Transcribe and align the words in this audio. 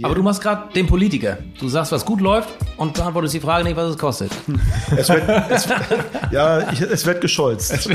Aber 0.00 0.14
du 0.14 0.22
machst 0.22 0.40
gerade 0.40 0.72
den 0.72 0.86
Politiker. 0.86 1.36
Du 1.60 1.68
sagst, 1.68 1.92
was 1.92 2.06
gut 2.06 2.22
läuft 2.22 2.48
und 2.78 2.94
beantwortest 2.94 3.34
die 3.34 3.40
Frage 3.40 3.64
nicht, 3.64 3.76
was 3.76 3.90
es 3.90 3.98
kostet. 3.98 4.32
Es 4.96 5.10
wird, 5.10 5.22
es, 5.50 5.68
ja, 6.30 6.72
ich, 6.72 6.80
es 6.80 7.04
wird 7.04 7.20
gescholzt. 7.20 7.90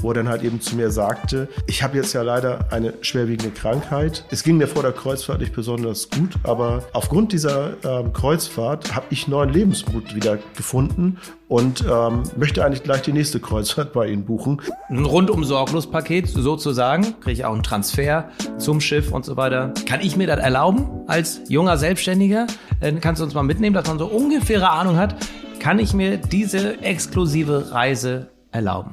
Wo 0.00 0.10
er 0.10 0.14
dann 0.14 0.28
halt 0.28 0.42
eben 0.42 0.60
zu 0.60 0.74
mir 0.74 0.90
sagte, 0.90 1.48
ich 1.68 1.84
habe 1.84 1.96
jetzt 1.96 2.12
ja 2.14 2.22
leider 2.22 2.72
eine 2.72 2.94
schwerwiegende 3.00 3.52
Krankheit. 3.52 4.24
Es 4.30 4.42
ging 4.42 4.56
mir 4.56 4.66
vor 4.66 4.82
der 4.82 4.90
Kreuzfahrt 4.90 5.38
nicht 5.38 5.54
besonders 5.54 6.10
gut, 6.10 6.34
aber 6.42 6.84
aufgrund 6.92 7.32
dieser 7.32 7.74
ähm, 7.84 8.12
Kreuzfahrt 8.12 8.96
habe 8.96 9.06
ich 9.10 9.28
neuen 9.28 9.50
Lebensmut 9.50 10.16
wieder 10.16 10.38
gefunden 10.56 11.18
und 11.52 11.84
ähm, 11.86 12.22
möchte 12.38 12.64
eigentlich 12.64 12.82
gleich 12.82 13.02
die 13.02 13.12
nächste 13.12 13.38
Kreuzfahrt 13.38 13.92
bei 13.92 14.08
Ihnen 14.08 14.24
buchen. 14.24 14.62
Ein 14.88 15.04
rundum 15.04 15.44
sorglos 15.44 15.86
Paket 15.86 16.26
sozusagen, 16.26 17.20
kriege 17.20 17.32
ich 17.32 17.44
auch 17.44 17.52
einen 17.52 17.62
Transfer 17.62 18.30
zum 18.56 18.80
Schiff 18.80 19.12
und 19.12 19.26
so 19.26 19.36
weiter. 19.36 19.74
Kann 19.86 20.00
ich 20.00 20.16
mir 20.16 20.26
das 20.26 20.38
erlauben 20.38 21.02
als 21.08 21.42
junger 21.48 21.76
Selbstständiger? 21.76 22.46
Dann 22.80 23.02
kannst 23.02 23.20
du 23.20 23.24
uns 23.26 23.34
mal 23.34 23.42
mitnehmen, 23.42 23.74
dass 23.74 23.86
man 23.86 23.98
so 23.98 24.06
ungefähre 24.06 24.70
Ahnung 24.70 24.96
hat. 24.96 25.14
Kann 25.58 25.78
ich 25.78 25.92
mir 25.92 26.16
diese 26.16 26.80
exklusive 26.80 27.70
Reise 27.70 28.30
erlauben? 28.50 28.92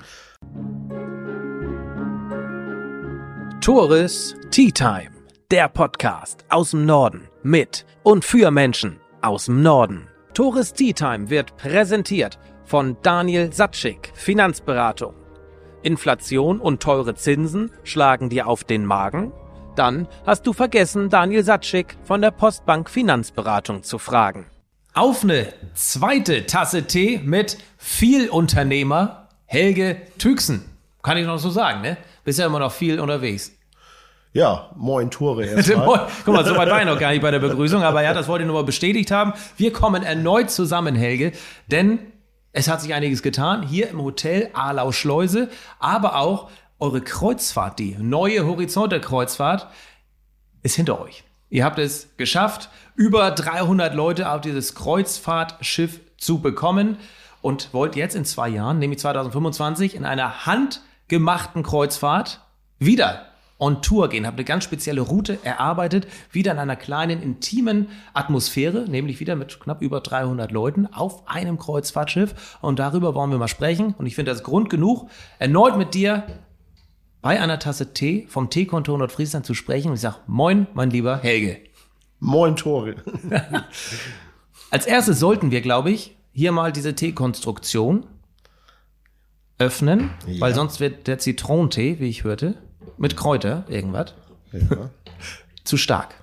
Tourist 3.61 4.35
Tea 4.51 4.71
Time, 4.73 5.11
der 5.49 5.69
Podcast 5.69 6.43
aus 6.49 6.71
dem 6.71 6.85
Norden 6.85 7.29
mit 7.41 7.85
und 8.03 8.25
für 8.25 8.51
Menschen 8.51 8.99
aus 9.21 9.45
dem 9.45 9.61
Norden. 9.61 10.09
Tourist 10.33 10.77
Tea 10.77 10.93
Time 10.93 11.29
wird 11.29 11.57
präsentiert 11.57 12.37
von 12.69 12.97
Daniel 13.01 13.51
Satschik, 13.51 14.11
Finanzberatung. 14.13 15.15
Inflation 15.81 16.59
und 16.59 16.83
teure 16.83 17.15
Zinsen 17.15 17.71
schlagen 17.83 18.29
dir 18.29 18.45
auf 18.45 18.63
den 18.63 18.85
Magen? 18.85 19.31
Dann 19.75 20.07
hast 20.23 20.45
du 20.45 20.53
vergessen, 20.53 21.09
Daniel 21.09 21.43
Satschik 21.43 21.97
von 22.03 22.21
der 22.21 22.29
Postbank 22.29 22.87
Finanzberatung 22.87 23.81
zu 23.81 23.97
fragen. 23.97 24.45
Auf 24.93 25.23
eine 25.23 25.47
zweite 25.73 26.45
Tasse 26.45 26.83
Tee 26.83 27.19
mit 27.23 27.57
Vielunternehmer 27.77 29.29
Helge 29.45 29.97
Tüxen. 30.19 30.63
Kann 31.01 31.17
ich 31.17 31.25
noch 31.25 31.39
so 31.39 31.49
sagen, 31.49 31.81
ne? 31.81 31.97
Bist 32.23 32.37
ja 32.37 32.45
immer 32.45 32.59
noch 32.59 32.71
viel 32.71 32.99
unterwegs. 32.99 33.51
Ja, 34.31 34.69
moin 34.75 35.09
Tore 35.09 35.45
erstmal. 35.47 36.07
Guck 36.23 36.35
mal, 36.35 36.45
so 36.45 36.55
weit 36.55 36.69
war 36.69 36.81
ich 36.81 36.85
noch 36.85 36.99
gar 36.99 37.09
nicht 37.13 37.23
bei 37.23 37.31
der 37.31 37.39
Begrüßung, 37.39 37.81
aber 37.81 38.03
ja, 38.03 38.13
das 38.13 38.27
wollte 38.27 38.43
ich 38.43 38.47
nur 38.47 38.57
mal 38.57 38.65
bestätigt 38.65 39.09
haben. 39.09 39.33
Wir 39.57 39.73
kommen 39.73 40.03
erneut 40.03 40.51
zusammen, 40.51 40.93
Helge, 40.93 41.31
denn 41.65 41.97
es 42.51 42.67
hat 42.67 42.81
sich 42.81 42.93
einiges 42.93 43.21
getan 43.21 43.63
hier 43.63 43.89
im 43.89 44.01
Hotel 44.01 44.49
Arlau 44.53 44.91
Schleuse, 44.91 45.49
aber 45.79 46.15
auch 46.15 46.49
eure 46.79 47.01
Kreuzfahrt, 47.01 47.79
die 47.79 47.95
neue 47.99 48.45
Horizonte 48.45 48.99
Kreuzfahrt, 49.01 49.67
ist 50.63 50.75
hinter 50.75 50.99
euch. 51.01 51.23
Ihr 51.49 51.65
habt 51.65 51.79
es 51.79 52.15
geschafft, 52.17 52.69
über 52.95 53.31
300 53.31 53.93
Leute 53.95 54.31
auf 54.31 54.41
dieses 54.41 54.75
Kreuzfahrtschiff 54.75 55.99
zu 56.17 56.41
bekommen 56.41 56.97
und 57.41 57.73
wollt 57.73 57.95
jetzt 57.95 58.15
in 58.15 58.25
zwei 58.25 58.49
Jahren, 58.49 58.79
nämlich 58.79 58.99
2025, 58.99 59.95
in 59.95 60.05
einer 60.05 60.45
handgemachten 60.45 61.63
Kreuzfahrt 61.63 62.41
wieder 62.77 63.28
on 63.59 63.81
Tour 63.81 64.09
gehen, 64.09 64.25
habe 64.25 64.37
eine 64.37 64.45
ganz 64.45 64.63
spezielle 64.63 65.01
Route 65.01 65.37
erarbeitet, 65.43 66.07
wieder 66.31 66.53
in 66.53 66.59
einer 66.59 66.77
kleinen, 66.77 67.21
intimen 67.21 67.89
Atmosphäre, 68.13 68.85
nämlich 68.89 69.19
wieder 69.19 69.35
mit 69.35 69.59
knapp 69.59 69.81
über 69.81 69.99
300 69.99 70.51
Leuten 70.51 70.87
auf 70.87 71.27
einem 71.27 71.59
Kreuzfahrtschiff. 71.59 72.57
Und 72.61 72.79
darüber 72.79 73.13
wollen 73.13 73.31
wir 73.31 73.37
mal 73.37 73.47
sprechen. 73.49 73.93
Und 73.97 74.05
ich 74.05 74.15
finde 74.15 74.31
das 74.31 74.43
Grund 74.43 74.69
genug, 74.69 75.09
erneut 75.37 75.77
mit 75.77 75.93
dir 75.93 76.23
bei 77.21 77.39
einer 77.39 77.59
Tasse 77.59 77.93
Tee 77.93 78.25
vom 78.29 78.49
Teekonto 78.49 78.97
Nordfriesland 78.97 79.45
zu 79.45 79.53
sprechen. 79.53 79.89
Und 79.89 79.95
ich 79.95 80.01
sage, 80.01 80.17
moin, 80.25 80.67
mein 80.73 80.89
lieber 80.89 81.19
Helge. 81.19 81.57
Moin, 82.19 82.55
Tore. 82.55 82.95
Als 84.71 84.85
erstes 84.85 85.19
sollten 85.19 85.51
wir, 85.51 85.61
glaube 85.61 85.91
ich, 85.91 86.15
hier 86.31 86.51
mal 86.51 86.71
diese 86.71 86.95
Teekonstruktion 86.95 88.05
öffnen, 89.57 90.11
ja. 90.25 90.39
weil 90.39 90.53
sonst 90.53 90.79
wird 90.79 91.07
der 91.07 91.17
Zitronentee, 91.17 91.99
wie 91.99 92.07
ich 92.07 92.23
hörte, 92.23 92.55
mit 92.97 93.15
Kräuter, 93.15 93.63
irgendwas, 93.67 94.13
ja. 94.51 94.89
zu 95.63 95.77
stark. 95.77 96.15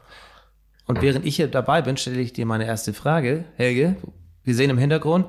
Und 0.86 1.02
während 1.02 1.26
ich 1.26 1.36
hier 1.36 1.48
dabei 1.48 1.82
bin, 1.82 1.96
stelle 1.96 2.20
ich 2.20 2.32
dir 2.32 2.46
meine 2.46 2.64
erste 2.64 2.92
Frage. 2.92 3.44
Helge, 3.56 3.96
wir 4.44 4.54
sehen 4.54 4.70
im 4.70 4.78
Hintergrund, 4.78 5.26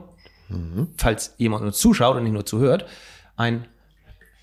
mhm. 0.49 0.89
falls 0.97 1.33
jemand 1.37 1.63
nur 1.63 1.73
zuschaut 1.73 2.15
und 2.15 2.23
nicht 2.23 2.33
nur 2.33 2.45
zuhört, 2.45 2.85
ein 3.35 3.65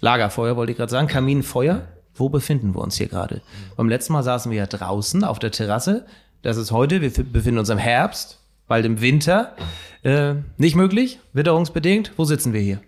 Lagerfeuer, 0.00 0.56
wollte 0.56 0.72
ich 0.72 0.78
gerade 0.78 0.90
sagen, 0.90 1.08
Kaminfeuer. 1.08 1.88
Wo 2.16 2.28
befinden 2.28 2.74
wir 2.76 2.80
uns 2.80 2.96
hier 2.96 3.08
gerade? 3.08 3.36
Mhm. 3.36 3.76
Beim 3.76 3.88
letzten 3.88 4.12
Mal 4.12 4.22
saßen 4.22 4.50
wir 4.50 4.58
ja 4.58 4.66
draußen 4.66 5.24
auf 5.24 5.38
der 5.38 5.50
Terrasse. 5.50 6.06
Das 6.42 6.56
ist 6.56 6.70
heute, 6.70 7.00
wir 7.00 7.10
befinden 7.10 7.58
uns 7.58 7.70
im 7.70 7.78
Herbst, 7.78 8.40
bald 8.68 8.84
im 8.84 9.00
Winter. 9.00 9.56
Äh, 10.02 10.34
nicht 10.58 10.76
möglich, 10.76 11.18
witterungsbedingt. 11.32 12.12
Wo 12.16 12.24
sitzen 12.24 12.52
wir 12.52 12.60
hier? 12.60 12.80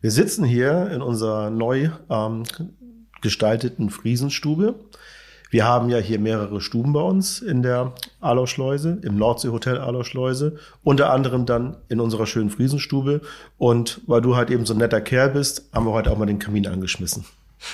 Wir 0.00 0.10
sitzen 0.10 0.44
hier 0.44 0.90
in 0.92 1.02
unserer 1.02 1.50
neu 1.50 1.90
ähm, 2.08 2.44
gestalteten 3.20 3.90
Friesenstube. 3.90 4.74
Wir 5.50 5.64
haben 5.64 5.90
ja 5.90 5.98
hier 5.98 6.20
mehrere 6.20 6.60
Stuben 6.60 6.92
bei 6.92 7.00
uns 7.00 7.40
in 7.40 7.62
der 7.62 7.92
Arlauschleuse, 8.20 9.00
im 9.02 9.16
Nordseehotel 9.16 9.78
Arlauschleuse, 9.78 10.56
unter 10.84 11.12
anderem 11.12 11.44
dann 11.44 11.76
in 11.88 11.98
unserer 11.98 12.26
schönen 12.26 12.50
Friesenstube. 12.50 13.20
Und 13.58 14.00
weil 14.06 14.20
du 14.20 14.36
halt 14.36 14.50
eben 14.50 14.64
so 14.64 14.74
ein 14.74 14.78
netter 14.78 15.00
Kerl 15.00 15.30
bist, 15.30 15.68
haben 15.72 15.86
wir 15.86 15.92
heute 15.92 16.12
auch 16.12 16.18
mal 16.18 16.26
den 16.26 16.38
Kamin 16.38 16.68
angeschmissen. 16.68 17.24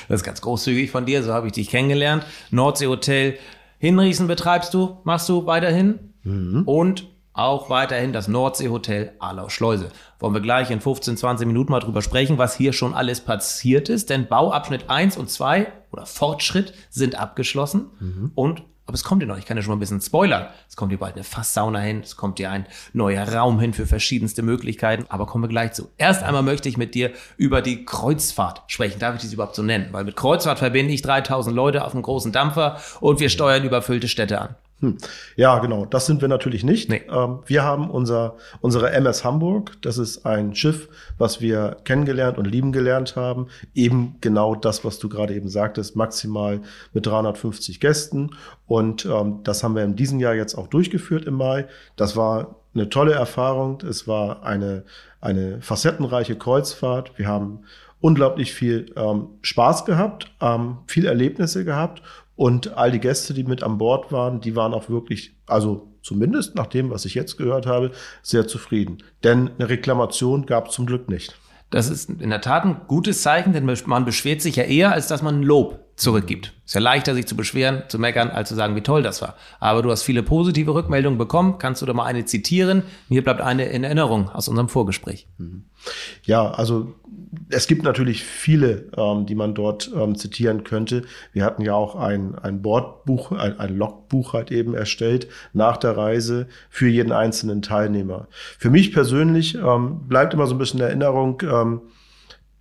Das 0.08 0.20
ist 0.20 0.24
ganz 0.24 0.40
großzügig 0.40 0.90
von 0.90 1.04
dir, 1.04 1.22
so 1.22 1.32
habe 1.32 1.48
ich 1.48 1.52
dich 1.52 1.68
kennengelernt. 1.68 2.24
Nordseehotel 2.50 3.34
Hinriesen 3.78 4.26
betreibst 4.26 4.72
du, 4.72 4.98
machst 5.04 5.28
du 5.28 5.46
weiterhin. 5.46 6.14
Mhm. 6.24 6.62
Und 6.64 7.06
auch 7.36 7.70
weiterhin 7.70 8.12
das 8.12 8.28
Nordseehotel 8.28 9.12
Arlau 9.18 9.48
Schleuse. 9.48 9.90
Wollen 10.18 10.34
wir 10.34 10.40
gleich 10.40 10.70
in 10.70 10.80
15, 10.80 11.16
20 11.16 11.46
Minuten 11.46 11.70
mal 11.70 11.80
drüber 11.80 12.02
sprechen, 12.02 12.38
was 12.38 12.56
hier 12.56 12.72
schon 12.72 12.94
alles 12.94 13.20
passiert 13.20 13.88
ist. 13.88 14.10
Denn 14.10 14.26
Bauabschnitt 14.26 14.88
1 14.88 15.16
und 15.16 15.30
2 15.30 15.66
oder 15.92 16.06
Fortschritt 16.06 16.72
sind 16.90 17.18
abgeschlossen. 17.18 17.90
Mhm. 18.00 18.32
Und 18.34 18.62
aber 18.86 18.94
es 18.94 19.02
kommt 19.02 19.20
ja 19.20 19.26
noch, 19.26 19.36
ich 19.36 19.46
kann 19.46 19.56
ja 19.56 19.64
schon 19.64 19.70
mal 19.70 19.76
ein 19.76 19.80
bisschen 19.80 20.00
spoilern. 20.00 20.46
Es 20.68 20.76
kommt 20.76 20.92
hier 20.92 20.98
bald 21.00 21.16
eine 21.16 21.24
Fasssauna 21.24 21.80
hin, 21.80 22.02
es 22.04 22.16
kommt 22.16 22.38
hier 22.38 22.52
ein 22.52 22.66
neuer 22.92 23.26
Raum 23.26 23.58
hin 23.58 23.74
für 23.74 23.84
verschiedenste 23.84 24.42
Möglichkeiten, 24.42 25.06
aber 25.08 25.26
kommen 25.26 25.42
wir 25.42 25.48
gleich 25.48 25.72
zu. 25.72 25.90
Erst 25.96 26.22
einmal 26.22 26.44
möchte 26.44 26.68
ich 26.68 26.76
mit 26.76 26.94
dir 26.94 27.10
über 27.36 27.62
die 27.62 27.84
Kreuzfahrt 27.84 28.62
sprechen. 28.68 29.00
Darf 29.00 29.16
ich 29.16 29.22
dies 29.22 29.32
überhaupt 29.32 29.56
so 29.56 29.64
nennen? 29.64 29.88
Weil 29.90 30.04
mit 30.04 30.14
Kreuzfahrt 30.14 30.60
verbinde 30.60 30.92
ich 30.94 31.02
3000 31.02 31.54
Leute 31.54 31.84
auf 31.84 31.94
einem 31.94 32.02
großen 32.02 32.30
Dampfer 32.30 32.78
und 33.00 33.18
wir 33.18 33.28
steuern 33.28 33.64
überfüllte 33.64 34.06
Städte 34.06 34.40
an. 34.40 34.54
Hm. 34.86 34.98
Ja, 35.34 35.58
genau. 35.58 35.84
Das 35.84 36.06
sind 36.06 36.20
wir 36.20 36.28
natürlich 36.28 36.62
nicht. 36.62 36.88
Nee. 36.88 37.02
Ähm, 37.10 37.40
wir 37.46 37.64
haben 37.64 37.90
unser, 37.90 38.36
unsere 38.60 38.92
MS 38.92 39.24
Hamburg. 39.24 39.72
Das 39.82 39.98
ist 39.98 40.24
ein 40.24 40.54
Schiff, 40.54 40.88
was 41.18 41.40
wir 41.40 41.78
kennengelernt 41.84 42.38
und 42.38 42.46
lieben 42.46 42.70
gelernt 42.70 43.16
haben. 43.16 43.48
Eben 43.74 44.16
genau 44.20 44.54
das, 44.54 44.84
was 44.84 44.98
du 45.00 45.08
gerade 45.08 45.34
eben 45.34 45.48
sagtest, 45.48 45.96
maximal 45.96 46.60
mit 46.92 47.06
350 47.06 47.80
Gästen. 47.80 48.30
Und 48.66 49.06
ähm, 49.06 49.40
das 49.42 49.64
haben 49.64 49.74
wir 49.74 49.82
in 49.82 49.96
diesem 49.96 50.20
Jahr 50.20 50.34
jetzt 50.34 50.54
auch 50.54 50.68
durchgeführt 50.68 51.24
im 51.24 51.34
Mai. 51.34 51.66
Das 51.96 52.16
war 52.16 52.56
eine 52.72 52.88
tolle 52.88 53.12
Erfahrung. 53.12 53.80
Es 53.80 54.06
war 54.06 54.44
eine, 54.44 54.84
eine 55.20 55.60
facettenreiche 55.62 56.36
Kreuzfahrt. 56.36 57.18
Wir 57.18 57.26
haben 57.26 57.64
unglaublich 58.00 58.52
viel 58.52 58.92
ähm, 58.94 59.30
Spaß 59.42 59.84
gehabt, 59.84 60.30
ähm, 60.40 60.78
viel 60.86 61.06
Erlebnisse 61.06 61.64
gehabt 61.64 62.02
und 62.36 62.76
all 62.76 62.92
die 62.92 63.00
Gäste, 63.00 63.34
die 63.34 63.44
mit 63.44 63.62
an 63.62 63.78
Bord 63.78 64.12
waren, 64.12 64.40
die 64.40 64.54
waren 64.54 64.74
auch 64.74 64.88
wirklich, 64.88 65.34
also 65.46 65.88
zumindest 66.02 66.54
nach 66.54 66.66
dem, 66.66 66.90
was 66.90 67.04
ich 67.04 67.14
jetzt 67.14 67.36
gehört 67.36 67.66
habe, 67.66 67.90
sehr 68.22 68.46
zufrieden. 68.46 68.98
Denn 69.24 69.50
eine 69.58 69.68
Reklamation 69.68 70.46
gab 70.46 70.68
es 70.68 70.74
zum 70.74 70.86
Glück 70.86 71.08
nicht. 71.08 71.38
Das 71.70 71.90
ist 71.90 72.08
in 72.08 72.30
der 72.30 72.42
Tat 72.42 72.64
ein 72.64 72.82
gutes 72.86 73.22
Zeichen, 73.22 73.52
denn 73.52 73.68
man 73.86 74.04
beschwert 74.04 74.40
sich 74.40 74.56
ja 74.56 74.64
eher, 74.64 74.92
als 74.92 75.08
dass 75.08 75.22
man 75.22 75.40
ein 75.40 75.42
Lob 75.42 75.85
zurückgibt. 75.96 76.52
Ist 76.66 76.74
ja 76.74 76.80
leichter, 76.80 77.14
sich 77.14 77.26
zu 77.26 77.36
beschweren, 77.36 77.84
zu 77.88 77.98
meckern, 77.98 78.30
als 78.30 78.50
zu 78.50 78.54
sagen, 78.54 78.76
wie 78.76 78.82
toll 78.82 79.02
das 79.02 79.22
war. 79.22 79.34
Aber 79.60 79.82
du 79.82 79.90
hast 79.90 80.02
viele 80.02 80.22
positive 80.22 80.74
Rückmeldungen 80.74 81.18
bekommen. 81.18 81.58
Kannst 81.58 81.80
du 81.80 81.86
da 81.86 81.94
mal 81.94 82.04
eine 82.04 82.26
zitieren? 82.26 82.82
Mir 83.08 83.24
bleibt 83.24 83.40
eine 83.40 83.64
in 83.66 83.82
Erinnerung 83.82 84.28
aus 84.28 84.48
unserem 84.48 84.68
Vorgespräch. 84.68 85.26
Mhm. 85.38 85.64
Ja, 86.24 86.50
also 86.50 86.94
es 87.48 87.66
gibt 87.66 87.82
natürlich 87.82 88.24
viele, 88.24 88.90
ähm, 88.96 89.26
die 89.26 89.34
man 89.34 89.54
dort 89.54 89.90
ähm, 89.94 90.16
zitieren 90.16 90.64
könnte. 90.64 91.02
Wir 91.32 91.44
hatten 91.44 91.62
ja 91.62 91.74
auch 91.74 91.96
ein, 91.96 92.34
ein 92.38 92.60
Bordbuch, 92.60 93.32
ein, 93.32 93.58
ein 93.58 93.76
Logbuch 93.76 94.34
halt 94.34 94.50
eben 94.50 94.74
erstellt 94.74 95.28
nach 95.52 95.76
der 95.76 95.96
Reise 95.96 96.46
für 96.68 96.88
jeden 96.88 97.12
einzelnen 97.12 97.62
Teilnehmer. 97.62 98.28
Für 98.58 98.70
mich 98.70 98.92
persönlich 98.92 99.54
ähm, 99.54 100.08
bleibt 100.08 100.34
immer 100.34 100.46
so 100.46 100.54
ein 100.54 100.58
bisschen 100.58 100.80
Erinnerung, 100.80 101.42
ähm, 101.42 101.82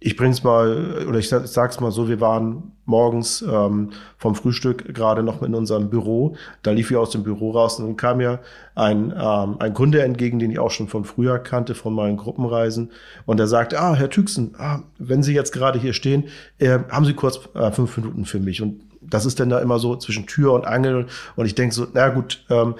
ich 0.06 0.16
bring's 0.16 0.44
mal, 0.44 1.04
oder 1.10 1.18
ich 1.18 1.30
sag's 1.30 1.80
mal 1.80 1.90
so, 1.90 2.08
wir 2.08 2.22
waren 2.22 2.74
morgens 2.86 3.42
ähm, 3.42 3.90
vom 4.20 4.36
Frühstück 4.36 4.94
gerade 4.94 5.24
noch 5.24 5.42
in 5.42 5.56
unserem 5.56 5.90
Büro. 5.90 6.36
Da 6.62 6.70
lief 6.70 6.92
ich 6.92 6.98
aus 6.98 7.10
dem 7.10 7.24
Büro 7.24 7.50
raus 7.50 7.80
und 7.80 7.88
dann 7.88 7.98
kam 7.98 8.18
mir 8.18 8.40
ein, 8.76 9.12
ähm, 9.20 9.56
ein 9.58 9.74
Kunde 9.74 10.04
entgegen, 10.04 10.38
den 10.38 10.52
ich 10.52 10.60
auch 10.60 10.70
schon 10.70 10.88
von 10.90 11.06
früher 11.06 11.40
kannte, 11.40 11.74
von 11.74 11.96
meinen 11.96 12.18
Gruppenreisen. 12.18 12.92
Und 13.26 13.40
er 13.40 13.48
sagte, 13.48 13.80
ah, 13.80 13.96
Herr 13.96 14.12
Tüxen, 14.12 14.54
ah, 14.60 14.84
wenn 15.00 15.24
Sie 15.24 15.34
jetzt 15.34 15.52
gerade 15.52 15.80
hier 15.80 15.94
stehen, 15.94 16.26
äh, 16.60 16.78
haben 16.92 17.06
Sie 17.06 17.16
kurz 17.16 17.40
äh, 17.56 17.72
fünf 17.72 17.98
Minuten 17.98 18.26
für 18.26 18.40
mich. 18.40 18.62
Und 18.62 18.82
das 19.02 19.26
ist 19.26 19.40
dann 19.40 19.50
da 19.50 19.58
immer 19.58 19.80
so 19.80 19.96
zwischen 19.96 20.28
Tür 20.28 20.54
und 20.54 20.68
Angel. 20.68 21.08
Und 21.36 21.48
ich 21.48 21.56
denke 21.56 21.74
so, 21.74 21.88
na 21.94 22.10
gut, 22.10 22.46
ähm, 22.52 22.76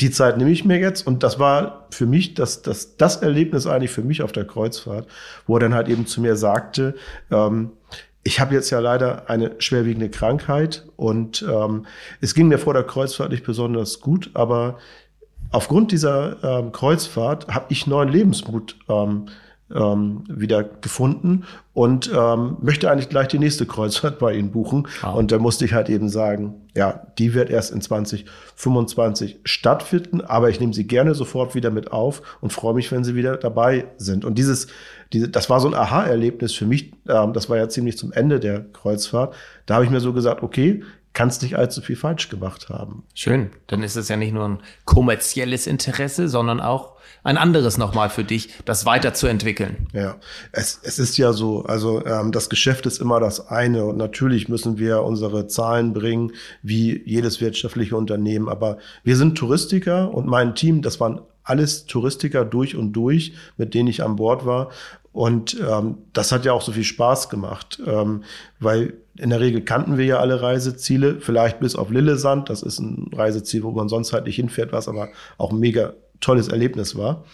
die 0.00 0.10
Zeit 0.10 0.36
nehme 0.36 0.50
ich 0.50 0.64
mir 0.64 0.78
jetzt. 0.78 1.06
Und 1.06 1.22
das 1.22 1.38
war 1.38 1.86
für 1.90 2.06
mich 2.06 2.34
das, 2.34 2.62
das, 2.62 2.96
das 2.96 3.16
Erlebnis 3.16 3.66
eigentlich 3.66 3.90
für 3.90 4.02
mich 4.02 4.22
auf 4.22 4.32
der 4.32 4.46
Kreuzfahrt, 4.46 5.06
wo 5.46 5.56
er 5.56 5.60
dann 5.60 5.74
halt 5.74 5.88
eben 5.88 6.06
zu 6.06 6.20
mir 6.20 6.36
sagte, 6.36 6.94
ähm, 7.30 7.72
ich 8.22 8.40
habe 8.40 8.54
jetzt 8.54 8.70
ja 8.70 8.80
leider 8.80 9.30
eine 9.30 9.52
schwerwiegende 9.58 10.10
Krankheit 10.10 10.84
und 10.96 11.46
ähm, 11.48 11.86
es 12.20 12.34
ging 12.34 12.48
mir 12.48 12.58
vor 12.58 12.74
der 12.74 12.82
Kreuzfahrt 12.82 13.30
nicht 13.30 13.46
besonders 13.46 14.00
gut, 14.00 14.30
aber 14.34 14.78
aufgrund 15.52 15.92
dieser 15.92 16.42
ähm, 16.42 16.72
Kreuzfahrt 16.72 17.46
habe 17.46 17.66
ich 17.68 17.86
neuen 17.86 18.08
Lebensmut 18.08 18.76
ähm, 18.88 19.28
ähm, 19.74 20.24
wieder 20.28 20.62
gefunden 20.62 21.44
und 21.72 22.10
ähm, 22.14 22.56
möchte 22.60 22.90
eigentlich 22.90 23.08
gleich 23.08 23.28
die 23.28 23.38
nächste 23.38 23.66
Kreuzfahrt 23.66 24.18
bei 24.18 24.34
Ihnen 24.34 24.50
buchen. 24.50 24.86
Ah. 25.02 25.10
Und 25.10 25.32
da 25.32 25.38
musste 25.38 25.64
ich 25.64 25.72
halt 25.72 25.88
eben 25.88 26.08
sagen, 26.08 26.54
ja, 26.76 27.06
die 27.18 27.34
wird 27.34 27.50
erst 27.50 27.72
in 27.72 27.80
2025 27.80 29.40
stattfinden, 29.44 30.20
aber 30.20 30.50
ich 30.50 30.60
nehme 30.60 30.72
sie 30.72 30.86
gerne 30.86 31.14
sofort 31.14 31.54
wieder 31.54 31.70
mit 31.70 31.90
auf 31.90 32.22
und 32.40 32.52
freue 32.52 32.74
mich, 32.74 32.92
wenn 32.92 33.02
Sie 33.02 33.14
wieder 33.14 33.36
dabei 33.36 33.86
sind. 33.96 34.24
Und 34.24 34.36
dieses, 34.36 34.68
diese, 35.12 35.28
das 35.28 35.50
war 35.50 35.60
so 35.60 35.68
ein 35.68 35.74
Aha-Erlebnis 35.74 36.52
für 36.52 36.66
mich. 36.66 36.92
Ähm, 37.08 37.32
das 37.32 37.50
war 37.50 37.56
ja 37.56 37.68
ziemlich 37.68 37.98
zum 37.98 38.12
Ende 38.12 38.38
der 38.38 38.60
Kreuzfahrt. 38.72 39.34
Da 39.64 39.74
habe 39.74 39.84
ich 39.84 39.90
mir 39.90 40.00
so 40.00 40.12
gesagt, 40.12 40.42
okay, 40.42 40.82
kannst 41.16 41.40
nicht 41.40 41.56
allzu 41.56 41.80
viel 41.80 41.96
falsch 41.96 42.28
gemacht 42.28 42.68
haben. 42.68 43.04
Schön. 43.14 43.48
Dann 43.68 43.82
ist 43.82 43.96
es 43.96 44.08
ja 44.08 44.18
nicht 44.18 44.34
nur 44.34 44.46
ein 44.46 44.58
kommerzielles 44.84 45.66
Interesse, 45.66 46.28
sondern 46.28 46.60
auch 46.60 46.92
ein 47.24 47.38
anderes 47.38 47.78
nochmal 47.78 48.10
für 48.10 48.22
dich, 48.22 48.50
das 48.66 48.84
weiterzuentwickeln. 48.84 49.88
Ja, 49.94 50.16
es, 50.52 50.78
es 50.82 50.98
ist 50.98 51.16
ja 51.16 51.32
so, 51.32 51.64
also 51.64 52.04
ähm, 52.04 52.32
das 52.32 52.50
Geschäft 52.50 52.84
ist 52.84 53.00
immer 53.00 53.18
das 53.18 53.48
eine 53.48 53.86
und 53.86 53.96
natürlich 53.96 54.50
müssen 54.50 54.76
wir 54.78 55.04
unsere 55.04 55.46
Zahlen 55.46 55.94
bringen, 55.94 56.32
wie 56.62 57.02
jedes 57.06 57.40
wirtschaftliche 57.40 57.96
Unternehmen, 57.96 58.50
aber 58.50 58.76
wir 59.02 59.16
sind 59.16 59.38
Touristiker 59.38 60.12
und 60.12 60.26
mein 60.26 60.54
Team, 60.54 60.82
das 60.82 61.00
waren 61.00 61.22
alles 61.46 61.86
Touristiker 61.86 62.44
durch 62.44 62.76
und 62.76 62.92
durch, 62.92 63.32
mit 63.56 63.72
denen 63.72 63.88
ich 63.88 64.02
an 64.02 64.16
Bord 64.16 64.44
war. 64.44 64.70
Und 65.12 65.56
ähm, 65.66 65.98
das 66.12 66.30
hat 66.30 66.44
ja 66.44 66.52
auch 66.52 66.60
so 66.60 66.72
viel 66.72 66.84
Spaß 66.84 67.30
gemacht, 67.30 67.80
ähm, 67.86 68.22
weil 68.60 68.94
in 69.16 69.30
der 69.30 69.40
Regel 69.40 69.62
kannten 69.62 69.96
wir 69.96 70.04
ja 70.04 70.18
alle 70.18 70.42
Reiseziele, 70.42 71.20
vielleicht 71.20 71.58
bis 71.60 71.74
auf 71.74 71.88
Lillesand. 71.90 72.50
Das 72.50 72.62
ist 72.62 72.80
ein 72.80 73.10
Reiseziel, 73.14 73.62
wo 73.62 73.70
man 73.70 73.88
sonst 73.88 74.12
halt 74.12 74.26
nicht 74.26 74.36
hinfährt, 74.36 74.72
was 74.72 74.88
aber 74.88 75.08
auch 75.38 75.52
mega 75.52 75.94
tolles 76.20 76.48
Erlebnis 76.48 76.96
war. 76.96 77.24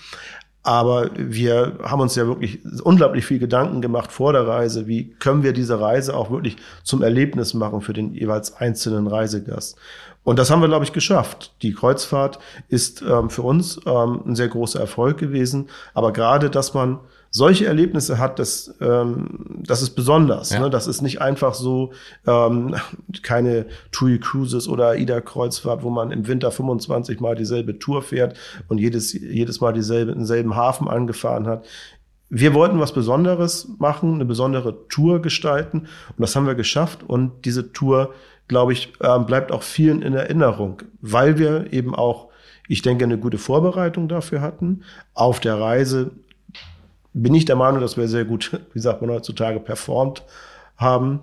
Aber 0.62 1.10
wir 1.16 1.78
haben 1.82 2.00
uns 2.00 2.14
ja 2.14 2.26
wirklich 2.28 2.60
unglaublich 2.84 3.26
viel 3.26 3.40
Gedanken 3.40 3.80
gemacht 3.82 4.12
vor 4.12 4.32
der 4.32 4.46
Reise. 4.46 4.86
Wie 4.86 5.10
können 5.14 5.42
wir 5.42 5.52
diese 5.52 5.80
Reise 5.80 6.16
auch 6.16 6.30
wirklich 6.30 6.56
zum 6.84 7.02
Erlebnis 7.02 7.52
machen 7.52 7.80
für 7.80 7.92
den 7.92 8.14
jeweils 8.14 8.54
einzelnen 8.54 9.08
Reisegast? 9.08 9.76
Und 10.24 10.38
das 10.38 10.50
haben 10.50 10.60
wir, 10.60 10.68
glaube 10.68 10.84
ich, 10.84 10.92
geschafft. 10.92 11.54
Die 11.62 11.72
Kreuzfahrt 11.72 12.38
ist 12.68 13.02
ähm, 13.02 13.28
für 13.28 13.42
uns 13.42 13.80
ähm, 13.86 14.22
ein 14.26 14.36
sehr 14.36 14.48
großer 14.48 14.78
Erfolg 14.80 15.18
gewesen. 15.18 15.68
Aber 15.94 16.12
gerade, 16.12 16.48
dass 16.48 16.74
man 16.74 17.00
solche 17.32 17.66
Erlebnisse 17.66 18.18
hat, 18.18 18.38
das, 18.38 18.74
ähm, 18.80 19.62
das 19.66 19.82
ist 19.82 19.90
besonders. 19.90 20.50
Ja. 20.50 20.60
Ne? 20.60 20.70
Das 20.70 20.86
ist 20.86 21.00
nicht 21.00 21.20
einfach 21.20 21.54
so 21.54 21.92
ähm, 22.26 22.76
keine 23.22 23.66
TUI 23.90 24.20
Cruises 24.20 24.68
oder 24.68 24.90
AIDA 24.90 25.20
Kreuzfahrt, 25.22 25.82
wo 25.82 25.90
man 25.90 26.12
im 26.12 26.28
Winter 26.28 26.52
25 26.52 27.20
Mal 27.20 27.34
dieselbe 27.34 27.78
Tour 27.78 28.02
fährt 28.02 28.36
und 28.68 28.78
jedes, 28.78 29.14
jedes 29.14 29.60
Mal 29.60 29.72
dieselbe, 29.72 30.12
denselben 30.12 30.54
Hafen 30.54 30.88
angefahren 30.88 31.46
hat. 31.46 31.64
Wir 32.28 32.54
wollten 32.54 32.80
was 32.80 32.92
Besonderes 32.92 33.68
machen, 33.78 34.14
eine 34.14 34.24
besondere 34.24 34.86
Tour 34.88 35.20
gestalten 35.20 35.80
und 35.80 36.20
das 36.20 36.36
haben 36.36 36.46
wir 36.46 36.54
geschafft 36.54 37.02
und 37.02 37.44
diese 37.44 37.72
Tour, 37.72 38.14
glaube 38.48 38.72
ich, 38.72 38.92
ähm, 39.00 39.26
bleibt 39.26 39.52
auch 39.52 39.62
vielen 39.62 40.02
in 40.02 40.14
Erinnerung, 40.14 40.82
weil 41.00 41.38
wir 41.38 41.72
eben 41.72 41.94
auch 41.94 42.32
ich 42.68 42.82
denke, 42.82 43.04
eine 43.04 43.18
gute 43.18 43.38
Vorbereitung 43.38 44.08
dafür 44.08 44.40
hatten. 44.40 44.82
Auf 45.14 45.40
der 45.40 45.60
Reise 45.60 46.12
bin 47.12 47.34
ich 47.34 47.44
der 47.44 47.56
Meinung, 47.56 47.80
dass 47.80 47.96
wir 47.96 48.08
sehr 48.08 48.24
gut, 48.24 48.58
wie 48.72 48.80
sagt 48.80 49.02
man 49.02 49.10
heutzutage, 49.10 49.60
performt 49.60 50.22
haben. 50.76 51.20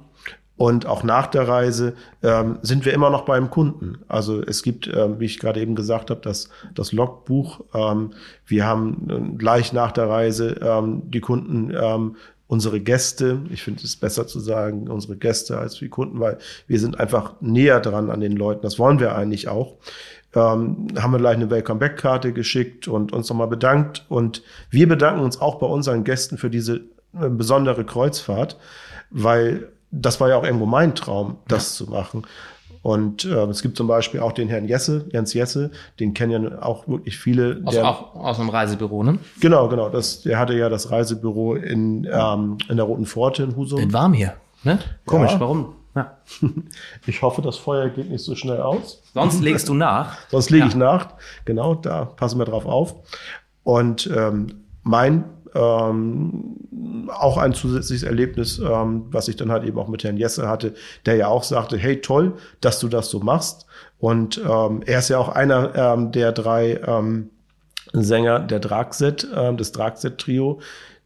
Und 0.57 0.85
auch 0.85 1.03
nach 1.03 1.27
der 1.27 1.47
Reise 1.47 1.93
ähm, 2.21 2.59
sind 2.61 2.83
wir 2.83 2.93
immer 2.93 3.09
noch 3.09 3.23
beim 3.23 3.49
Kunden. 3.49 3.99
Also 4.09 4.43
es 4.43 4.61
gibt, 4.61 4.87
ähm, 4.93 5.19
wie 5.19 5.25
ich 5.25 5.39
gerade 5.39 5.61
eben 5.61 5.73
gesagt 5.73 6.09
habe, 6.09 6.19
das, 6.19 6.49
das 6.75 6.91
Logbuch. 6.91 7.61
Ähm, 7.73 8.11
wir 8.45 8.65
haben 8.67 9.07
äh, 9.09 9.37
gleich 9.37 9.71
nach 9.71 9.93
der 9.93 10.09
Reise 10.09 10.59
ähm, 10.61 11.09
die 11.09 11.21
Kunden, 11.21 11.73
ähm, 11.73 12.17
unsere 12.49 12.81
Gäste. 12.81 13.41
Ich 13.51 13.61
finde 13.61 13.83
es 13.83 13.95
besser 13.95 14.27
zu 14.27 14.39
sagen, 14.39 14.89
unsere 14.89 15.15
Gäste 15.15 15.59
als 15.59 15.75
die 15.75 15.87
Kunden, 15.87 16.19
weil 16.19 16.39
wir 16.67 16.79
sind 16.79 16.99
einfach 16.99 17.35
näher 17.39 17.79
dran 17.79 18.09
an 18.09 18.19
den 18.19 18.35
Leuten. 18.35 18.63
Das 18.63 18.79
wollen 18.79 18.99
wir 18.99 19.15
eigentlich 19.15 19.47
auch 19.47 19.77
ähm, 20.35 20.87
haben 20.99 21.11
wir 21.11 21.17
gleich 21.17 21.35
eine 21.35 21.49
Welcome-Back-Karte 21.49 22.33
geschickt 22.33 22.87
und 22.87 23.13
uns 23.13 23.29
nochmal 23.29 23.47
bedankt. 23.47 24.05
Und 24.09 24.43
wir 24.69 24.87
bedanken 24.87 25.21
uns 25.21 25.41
auch 25.41 25.55
bei 25.55 25.65
unseren 25.67 26.03
Gästen 26.03 26.37
für 26.37 26.49
diese 26.49 26.81
äh, 27.19 27.29
besondere 27.29 27.83
Kreuzfahrt, 27.83 28.57
weil 29.09 29.69
das 29.91 30.19
war 30.19 30.29
ja 30.29 30.35
auch 30.35 30.43
irgendwo 30.43 30.67
mein 30.67 30.93
Traum, 30.93 31.37
das 31.47 31.79
ja. 31.79 31.85
zu 31.85 31.91
machen. 31.91 32.23
Und 32.81 33.25
äh, 33.25 33.45
es 33.45 33.61
gibt 33.61 33.77
zum 33.77 33.87
Beispiel 33.87 34.21
auch 34.21 34.31
den 34.31 34.47
Herrn 34.47 34.67
Jesse, 34.67 35.05
Jens 35.11 35.33
Jesse, 35.33 35.71
den 35.99 36.13
kennen 36.13 36.43
ja 36.43 36.61
auch 36.61 36.87
wirklich 36.87 37.17
viele. 37.17 37.61
Aus, 37.65 37.73
der, 37.73 37.87
auch 37.87 38.15
aus 38.15 38.39
einem 38.39 38.49
Reisebüro, 38.49 39.03
ne? 39.03 39.19
Genau, 39.41 39.67
genau. 39.67 39.89
Das, 39.89 40.21
der 40.21 40.39
hatte 40.39 40.53
ja 40.53 40.69
das 40.69 40.89
Reisebüro 40.89 41.55
in, 41.55 42.07
ähm, 42.11 42.57
in 42.69 42.77
der 42.77 42.85
Roten 42.85 43.05
Pforte 43.05 43.43
in 43.43 43.55
Husum. 43.55 43.79
In 43.79 43.91
warm 43.91 44.13
hier, 44.13 44.35
ne? 44.63 44.79
Komisch, 45.05 45.31
ja. 45.31 45.39
warum? 45.39 45.75
Ja. 45.95 46.17
Ich 47.05 47.21
hoffe, 47.21 47.41
das 47.41 47.57
Feuer 47.57 47.89
geht 47.89 48.09
nicht 48.09 48.23
so 48.23 48.35
schnell 48.35 48.61
aus. 48.61 49.01
Sonst 49.13 49.41
legst 49.41 49.67
du 49.67 49.73
nach. 49.73 50.17
Sonst 50.29 50.49
lege 50.49 50.63
ja. 50.63 50.69
ich 50.69 50.75
nach. 50.75 51.09
Genau, 51.45 51.75
da 51.75 52.05
passen 52.05 52.39
wir 52.39 52.45
drauf 52.45 52.65
auf. 52.65 52.95
Und 53.63 54.09
ähm, 54.15 54.63
mein 54.83 55.25
ähm, 55.55 57.07
auch 57.09 57.37
ein 57.37 57.53
zusätzliches 57.53 58.03
Erlebnis, 58.03 58.59
ähm, 58.59 59.05
was 59.11 59.27
ich 59.27 59.35
dann 59.35 59.51
halt 59.51 59.63
eben 59.63 59.77
auch 59.79 59.87
mit 59.87 60.03
Herrn 60.03 60.17
Jesse 60.17 60.47
hatte, 60.47 60.73
der 61.05 61.15
ja 61.15 61.27
auch 61.27 61.43
sagte, 61.43 61.77
hey 61.77 62.01
toll, 62.01 62.33
dass 62.61 62.79
du 62.79 62.87
das 62.87 63.09
so 63.09 63.19
machst. 63.19 63.65
Und 63.99 64.37
ähm, 64.37 64.81
er 64.85 64.99
ist 64.99 65.09
ja 65.09 65.17
auch 65.17 65.29
einer 65.29 65.75
ähm, 65.75 66.11
der 66.11 66.31
drei 66.31 66.79
ähm, 66.85 67.29
Sänger 67.93 68.39
der 68.39 68.59
Dragset, 68.59 69.27
ähm, 69.35 69.57
des 69.57 69.71
Dragset-Trio, 69.71 70.59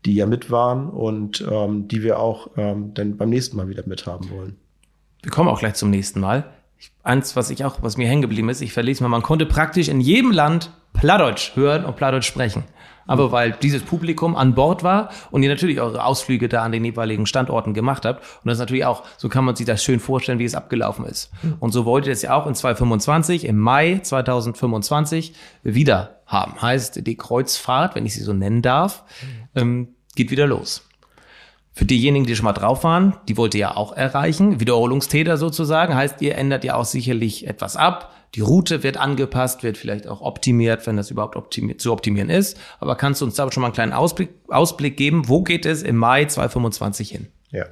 die 0.06 0.16
ja 0.16 0.25
mit 0.25 0.51
waren 0.51 0.90
und 0.90 1.45
ähm, 1.50 1.88
die 1.88 2.04
wir 2.04 2.19
auch 2.19 2.50
ähm, 2.57 2.94
dann 2.94 3.18
beim 3.18 3.30
nächsten 3.30 3.57
Mal 3.57 3.69
wieder 3.69 3.84
mithaben 3.86 4.30
wollen. 4.30 4.57
Wir 5.22 5.31
kommen 5.31 5.50
auch 5.50 5.60
gleich 5.60 5.75
zum 5.75 5.90
nächsten 5.90 6.19
Mal. 6.19 6.45
Ich, 6.78 6.92
eins, 7.04 7.36
was 7.36 7.50
ich 7.50 7.63
auch, 7.63 7.78
was 7.81 7.95
mir 7.95 8.07
hängen 8.07 8.22
geblieben 8.22 8.50
ist, 8.50 8.62
ich 8.62 8.74
verlese 8.74 9.04
mal, 9.04 9.10
man 9.10 9.22
konnte 9.22 9.45
praktisch 9.45 9.88
in 9.88 10.01
jedem 10.01 10.31
Land 10.31 10.72
Plattdeutsch 10.94 11.56
hören 11.56 11.85
und 11.85 11.95
Plattdeutsch 11.95 12.28
sprechen. 12.28 12.66
Aber 13.06 13.31
weil 13.31 13.52
dieses 13.52 13.83
Publikum 13.83 14.36
an 14.36 14.56
Bord 14.56 14.83
war 14.83 15.10
und 15.31 15.44
ihr 15.44 15.50
natürlich 15.50 15.81
eure 15.81 16.04
Ausflüge 16.06 16.50
da 16.50 16.64
an 16.64 16.72
den 16.72 16.86
jeweiligen 16.86 17.26
Standorten 17.26 17.74
gemacht 17.74 18.06
habt. 18.06 18.22
Und 18.22 18.48
das 18.48 18.56
ist 18.56 18.60
natürlich 18.60 18.86
auch, 18.86 19.04
so 19.18 19.30
kann 19.30 19.45
man 19.45 19.56
sich 19.56 19.66
das 19.66 19.83
schön 19.83 20.00
vorstellen, 20.00 20.40
wie 20.40 20.45
es 20.45 20.56
abgelaufen 20.56 21.06
ist. 21.06 21.31
Und 21.60 21.72
so 21.72 21.86
wollt 21.86 22.06
ihr 22.06 22.14
es 22.14 22.22
ja 22.22 22.33
auch 22.33 22.48
in 22.48 22.56
2025, 22.56 23.45
im 23.45 23.60
Mai 23.60 24.00
2025 24.02 25.33
wieder 25.64 26.22
haben. 26.26 26.62
Heißt, 26.62 27.06
die 27.06 27.18
Kreuzfahrt, 27.18 27.95
wenn 27.95 28.06
ich 28.06 28.14
sie 28.14 28.24
so 28.24 28.33
nennen 28.33 28.62
darf, 28.62 29.04
ähm, 29.56 29.90
geht 30.16 30.31
wieder 30.31 30.48
los. 30.48 30.88
Für 31.76 31.86
diejenigen, 31.86 32.28
die 32.28 32.36
schon 32.36 32.45
mal 32.45 32.54
drauf 32.54 32.83
waren, 32.83 33.16
die 33.28 33.36
wollt 33.36 33.56
ihr 33.56 33.62
ja 33.62 33.76
auch 33.76 33.94
erreichen. 33.94 34.60
Wiederholungstäter 34.60 35.38
sozusagen. 35.38 35.95
Heißt, 35.95 36.22
ihr 36.22 36.38
ändert 36.38 36.64
ja 36.64 36.76
auch 36.76 36.86
sicherlich 36.86 37.48
etwas 37.48 37.78
ab. 37.78 38.14
Die 38.35 38.42
Route 38.42 38.81
wird 38.81 38.97
angepasst, 38.97 39.63
wird 39.63 39.78
vielleicht 39.78 40.07
auch 40.07 40.21
optimiert, 40.21 40.87
wenn 40.87 40.97
das 40.97 41.11
überhaupt 41.11 41.35
optimiert, 41.35 41.81
zu 41.81 41.92
optimieren 41.92 42.30
ist. 42.30 42.57
Aber 42.80 42.95
kannst 42.95 43.21
du 43.21 43.25
uns 43.25 43.35
da 43.35 43.52
schon 43.52 43.61
mal 43.61 43.68
einen 43.68 43.75
kleinen 43.75 43.94
Ausblick, 43.94 44.30
Ausblick 44.47 44.97
geben? 44.97 45.28
Wo 45.28 45.44
geht 45.44 45.66
es 45.66 45.83
im 45.83 45.97
Mai 45.97 46.25
2025 46.25 47.09
hin? 47.09 47.28
Ja, 47.52 47.66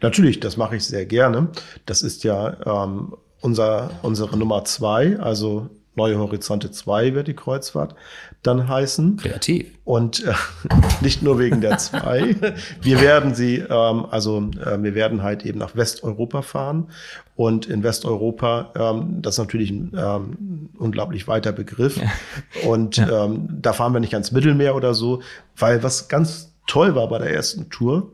natürlich, 0.00 0.40
das 0.40 0.56
mache 0.56 0.76
ich 0.76 0.86
sehr 0.86 1.04
gerne. 1.04 1.48
Das 1.84 2.00
ist 2.00 2.24
ja 2.24 2.84
ähm, 2.84 3.14
unser, 3.40 3.90
unsere 4.02 4.38
Nummer 4.38 4.64
zwei, 4.64 5.18
also 5.18 5.68
Neue 5.96 6.18
Horizonte 6.18 6.70
2 6.70 7.14
wird 7.14 7.26
die 7.26 7.34
Kreuzfahrt 7.34 7.94
dann 8.42 8.68
heißen. 8.68 9.16
Kreativ. 9.16 9.72
Und 9.84 10.24
äh, 10.24 10.32
nicht 11.00 11.22
nur 11.22 11.38
wegen 11.38 11.60
der 11.60 11.78
2. 11.78 12.36
wir 12.82 13.00
werden 13.00 13.34
sie, 13.34 13.56
ähm, 13.56 14.06
also 14.10 14.50
äh, 14.64 14.82
wir 14.82 14.94
werden 14.94 15.22
halt 15.22 15.44
eben 15.44 15.58
nach 15.58 15.74
Westeuropa 15.74 16.42
fahren. 16.42 16.88
Und 17.34 17.66
in 17.66 17.82
Westeuropa, 17.82 18.72
ähm, 18.76 19.22
das 19.22 19.34
ist 19.34 19.38
natürlich 19.38 19.70
ein 19.70 19.92
ähm, 19.96 20.68
unglaublich 20.78 21.28
weiter 21.28 21.52
Begriff. 21.52 21.96
Ja. 21.96 22.68
Und 22.68 22.98
ja. 22.98 23.24
ähm, 23.24 23.48
da 23.50 23.72
fahren 23.72 23.92
wir 23.92 24.00
nicht 24.00 24.14
ans 24.14 24.32
Mittelmeer 24.32 24.76
oder 24.76 24.94
so, 24.94 25.22
weil 25.56 25.82
was 25.82 26.08
ganz 26.08 26.52
toll 26.66 26.94
war 26.94 27.08
bei 27.08 27.18
der 27.18 27.32
ersten 27.32 27.70
Tour, 27.70 28.10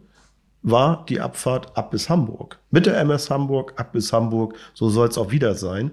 war 0.63 1.05
die 1.09 1.21
Abfahrt 1.21 1.77
ab 1.77 1.91
bis 1.91 2.09
Hamburg. 2.09 2.59
Mit 2.71 2.87
der 2.87 2.99
MS 3.01 3.31
Hamburg, 3.31 3.75
ab 3.77 3.93
bis 3.93 4.13
Hamburg, 4.13 4.55
so 4.75 4.89
soll 4.89 5.09
es 5.09 5.19
auch 5.19 5.33
wieder 5.33 5.55
sein. 5.55 5.91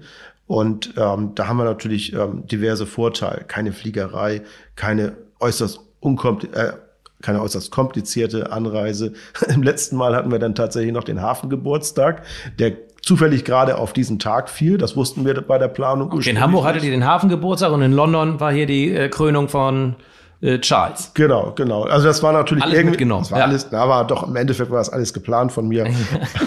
Und 0.50 0.96
ähm, 0.98 1.34
da 1.36 1.48
haben 1.48 1.58
wir 1.58 1.64
natürlich 1.64 2.12
ähm, 2.14 2.48
diverse 2.48 2.88
Vorteile. 2.88 3.44
Keine 3.48 3.72
Fliegerei, 3.72 4.42
keine 4.76 5.16
äußerst 5.40 5.80
unkomplizierte, 6.00 6.70
äh, 6.70 6.74
keine 7.22 7.40
äußerst 7.44 7.70
komplizierte 7.70 8.52
Anreise. 8.52 9.14
Im 9.48 9.62
letzten 9.62 9.96
Mal 9.96 10.16
hatten 10.16 10.32
wir 10.32 10.40
dann 10.40 10.56
tatsächlich 10.56 10.92
noch 10.92 11.04
den 11.04 11.22
Hafengeburtstag, 11.22 12.24
der 12.58 12.74
zufällig 13.04 13.46
gerade 13.46 13.78
auf 13.78 13.94
diesen 13.94 14.18
Tag 14.18 14.50
fiel. 14.50 14.80
Das 14.80 14.96
wussten 14.96 15.24
wir 15.24 15.40
bei 15.40 15.60
der 15.60 15.68
Planung. 15.68 16.12
Okay, 16.12 16.32
in 16.32 16.42
Hamburg 16.42 16.66
hattet 16.66 16.84
ihr 16.84 16.90
den 16.90 17.06
Hafengeburtstag 17.06 17.72
und 17.72 17.84
in 17.84 17.92
London 17.92 18.40
war 18.40 18.52
hier 18.52 18.66
die 18.66 18.92
äh, 18.92 19.08
Krönung 19.08 19.50
von 19.50 19.98
äh, 20.42 20.60
Charles. 20.60 21.12
Genau, 21.14 21.52
genau. 21.54 21.84
Also 21.84 22.08
das 22.08 22.24
war 22.24 22.32
natürlich 22.32 22.64
alles 22.64 22.76
irgendwie, 22.76 22.92
mitgenommen. 22.92 23.24
Das 23.24 23.32
war 23.32 23.40
ja. 23.40 23.46
alles, 23.46 23.74
aber 23.74 24.06
doch 24.06 24.28
im 24.28 24.36
Endeffekt 24.36 24.72
war 24.72 24.78
das 24.78 24.90
alles 24.90 25.14
geplant 25.14 25.52
von 25.52 25.68
mir. 25.68 25.86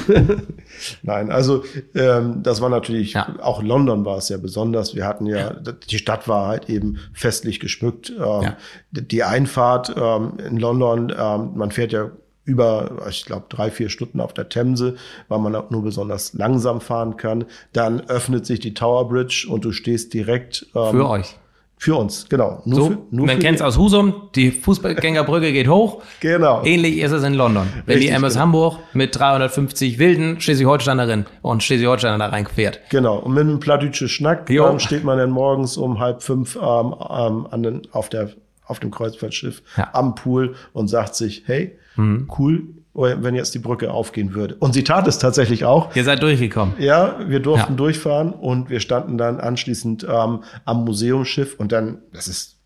Nein, 1.03 1.31
also 1.31 1.63
ähm, 1.95 2.43
das 2.43 2.63
war 2.63 2.71
natürlich 2.71 3.13
ja. 3.13 3.37
auch 3.43 3.63
London 3.63 4.05
war 4.05 4.17
es 4.17 4.31
ja 4.31 4.39
besonders. 4.39 4.95
Wir 4.95 5.07
hatten 5.07 5.27
ja, 5.27 5.37
ja, 5.37 5.53
die 5.91 5.99
Stadt 5.99 6.27
war 6.27 6.49
halt 6.49 6.71
eben 6.71 6.99
festlich 7.13 7.61
geschmückt. 7.61 8.13
Ähm. 8.19 8.53
Die 8.91 9.25
Einfahrt 9.25 9.95
ähm, 9.95 10.39
in 10.39 10.57
London, 10.57 11.13
ähm, 11.17 11.53
man 11.55 11.71
fährt 11.71 11.93
ja 11.93 12.11
über, 12.45 13.07
ich 13.09 13.25
glaube, 13.25 13.47
drei, 13.49 13.71
vier 13.71 13.89
Stunden 13.89 14.21
auf 14.21 14.33
der 14.33 14.49
Themse, 14.49 14.97
weil 15.29 15.39
man 15.39 15.55
auch 15.55 15.71
nur 15.71 15.83
besonders 15.83 16.33
langsam 16.33 16.81
fahren 16.81 17.17
kann. 17.17 17.45
Dann 17.73 18.01
öffnet 18.01 18.47
sich 18.47 18.59
die 18.59 18.75
Tower 18.75 19.09
Bridge 19.09 19.47
und 19.49 19.65
du 19.65 19.73
stehst 19.73 20.13
direkt 20.13 20.67
ähm, 20.75 20.91
für 20.91 21.09
euch 21.09 21.37
für 21.83 21.97
uns, 21.97 22.29
genau. 22.29 22.63
Nur 22.65 22.81
so, 22.81 22.91
für, 22.91 22.99
nur 23.11 23.27
man 23.27 23.41
kennt 23.41 23.57
es 23.57 23.63
aus 23.63 23.77
Husum, 23.77 24.29
die 24.37 24.53
Fußgängerbrücke 24.53 25.53
geht 25.53 25.67
hoch. 25.67 26.01
Genau. 26.21 26.63
Ähnlich 26.65 26.99
ist 26.99 27.11
es 27.11 27.25
in 27.25 27.35
London. 27.35 27.67
Wenn 27.87 27.95
Richtig, 27.95 28.11
die 28.11 28.17
MS 28.17 28.35
genau. 28.35 28.43
Hamburg 28.45 28.79
mit 28.93 29.19
350 29.19 29.99
wilden 29.99 30.41
Schleswig-Holsteinerinnen 30.41 31.27
und 31.43 31.65
Schleswig-Holsteiner 31.65 32.19
da 32.19 32.27
reinquert. 32.27 32.79
Genau. 32.91 33.19
Und 33.19 33.35
mit 33.35 33.41
einem 33.41 33.59
plattdütsche 33.59 34.09
Schnack 34.09 34.49
ähm, 34.49 34.79
steht 34.79 35.03
man 35.03 35.19
dann 35.19 35.31
morgens 35.31 35.77
um 35.77 35.99
halb 35.99 36.23
fünf 36.23 36.55
ähm, 36.55 36.95
ähm, 37.11 37.49
an 37.51 37.63
den, 37.65 37.83
auf, 37.91 38.09
der, 38.09 38.31
auf 38.65 38.79
dem 38.79 38.93
Kreuzfahrtschiff 38.93 39.63
ja. 39.77 39.91
am 39.93 40.15
Pool 40.15 40.55
und 40.73 40.87
sagt 40.87 41.17
sich, 41.17 41.43
hey, 41.47 41.77
mhm. 41.97 42.31
cool, 42.39 42.63
wenn 42.95 43.35
jetzt 43.35 43.55
die 43.55 43.59
Brücke 43.59 43.91
aufgehen 43.91 44.35
würde. 44.35 44.55
Und 44.57 44.75
sie 44.75 44.85
tat 44.85 45.09
es 45.09 45.19
tatsächlich 45.19 45.65
auch. 45.65 45.95
Ihr 45.97 46.05
seid 46.05 46.23
durchgekommen. 46.23 46.75
Ja, 46.79 47.17
wir 47.27 47.41
durften 47.41 47.73
ja. 47.73 47.77
durchfahren 47.77 48.33
und 48.33 48.69
wir 48.69 48.81
standen 48.81 49.17
dann 49.17 49.41
anschließend 49.41 50.05
ähm, 50.05 50.43
am 50.65 50.85
Museumsschiff 50.85 51.59
und 51.59 51.73
dann, 51.73 52.03
das 52.13 52.29
ist, 52.29 52.59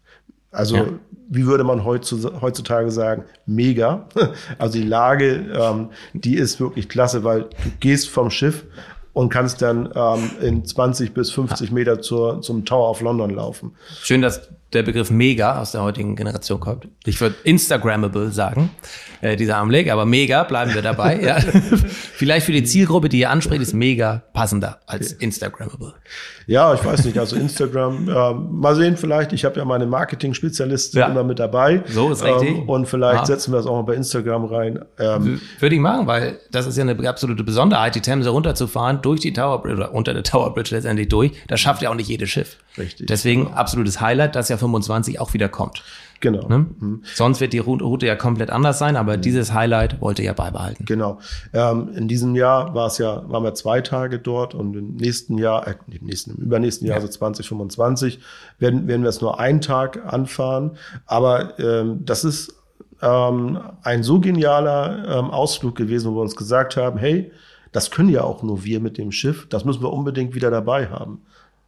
also 0.51 0.77
ja. 0.77 0.87
wie 1.29 1.47
würde 1.47 1.65
man 1.65 1.85
heutzutage 1.85 2.91
sagen, 2.91 3.25
mega. 3.47 4.09
Also 4.59 4.79
die 4.79 4.85
Lage, 4.85 5.47
ähm, 5.55 5.91
die 6.13 6.35
ist 6.35 6.61
wirklich 6.61 6.89
klasse, 6.89 7.23
weil 7.23 7.43
du 7.43 7.71
gehst 7.79 8.09
vom 8.09 8.31
Schiff 8.31 8.65
und 9.13 9.29
kannst 9.29 9.63
dann 9.63 9.89
ähm, 9.95 10.31
in 10.43 10.65
20 10.65 11.15
bis 11.15 11.31
50 11.31 11.71
Meter 11.71 12.01
zur, 12.03 12.43
zum 12.43 12.65
Tower 12.65 12.91
of 12.91 13.01
London 13.01 13.31
laufen. 13.31 13.75
Schön, 14.03 14.23
dass 14.23 14.51
der 14.73 14.83
Begriff 14.83 15.11
mega 15.11 15.61
aus 15.61 15.73
der 15.73 15.83
heutigen 15.83 16.17
Generation 16.17 16.61
kommt. 16.61 16.89
Ich 17.05 17.21
würde 17.21 17.37
Instagrammable 17.45 18.33
sagen, 18.33 18.71
äh, 19.21 19.37
dieser 19.37 19.59
Anblick, 19.59 19.91
aber 19.91 20.07
mega 20.07 20.43
bleiben 20.43 20.75
wir 20.75 20.83
dabei. 20.83 21.21
ja. 21.23 21.39
Vielleicht 22.15 22.47
für 22.47 22.53
die 22.53 22.65
Zielgruppe, 22.65 23.09
die 23.09 23.21
ihr 23.21 23.31
anspricht, 23.31 23.63
ist 23.63 23.75
mega 23.75 24.23
passender 24.33 24.81
als 24.87 25.13
Instagrammable. 25.13 25.95
Ja, 26.47 26.73
ich 26.75 26.85
weiß 26.85 27.05
nicht. 27.05 27.19
Also 27.19 27.37
Instagram, 27.37 28.09
äh, 28.09 28.35
mal 28.35 28.77
sehen 28.77 28.97
vielleicht. 28.97 29.33
Ich 29.33 29.45
habe 29.45 29.59
ja 29.59 29.65
meine 29.65 29.85
Marketing-Spezialistin 29.87 31.01
ja. 31.01 31.09
immer 31.09 31.25
mit 31.25 31.41
dabei. 31.41 31.83
So 31.87 32.11
ist 32.13 32.23
richtig. 32.23 32.51
Ähm, 32.51 32.69
und 32.69 32.87
vielleicht 32.87 33.21
ja. 33.21 33.27
setzen 33.27 33.53
wir 33.53 33.57
das 33.57 33.67
auch 33.67 33.75
mal 33.75 33.83
bei 33.83 33.95
Instagram 33.95 34.45
rein. 34.45 34.85
Ähm, 34.99 35.41
Würde 35.59 35.75
ich 35.75 35.81
machen, 35.81 36.07
weil 36.07 36.39
das 36.53 36.67
ist 36.67 36.77
ja 36.77 36.85
eine 36.85 37.09
absolute 37.09 37.43
Besonderheit, 37.43 37.97
die 37.97 38.01
Themse 38.01 38.31
runterzufahren, 38.31 39.03
durch 39.03 39.21
die 39.21 39.33
Tower 39.33 39.61
Bridge 39.61 39.77
oder 39.77 39.93
unter 39.93 40.15
der 40.15 40.23
Tower 40.23 40.55
Bridge 40.55 40.75
letztendlich 40.75 41.09
durch. 41.09 41.33
Das 41.49 41.59
schafft 41.61 41.83
ja 41.83 41.91
auch 41.91 41.95
nicht 41.95 42.09
jedes 42.09 42.31
Schiff. 42.31 42.59
Richtig. 42.79 43.07
Deswegen 43.09 43.49
absolutes 43.53 44.01
Highlight, 44.01 44.37
dass 44.37 44.49
ja 44.49 44.57
25 44.67 45.21
auch 45.21 45.35
wieder 45.35 45.49
kommt. 45.49 45.83
Genau. 46.21 46.49
Ne? 46.49 46.67
Mhm. 46.79 47.03
Sonst 47.15 47.41
wird 47.41 47.53
die 47.53 47.59
Route 47.59 48.07
ja 48.07 48.17
komplett 48.17 48.51
anders 48.51 48.79
sein, 48.79 48.97
aber 48.97 49.17
mhm. 49.17 49.23
dieses 49.23 49.53
Highlight 49.53 50.01
wollte 50.01 50.23
ja 50.23 50.33
beibehalten. 50.33 50.85
Genau. 50.85 51.19
Ähm, 51.53 51.91
in 51.95 52.09
diesem 52.09 52.35
Jahr 52.35 52.75
war 52.75 52.87
es 52.87 52.99
ja, 52.99 53.23
waren 53.29 53.45
wir 53.45 53.55
zwei 53.55 53.81
Tage 53.81 54.19
dort 54.19 54.55
und 54.55 54.75
im 54.75 54.97
nächsten 54.97 55.39
Jahr, 55.39 55.67
äh, 55.67 55.75
im 55.91 56.07
nächsten, 56.07 56.33
im 56.33 56.37
übernächsten 56.39 56.87
Jahr, 56.87 56.97
ja. 56.97 57.03
also 57.03 57.13
2025, 57.13 58.21
werden, 58.59 58.89
werden 58.89 59.03
wir 59.03 59.11
es 59.11 59.21
nur 59.21 59.39
einen 59.39 59.61
Tag 59.61 60.05
anfahren. 60.07 60.73
Aber 61.07 61.59
ähm, 61.59 62.05
das 62.05 62.25
ist 62.25 62.55
ähm, 63.03 63.59
ein 63.83 64.03
so 64.03 64.21
genialer 64.21 65.19
ähm, 65.19 65.31
Ausflug 65.31 65.77
gewesen, 65.77 66.13
wo 66.13 66.17
wir 66.17 66.23
uns 66.23 66.37
gesagt 66.37 66.77
haben, 66.77 66.99
hey, 66.99 67.31
das 67.73 67.91
können 67.91 68.09
ja 68.09 68.23
auch 68.23 68.43
nur 68.43 68.65
wir 68.65 68.81
mit 68.81 68.97
dem 68.97 69.13
Schiff, 69.13 69.47
das 69.49 69.67
müssen 69.67 69.83
wir 69.83 69.93
unbedingt 69.93 70.35
wieder 70.35 70.51
dabei 70.51 70.89
haben. 70.89 71.21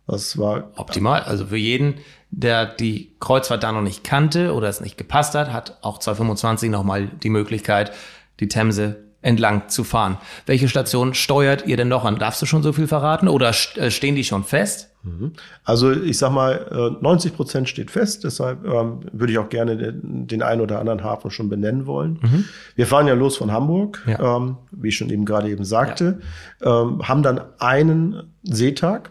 Das 0.09 0.39
war 0.39 0.71
optimal. 0.77 1.23
Also 1.23 1.47
für 1.47 1.57
jeden, 1.57 1.95
der 2.31 2.67
die 2.67 3.13
Kreuzfahrt 3.21 3.63
da 3.63 3.73
noch 3.73 3.83
nicht 3.83 4.03
kannte 4.03 4.55
oder 4.55 4.69
es 4.69 4.81
nicht 4.81 4.97
gepasst 4.97 5.35
hat, 5.35 5.53
hat 5.53 5.79
auch 5.83 5.99
225 5.99 6.71
nochmal 6.71 7.09
die 7.09 7.29
Möglichkeit, 7.29 7.93
die 8.41 8.49
Themse 8.49 8.97
entlang 9.21 9.69
zu 9.69 9.85
fahren. 9.85 10.17
Welche 10.47 10.69
Station 10.69 11.13
steuert 11.13 11.67
ihr 11.67 11.77
denn 11.77 11.89
noch 11.89 12.05
an? 12.05 12.19
Darfst 12.19 12.41
du 12.41 12.47
schon 12.47 12.63
so 12.63 12.73
viel 12.73 12.87
verraten 12.87 13.29
oder 13.29 13.53
äh, 13.75 13.91
stehen 13.91 14.15
die 14.15 14.25
schon 14.25 14.45
fest? 14.45 14.91
Mhm. 15.03 15.33
Also 15.65 15.91
ich 15.93 16.19
sag 16.19 16.31
mal, 16.31 16.97
90 17.01 17.33
äh, 17.33 17.37
Prozent 17.37 17.69
steht 17.69 17.91
fest, 17.91 18.25
deshalb 18.25 18.65
ähm, 18.65 19.01
würde 19.13 19.33
ich 19.33 19.39
auch 19.39 19.49
gerne 19.49 19.77
den, 19.77 20.27
den 20.27 20.43
einen 20.43 20.61
oder 20.61 20.79
anderen 20.79 21.03
Hafen 21.03 21.31
schon 21.31 21.49
benennen 21.49 21.87
wollen. 21.87 22.21
Mhm. 22.23 22.45
Wir 22.77 22.87
fahren 22.87 23.09
ja 23.09 23.15
los 23.15 23.37
von 23.37 23.53
Hamburg, 23.53 24.03
ja. 24.07 24.37
ähm, 24.37 24.57
wie 24.71 24.89
ich 24.89 24.97
schon 24.97 25.11
eben 25.11 25.25
gerade 25.25 25.49
eben 25.51 25.65
sagte, 25.65 26.21
ja. 26.61 26.83
ähm, 26.83 27.07
haben 27.07 27.23
dann 27.23 27.41
einen 27.59 28.35
Seetag 28.45 29.11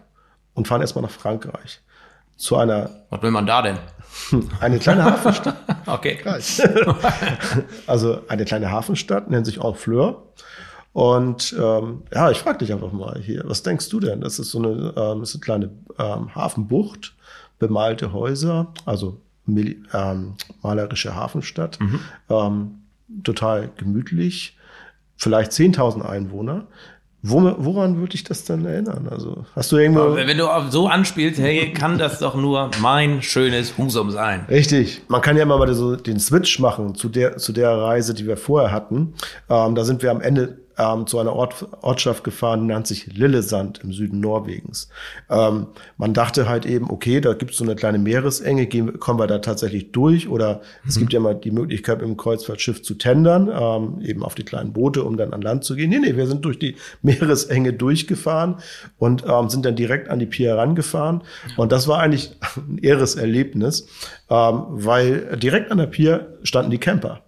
und 0.58 0.68
fahren 0.68 0.82
erstmal 0.82 1.04
nach 1.04 1.12
Frankreich. 1.12 1.80
Zu 2.36 2.58
einer. 2.58 2.90
Was 3.10 3.22
will 3.22 3.32
man 3.32 3.46
da 3.46 3.62
denn? 3.62 3.78
Eine 4.60 4.80
kleine 4.80 5.04
Hafenstadt. 5.06 5.56
okay. 5.86 6.20
also 7.88 8.22
eine 8.28 8.46
kleine 8.46 8.72
Hafenstadt, 8.72 9.30
nennt 9.30 9.46
sich 9.46 9.60
Honfleur. 9.60 10.24
Und 10.94 11.56
ähm, 11.60 12.04
ja, 12.12 12.32
ich 12.32 12.40
frage 12.40 12.58
dich 12.58 12.74
einfach 12.74 12.92
mal 12.92 13.20
hier, 13.22 13.44
was 13.46 13.62
denkst 13.62 13.90
du 13.90 14.00
denn? 14.00 14.20
Das 14.22 14.40
ist 14.40 14.50
so 14.50 14.58
eine, 14.58 14.94
ähm, 14.98 15.22
ist 15.22 15.36
eine 15.36 15.42
kleine 15.42 15.70
ähm, 16.00 16.34
Hafenbucht, 16.34 17.16
bemalte 17.60 18.12
Häuser, 18.12 18.74
also 18.86 19.22
ähm, 19.48 20.34
malerische 20.64 21.16
Hafenstadt, 21.16 21.80
mhm. 21.80 22.00
ähm, 22.30 22.72
total 23.24 23.70
gemütlich, 23.78 24.58
vielleicht 25.18 25.52
10.000 25.52 26.02
Einwohner. 26.02 26.66
Woran 27.30 28.00
würde 28.00 28.16
ich 28.16 28.24
das 28.24 28.44
dann 28.46 28.66
erinnern? 28.66 29.08
Also, 29.10 29.46
hast 29.56 29.72
du 29.72 29.78
irgendwo. 29.78 30.16
Wenn 30.16 30.38
du 30.38 30.48
so 30.70 30.88
anspielst, 30.88 31.40
hey, 31.40 31.74
kann 31.74 31.98
das 31.98 32.20
doch 32.20 32.36
nur 32.36 32.72
mein 32.82 33.22
schönes 33.22 33.78
Husum 33.78 34.12
sein. 34.12 34.46
Richtig. 34.50 35.02
Man 35.08 35.22
kann 35.22 35.36
ja 35.36 35.44
immer 35.44 35.58
mal 35.58 35.74
so 35.74 35.96
den 35.96 36.20
Switch 36.20 36.60
machen 36.60 36.96
zu 36.96 37.10
der, 37.10 37.38
zu 37.38 37.52
der 37.54 37.72
Reise, 37.72 38.14
die 38.14 38.26
wir 38.26 38.38
vorher 38.38 38.72
hatten. 38.72 39.14
Ähm, 39.50 39.76
da 39.76 39.84
sind 39.84 40.04
wir 40.04 40.12
am 40.12 40.22
Ende 40.22 40.58
ähm, 40.78 41.08
zu 41.08 41.20
einer 41.20 41.34
Ort, 41.34 41.66
Ortschaft 41.82 42.24
gefahren, 42.24 42.62
die 42.62 42.68
nennt 42.68 42.88
sich 42.88 43.08
Lillesand 43.16 43.80
im 43.84 43.92
Süden 43.92 44.20
Norwegens. 44.20 44.90
Ähm, 45.30 45.68
man 45.98 46.14
dachte 46.14 46.48
halt 46.48 46.66
eben, 46.66 46.90
okay, 46.90 47.22
da 47.22 47.34
gibt 47.34 47.52
es 47.52 47.58
so 47.58 47.64
eine 47.64 47.76
kleine 47.76 47.98
Meeresenge, 47.98 48.68
gehen, 48.68 49.00
kommen 49.00 49.20
wir 49.20 49.28
da 49.28 49.40
tatsächlich 49.40 49.92
durch? 49.92 50.30
Oder 50.30 50.56
mhm. 50.56 50.90
es 50.90 51.00
gibt 51.00 51.14
ja 51.14 51.20
mal 51.20 51.36
die 51.36 51.52
Möglichkeit, 51.52 52.02
im 52.02 52.18
Kreuzfahrtschiff 52.18 52.84
zu 52.84 52.96
tendern, 52.96 53.50
ähm, 53.52 54.02
eben 54.02 54.24
auf 54.24 54.36
die 54.36 54.44
kleinen 54.44 54.74
Boote, 54.74 55.04
um 55.04 55.18
dann 55.18 55.34
an 55.34 55.42
Land 55.42 55.64
zu 55.64 55.76
gehen. 55.76 55.90
Nee, 55.90 56.00
nee, 56.00 56.16
wir 56.16 56.28
sind 56.28 56.46
durch 56.46 56.60
die 56.60 56.76
Meeresenge 57.02 57.74
durchgefahren 57.74 58.58
und 58.98 59.24
ähm, 59.28 59.50
sind 59.50 59.66
dann 59.66 59.76
direkt 59.76 60.10
an 60.10 60.20
die 60.20 60.26
Pier 60.26 60.56
rangefahren. 60.56 61.22
Und 61.56 61.72
das 61.72 61.88
war 61.88 62.00
eigentlich 62.00 62.36
ein 62.56 62.78
irres 62.78 63.16
Erlebnis, 63.16 63.88
ähm, 64.30 64.64
weil 64.70 65.38
direkt 65.38 65.72
an 65.72 65.80
der 65.80 65.88
Pier 65.88 66.38
standen 66.44 66.72
die 66.72 66.78
Camper. 66.78 67.22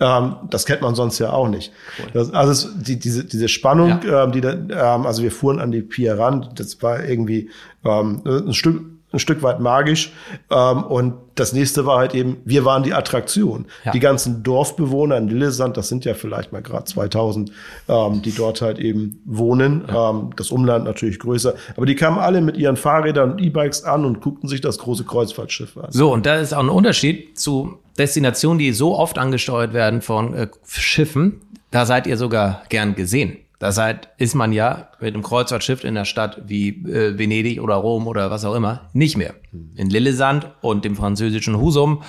Ähm, 0.00 0.36
das 0.50 0.66
kennt 0.66 0.82
man 0.82 0.94
sonst 0.94 1.18
ja 1.18 1.32
auch 1.32 1.48
nicht. 1.48 1.72
Das, 2.12 2.32
also 2.32 2.52
es, 2.52 2.82
die, 2.82 2.98
diese, 2.98 3.24
diese 3.24 3.48
Spannung, 3.48 4.00
ja. 4.04 4.24
ähm, 4.24 4.32
die 4.32 4.40
da, 4.40 4.52
ähm, 4.52 5.06
also 5.06 5.22
wir 5.22 5.30
fuhren 5.30 5.60
an 5.60 5.70
die 5.70 5.82
Pier 5.82 6.18
ran, 6.18 6.50
das 6.54 6.82
war 6.82 7.04
irgendwie 7.04 7.50
ähm, 7.84 8.22
ein 8.24 8.54
Stück 8.54 8.82
ein 9.12 9.18
Stück 9.18 9.42
weit 9.42 9.60
magisch. 9.60 10.12
Ähm, 10.50 10.84
und 10.84 11.14
das 11.34 11.52
nächste 11.52 11.86
war 11.86 11.98
halt 11.98 12.14
eben, 12.14 12.38
wir 12.44 12.64
waren 12.64 12.82
die 12.82 12.92
Attraktion. 12.92 13.66
Ja. 13.84 13.92
Die 13.92 14.00
ganzen 14.00 14.42
Dorfbewohner 14.42 15.16
in 15.16 15.28
Lillesand, 15.28 15.76
das 15.76 15.88
sind 15.88 16.04
ja 16.04 16.14
vielleicht 16.14 16.52
mal 16.52 16.62
gerade 16.62 16.84
2000, 16.84 17.50
ähm, 17.88 18.22
die 18.22 18.32
dort 18.32 18.62
halt 18.62 18.78
eben 18.78 19.20
wohnen. 19.24 19.84
Ja. 19.88 20.10
Ähm, 20.10 20.30
das 20.36 20.50
Umland 20.50 20.84
natürlich 20.84 21.18
größer. 21.18 21.54
Aber 21.76 21.86
die 21.86 21.94
kamen 21.94 22.18
alle 22.18 22.40
mit 22.40 22.56
ihren 22.56 22.76
Fahrrädern 22.76 23.32
und 23.32 23.38
E-Bikes 23.40 23.84
an 23.84 24.04
und 24.04 24.20
guckten 24.20 24.48
sich 24.48 24.60
das 24.60 24.78
große 24.78 25.04
Kreuzfahrtschiff 25.04 25.76
an. 25.76 25.90
So, 25.90 26.12
und 26.12 26.26
da 26.26 26.36
ist 26.36 26.52
auch 26.52 26.60
ein 26.60 26.68
Unterschied 26.68 27.38
zu 27.38 27.78
Destinationen, 27.98 28.58
die 28.58 28.72
so 28.72 28.96
oft 28.96 29.18
angesteuert 29.18 29.72
werden 29.72 30.02
von 30.02 30.34
äh, 30.34 30.48
Schiffen. 30.66 31.40
Da 31.70 31.86
seid 31.86 32.06
ihr 32.06 32.16
sogar 32.16 32.62
gern 32.68 32.94
gesehen. 32.94 33.38
Das 33.60 33.76
heißt, 33.76 34.08
ist 34.16 34.34
man 34.34 34.52
ja 34.52 34.88
mit 35.00 35.14
einem 35.14 35.22
Kreuzfahrtschiff 35.22 35.84
in 35.84 35.94
der 35.94 36.06
Stadt 36.06 36.42
wie 36.46 36.70
äh, 36.70 37.18
Venedig 37.18 37.60
oder 37.60 37.74
Rom 37.74 38.08
oder 38.08 38.30
was 38.30 38.44
auch 38.46 38.54
immer 38.54 38.88
nicht 38.94 39.18
mehr. 39.18 39.34
In 39.76 39.90
Lillesand 39.90 40.50
und 40.62 40.84
dem 40.86 40.96
französischen 40.96 41.60
Husum 41.60 42.02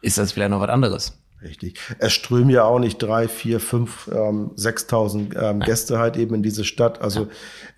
ist 0.00 0.16
das 0.16 0.30
vielleicht 0.30 0.52
noch 0.52 0.60
was 0.60 0.70
anderes. 0.70 1.18
Richtig. 1.46 1.78
Es 1.98 2.12
strömen 2.12 2.50
ja 2.50 2.64
auch 2.64 2.78
nicht 2.78 2.98
drei, 2.98 3.28
vier, 3.28 3.60
fünf, 3.60 4.08
ähm, 4.12 4.50
6.000 4.56 5.40
ähm, 5.40 5.60
Gäste 5.60 5.98
halt 5.98 6.16
eben 6.16 6.34
in 6.34 6.42
diese 6.42 6.64
Stadt. 6.64 7.00
Also 7.00 7.28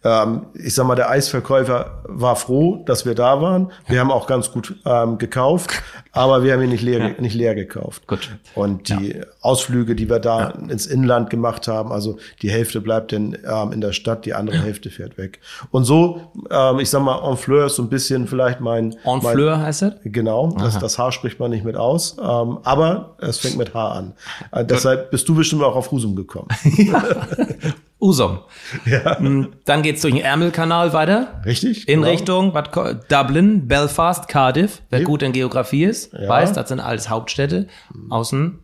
ähm, 0.05 0.47
ich 0.55 0.75
sag 0.75 0.87
mal, 0.87 0.95
der 0.95 1.11
Eisverkäufer 1.11 2.03
war 2.05 2.37
froh, 2.37 2.83
dass 2.87 3.05
wir 3.05 3.15
da 3.15 3.43
waren. 3.43 3.73
Wir 3.89 4.01
haben 4.01 4.11
auch 4.11 4.27
ganz 4.27 4.53
gut 4.53 4.77
ähm, 4.87 5.19
gekauft, 5.19 5.71
aber 6.13 6.45
wir 6.45 6.53
haben 6.53 6.63
ihn 6.63 6.71
nicht 6.71 6.83
leer, 6.83 6.99
ja. 7.01 7.21
nicht 7.21 7.35
leer 7.35 7.55
gekauft. 7.55 8.07
Gut. 8.07 8.31
Und 8.55 8.89
die 8.89 9.19
ja. 9.19 9.25
Ausflüge, 9.41 9.95
die 9.95 10.09
wir 10.09 10.19
da 10.21 10.41
ja. 10.41 10.49
ins 10.69 10.87
Inland 10.87 11.29
gemacht 11.29 11.69
haben, 11.69 11.93
also 11.93 12.19
die 12.43 12.51
Hälfte 12.51 12.81
bleibt 12.81 13.13
in, 13.13 13.37
ähm, 13.45 13.73
in 13.73 13.81
der 13.81 13.93
Stadt, 13.93 14.25
die 14.25 14.35
andere 14.35 14.59
Hälfte 14.63 14.89
fährt 14.91 15.19
weg. 15.19 15.41
Und 15.71 15.85
so, 15.85 16.33
ähm, 16.51 16.79
ich 16.79 16.89
sag 16.89 17.03
mal, 17.03 17.29
Enfleur 17.29 17.67
ist 17.67 17.77
so 17.77 17.83
ein 17.83 17.91
bisschen 17.91 18.27
vielleicht 18.29 18.61
mein... 18.61 18.97
Enfleur 19.05 19.61
heißt 19.61 19.83
das? 19.83 19.95
Genau, 20.05 20.55
das, 20.59 20.79
das 20.79 20.99
Haar 20.99 21.13
spricht 21.13 21.39
man 21.39 21.51
nicht 21.51 21.65
mit 21.65 21.77
aus, 21.77 22.17
ähm, 22.19 22.59
aber 22.63 23.17
es 23.19 23.39
fängt 23.39 23.58
mit 23.59 23.75
H 23.75 23.89
an. 23.93 24.15
Äh, 24.53 24.65
deshalb 24.65 25.11
bist 25.11 25.29
du 25.29 25.35
bestimmt 25.35 25.63
auch 25.63 25.77
auf 25.77 25.91
Husum 25.91 26.17
gekommen. 26.17 26.49
Usum. 28.01 28.39
Ja. 28.87 29.19
Hm, 29.19 29.49
dann 29.65 29.83
geht's 29.83 30.03
durch 30.03 30.15
den 30.15 30.23
Ärmelkanal 30.23 30.93
weiter. 30.93 31.41
Richtig. 31.45 31.89
In 31.89 32.01
genau. 32.01 32.13
Richtung 32.13 32.55
was, 32.55 32.69
Dublin, 33.09 33.67
Belfast, 33.67 34.29
Cardiff. 34.29 34.83
Wer 34.91 35.03
gut 35.03 35.23
in 35.23 35.33
Geografie 35.33 35.85
ist, 35.85 36.13
ja. 36.13 36.29
weiß, 36.29 36.53
das 36.53 36.69
sind 36.69 36.81
alles 36.81 37.11
Hauptstädte 37.11 37.67
außen 38.09 38.59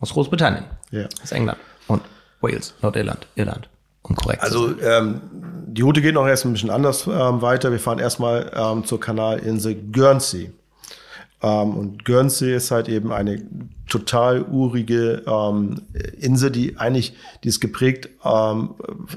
aus 0.00 0.12
Großbritannien. 0.12 0.64
Ja. 0.90 1.06
Aus 1.22 1.32
England 1.32 1.58
und 1.86 2.02
Wales, 2.40 2.74
Nordirland, 2.82 3.26
Irland. 3.36 3.68
Um 4.02 4.16
korrekt 4.16 4.42
also 4.42 4.78
ähm, 4.80 5.20
die 5.66 5.82
Route 5.82 6.00
geht 6.00 6.14
noch 6.14 6.26
erst 6.26 6.44
ein 6.44 6.52
bisschen 6.52 6.70
anders 6.70 7.06
ähm, 7.06 7.42
weiter. 7.42 7.70
Wir 7.70 7.78
fahren 7.78 7.98
erstmal 7.98 8.50
ähm, 8.54 8.84
zur 8.84 8.98
Kanalinsel 9.00 9.74
Guernsey. 9.92 10.52
Ähm, 11.42 11.76
und 11.76 12.04
Guernsey 12.04 12.54
ist 12.54 12.70
halt 12.70 12.88
eben 12.88 13.12
eine 13.12 13.42
total 13.88 14.42
urige 14.42 15.22
ähm, 15.26 15.82
Insel, 16.18 16.50
die 16.50 16.76
eigentlich, 16.76 17.14
die 17.42 17.48
ist 17.48 17.60
geprägt 17.60 18.10
ähm, 18.24 18.74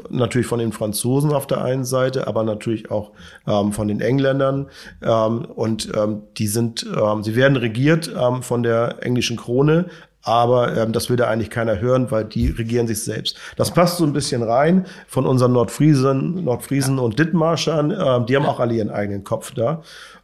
natürlich 0.10 0.48
von 0.48 0.60
den 0.60 0.72
Franzosen 0.72 1.34
auf 1.34 1.48
der 1.48 1.64
einen 1.64 1.84
Seite, 1.84 2.28
aber 2.28 2.44
natürlich 2.44 2.90
auch 2.90 3.12
ähm, 3.48 3.74
von 3.74 3.88
den 3.88 4.02
Engländern. 4.02 4.68
Ähm, 5.02 5.46
und 5.46 5.92
ähm, 5.96 6.24
die 6.38 6.48
sind, 6.48 6.86
ähm, 6.96 7.24
sie 7.24 7.36
werden 7.36 7.58
regiert 7.58 8.12
ähm, 8.18 8.44
von 8.44 8.64
der 8.64 9.04
englischen 9.04 9.38
Krone, 9.38 9.88
aber 10.24 10.78
ähm, 10.78 10.94
das 10.94 11.10
will 11.10 11.18
da 11.18 11.28
eigentlich 11.28 11.50
keiner 11.50 11.80
hören, 11.80 12.12
weil 12.12 12.26
die 12.26 12.48
regieren 12.48 12.88
sich 12.88 13.04
selbst. 13.04 13.38
Das 13.58 13.72
passt 13.72 13.98
so 13.98 14.06
ein 14.06 14.14
bisschen 14.14 14.44
rein 14.44 14.86
von 15.08 15.26
unseren 15.26 15.54
Nordfriesen, 15.54 16.44
Nordfriesen 16.44 16.98
ja. 16.98 17.04
und 17.04 17.18
Dithmarschern. 17.18 17.92
Ähm, 17.92 18.26
die 18.26 18.36
haben 18.36 18.46
auch 18.46 18.60
alle 18.60 18.76
ihren 18.76 18.92
eigenen 18.92 19.24
Kopf 19.24 19.52
da. 19.54 19.82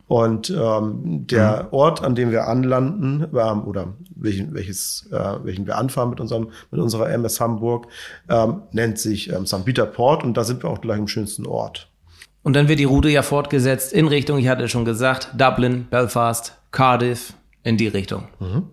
Und 0.08 0.50
ähm, 0.50 1.28
der 1.28 1.64
mhm. 1.64 1.68
Ort, 1.72 2.04
an 2.04 2.16
dem 2.16 2.32
wir 2.32 2.48
anlanden, 2.48 3.28
ähm, 3.36 3.64
oder 3.66 3.94
welchen, 4.16 4.54
welches, 4.54 5.10
äh, 5.12 5.44
welchen 5.44 5.68
wir 5.68 5.78
anfahren 5.78 6.10
mit, 6.10 6.22
unserem, 6.22 6.50
mit 6.72 6.80
unserer 6.80 7.10
MS 7.10 7.42
Hamburg, 7.42 7.88
ähm, 8.30 8.62
nennt 8.72 9.00
sich 9.00 9.32
ähm, 9.32 9.46
St. 9.46 9.66
Peter 9.66 9.86
Port 9.86 10.24
und 10.24 10.36
da 10.38 10.46
sind 10.46 10.64
wir 10.64 10.70
auch 10.70 10.80
gleich 10.80 10.98
im 10.98 11.08
schönsten 11.08 11.46
Ort. 11.46 11.90
Und 12.44 12.56
dann 12.56 12.70
wird 12.70 12.80
die 12.80 12.86
Route 12.86 13.10
ja 13.10 13.22
fortgesetzt 13.22 13.92
in 13.92 14.08
Richtung, 14.08 14.38
ich 14.38 14.48
hatte 14.48 14.70
schon 14.70 14.86
gesagt, 14.86 15.32
Dublin, 15.38 15.88
Belfast, 15.90 16.54
Cardiff, 16.72 17.34
in 17.64 17.76
die 17.76 17.90
Richtung. 17.90 18.30
Mhm. 18.40 18.70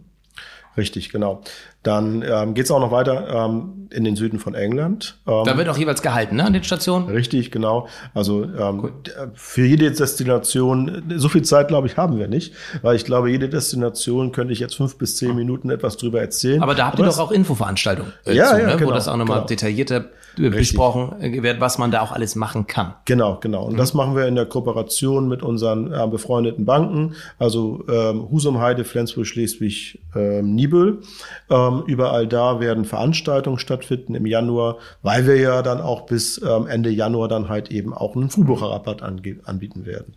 Richtig, 0.77 1.11
genau. 1.11 1.43
Dann 1.85 2.25
ähm, 2.27 2.55
geht 2.55 2.65
es 2.65 2.71
auch 2.71 2.81
noch 2.81 2.91
weiter 2.91 3.29
ähm, 3.29 3.89
in 3.91 4.05
den 4.05 4.17
Süden 4.17 4.39
von 4.39 4.55
England. 4.55 5.19
Ähm, 5.27 5.43
da 5.45 5.57
wird 5.59 5.69
auch 5.69 5.77
jeweils 5.77 6.01
gehalten, 6.01 6.37
ne, 6.37 6.45
an 6.45 6.55
den 6.55 6.65
Stationen? 6.65 7.09
Richtig, 7.09 7.51
genau. 7.51 7.89
Also 8.15 8.45
ähm, 8.45 8.81
cool. 8.83 8.93
für 9.35 9.67
jede 9.67 9.93
Destination, 9.93 11.03
so 11.17 11.29
viel 11.29 11.43
Zeit, 11.43 11.69
glaube 11.69 11.87
ich, 11.87 11.99
haben 11.99 12.19
wir 12.19 12.27
nicht, 12.27 12.55
weil 12.81 12.97
ich 12.97 13.05
glaube, 13.05 13.31
jede 13.31 13.51
Destination 13.51 14.33
könnte 14.33 14.55
ich 14.55 14.61
jetzt 14.61 14.77
fünf 14.77 14.97
bis 14.97 15.17
zehn 15.17 15.37
Minuten 15.37 15.69
etwas 15.69 15.99
drüber 15.99 16.23
erzählen. 16.23 16.63
Aber 16.63 16.75
da 16.75 16.87
habt 16.87 16.99
ihr 16.99 17.05
doch 17.05 17.19
auch 17.19 17.31
Infoveranstaltungen, 17.31 18.15
äh, 18.25 18.35
ja, 18.35 18.47
zu, 18.47 18.61
ja, 18.61 18.67
ne? 18.67 18.77
genau, 18.77 18.91
wo 18.91 18.95
das 18.95 19.07
auch 19.07 19.17
nochmal 19.17 19.39
genau. 19.39 19.49
detaillierter 19.49 20.07
Richtig. 20.39 20.59
besprochen 20.59 21.43
wird, 21.43 21.61
was 21.61 21.79
man 21.79 21.91
da 21.91 22.01
auch 22.01 22.13
alles 22.13 22.35
machen 22.35 22.67
kann. 22.67 22.95
Genau, 23.05 23.39
genau. 23.41 23.65
Und 23.65 23.75
mhm. 23.75 23.79
das 23.79 23.93
machen 23.95 24.17
wir 24.17 24.27
in 24.27 24.35
der 24.35 24.47
Kooperation 24.47 25.29
mit 25.29 25.43
unseren 25.43 25.93
äh, 25.93 26.07
befreundeten 26.09 26.65
Banken, 26.65 27.15
also 27.39 27.85
ähm, 27.89 28.29
Husum, 28.31 28.59
Heide, 28.59 28.85
Flensburg, 28.85 29.27
Schleswig, 29.27 30.01
ähm, 30.17 30.55
Nibel. 30.55 31.03
Ähm, 31.51 31.74
überall 31.83 32.27
da 32.27 32.61
werden 32.61 32.85
Veranstaltungen 32.85 33.59
stattfinden 33.59 34.15
im 34.15 34.27
Januar, 34.27 34.79
weil 35.03 35.27
wir 35.27 35.37
ja 35.37 35.63
dann 35.63 35.81
auch 35.81 36.07
bis 36.07 36.41
ähm, 36.43 36.67
Ende 36.67 36.91
Januar 36.91 37.29
dann 37.29 37.49
halt 37.49 37.71
eben 37.71 37.93
auch 37.93 38.15
einen 38.15 38.31
Frühbucherrabatt 38.31 39.03
anbieten 39.03 39.87
werden. 39.87 40.15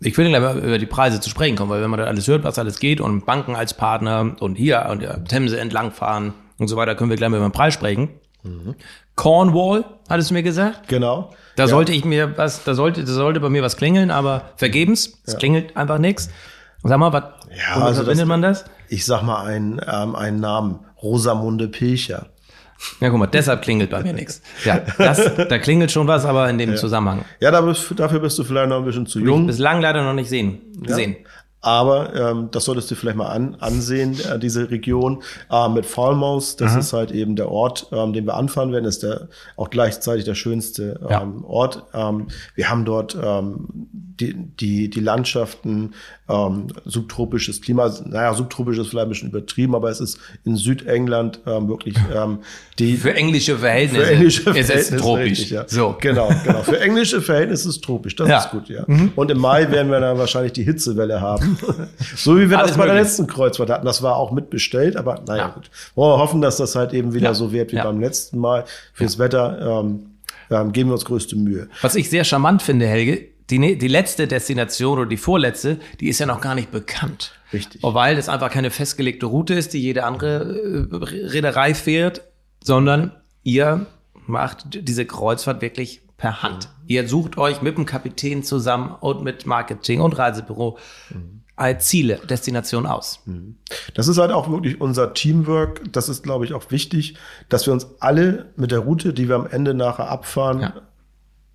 Ich 0.00 0.16
will 0.18 0.28
gleich 0.28 0.40
mal 0.40 0.58
über 0.58 0.78
die 0.78 0.86
Preise 0.86 1.20
zu 1.20 1.30
sprechen 1.30 1.56
kommen, 1.56 1.70
weil 1.70 1.80
wenn 1.80 1.90
man 1.90 1.98
da 1.98 2.06
alles 2.06 2.28
hört, 2.28 2.44
was 2.44 2.58
alles 2.58 2.78
geht 2.78 3.00
und 3.00 3.24
Banken 3.24 3.56
als 3.56 3.74
Partner 3.74 4.36
und 4.40 4.56
hier 4.56 4.86
und 4.90 5.02
der 5.02 5.24
Themse 5.24 5.58
entlangfahren 5.58 6.34
und 6.58 6.68
so 6.68 6.76
weiter, 6.76 6.94
können 6.94 7.10
wir 7.10 7.16
gleich 7.16 7.30
mal 7.30 7.38
über 7.38 7.48
den 7.48 7.52
Preis 7.52 7.74
sprechen. 7.74 8.10
Mhm. 8.42 8.74
Cornwall, 9.16 9.84
hattest 10.08 10.30
du 10.30 10.34
mir 10.34 10.42
gesagt? 10.42 10.88
Genau. 10.88 11.30
Da 11.56 11.64
ja. 11.64 11.68
sollte 11.68 11.92
ich 11.92 12.04
mir 12.04 12.36
was, 12.36 12.64
da 12.64 12.74
sollte, 12.74 13.04
da 13.04 13.12
sollte 13.12 13.40
bei 13.40 13.48
mir 13.48 13.62
was 13.62 13.76
klingeln, 13.76 14.10
aber 14.10 14.50
vergebens. 14.56 15.20
Es 15.24 15.34
ja. 15.34 15.38
klingelt 15.38 15.76
einfach 15.76 15.98
nichts. 15.98 16.28
Sag 16.82 16.98
mal, 16.98 17.12
was, 17.12 17.24
ja, 17.56 17.80
also 17.80 18.02
verbindet 18.02 18.22
das, 18.22 18.28
man 18.28 18.42
das? 18.42 18.64
Ich 18.88 19.04
sag 19.04 19.22
mal 19.22 19.44
einen, 19.44 19.80
ähm, 19.86 20.14
einen 20.14 20.40
Namen. 20.40 20.80
Rosamunde 21.02 21.68
Pilcher. 21.68 22.26
Ja, 23.00 23.10
guck 23.10 23.18
mal, 23.18 23.26
deshalb 23.26 23.62
klingelt 23.62 23.90
bei 23.90 24.02
mir 24.02 24.12
nichts. 24.14 24.42
Ja, 24.64 24.80
das, 24.98 25.30
da 25.36 25.58
klingelt 25.58 25.92
schon 25.92 26.06
was, 26.06 26.24
aber 26.24 26.48
in 26.50 26.58
dem 26.58 26.70
ja. 26.70 26.76
Zusammenhang. 26.76 27.24
Ja, 27.40 27.50
dafür 27.50 28.20
bist 28.20 28.38
du 28.38 28.44
vielleicht 28.44 28.68
noch 28.68 28.78
ein 28.78 28.84
bisschen 28.84 29.06
zu 29.06 29.20
jung. 29.20 29.42
Ich 29.42 29.46
bislang 29.48 29.80
leider 29.80 30.02
noch 30.02 30.14
nicht 30.14 30.28
sehen, 30.28 30.60
gesehen. 30.80 31.16
Ja. 31.22 31.28
Aber 31.64 32.14
ähm, 32.14 32.48
das 32.50 32.66
solltest 32.66 32.90
du 32.90 32.94
vielleicht 32.94 33.16
mal 33.16 33.28
an, 33.28 33.54
ansehen, 33.58 34.20
äh, 34.20 34.38
diese 34.38 34.70
Region 34.70 35.22
äh, 35.50 35.66
mit 35.70 35.86
Falmouth. 35.86 36.60
Das 36.60 36.74
mhm. 36.74 36.80
ist 36.80 36.92
halt 36.92 37.10
eben 37.10 37.36
der 37.36 37.50
Ort, 37.50 37.88
ähm, 37.90 38.12
den 38.12 38.26
wir 38.26 38.34
anfahren 38.34 38.70
werden. 38.70 38.84
Ist 38.84 39.02
der 39.02 39.28
auch 39.56 39.70
gleichzeitig 39.70 40.26
der 40.26 40.34
schönste 40.34 41.00
ähm, 41.02 41.08
ja. 41.08 41.26
Ort. 41.44 41.84
Ähm, 41.94 42.28
wir 42.54 42.68
haben 42.68 42.84
dort 42.84 43.16
ähm, 43.16 43.66
die, 43.70 44.34
die, 44.34 44.90
die 44.90 45.00
Landschaften, 45.00 45.94
ähm, 46.28 46.68
subtropisches 46.84 47.60
Klima. 47.60 47.92
Naja, 48.06 48.32
subtropisch 48.34 48.78
ist 48.78 48.88
vielleicht 48.88 49.06
ein 49.06 49.08
bisschen 49.10 49.28
übertrieben, 49.28 49.74
aber 49.74 49.90
es 49.90 50.00
ist 50.00 50.18
in 50.44 50.56
Südengland 50.56 51.40
ähm, 51.46 51.68
wirklich 51.68 51.96
ähm, 52.14 52.38
die. 52.78 52.96
Für 52.96 53.14
englische 53.14 53.58
Verhältnisse. 53.58 54.04
Für 54.04 54.12
englische 54.12 54.42
Verhältnisse. 54.42 54.72
Ist 54.72 54.92
es 54.92 55.00
tropisch. 55.00 55.24
Richtig, 55.24 55.50
ja. 55.50 55.64
So. 55.66 55.96
Genau, 56.00 56.30
genau. 56.44 56.62
Für 56.62 56.80
englische 56.80 57.20
Verhältnisse 57.20 57.68
ist 57.68 57.76
es 57.76 57.80
tropisch. 57.82 58.16
Das 58.16 58.28
ja. 58.28 58.38
ist 58.38 58.50
gut, 58.50 58.68
ja. 58.68 58.84
Mhm. 58.86 59.12
Und 59.16 59.30
im 59.30 59.38
Mai 59.38 59.70
werden 59.70 59.90
wir 59.90 60.00
dann 60.00 60.16
wahrscheinlich 60.16 60.52
die 60.54 60.64
Hitzewelle 60.64 61.20
haben. 61.20 61.58
so 62.16 62.38
wie 62.38 62.48
wir 62.48 62.58
Alles 62.58 62.70
das 62.70 62.78
bei 62.78 62.86
der 62.86 62.94
letzten 62.94 63.26
Kreuzfahrt 63.26 63.68
hatten. 63.68 63.84
Das 63.84 64.02
war 64.02 64.16
auch 64.16 64.32
mitbestellt, 64.32 64.96
aber 64.96 65.22
naja, 65.26 65.44
ja. 65.44 65.48
gut. 65.48 65.70
Wollen 65.94 66.12
wir 66.12 66.18
hoffen, 66.18 66.40
dass 66.40 66.56
das 66.56 66.74
halt 66.74 66.94
eben 66.94 67.12
wieder 67.12 67.34
so 67.34 67.52
wird 67.52 67.72
wie 67.72 67.76
beim 67.76 68.00
letzten 68.00 68.38
Mal. 68.38 68.64
Fürs 68.94 69.18
Wetter 69.18 69.82
ähm, 69.82 70.06
ähm, 70.50 70.72
geben 70.72 70.90
wir 70.90 70.94
uns 70.94 71.04
größte 71.04 71.36
Mühe. 71.36 71.68
Was 71.82 71.94
ich 71.94 72.10
sehr 72.10 72.24
charmant 72.24 72.62
finde, 72.62 72.86
Helge, 72.86 73.28
die, 73.50 73.58
ne-, 73.58 73.76
die 73.76 73.88
letzte 73.88 74.26
Destination 74.26 74.98
oder 74.98 75.08
die 75.08 75.16
vorletzte, 75.16 75.78
die 76.00 76.08
ist 76.08 76.18
ja 76.18 76.26
noch 76.26 76.40
gar 76.40 76.54
nicht 76.54 76.70
bekannt. 76.70 77.32
Richtig. 77.52 77.82
Weil 77.82 78.18
es 78.18 78.28
einfach 78.28 78.50
keine 78.50 78.70
festgelegte 78.70 79.26
Route 79.26 79.54
ist, 79.54 79.74
die 79.74 79.80
jede 79.80 80.04
andere 80.04 80.88
äh, 80.90 80.96
Reederei 80.96 81.74
fährt, 81.74 82.22
sondern 82.62 83.12
ihr 83.42 83.86
macht 84.26 84.66
diese 84.72 85.04
Kreuzfahrt 85.04 85.60
wirklich 85.60 86.02
per 86.16 86.42
Hand. 86.42 86.68
Mhm. 86.68 86.84
Ihr 86.86 87.08
sucht 87.08 87.36
euch 87.38 87.62
mit 87.62 87.76
dem 87.76 87.86
Kapitän 87.86 88.42
zusammen 88.42 88.94
und 89.00 89.22
mit 89.22 89.46
Marketing 89.46 90.00
und 90.00 90.16
Reisebüro 90.16 90.78
mhm. 91.10 91.42
als 91.54 91.86
Ziele, 91.86 92.20
Destination 92.28 92.86
aus. 92.86 93.20
Mhm. 93.26 93.58
Das 93.94 94.08
ist 94.08 94.18
halt 94.18 94.32
auch 94.32 94.50
wirklich 94.50 94.80
unser 94.80 95.12
Teamwork. 95.12 95.82
Das 95.92 96.08
ist, 96.08 96.22
glaube 96.22 96.46
ich, 96.46 96.54
auch 96.54 96.70
wichtig, 96.70 97.16
dass 97.50 97.66
wir 97.66 97.74
uns 97.74 97.86
alle 98.00 98.52
mit 98.56 98.70
der 98.70 98.80
Route, 98.80 99.12
die 99.12 99.28
wir 99.28 99.36
am 99.36 99.46
Ende 99.46 99.74
nachher 99.74 100.08
abfahren, 100.08 100.60
ja. 100.60 100.74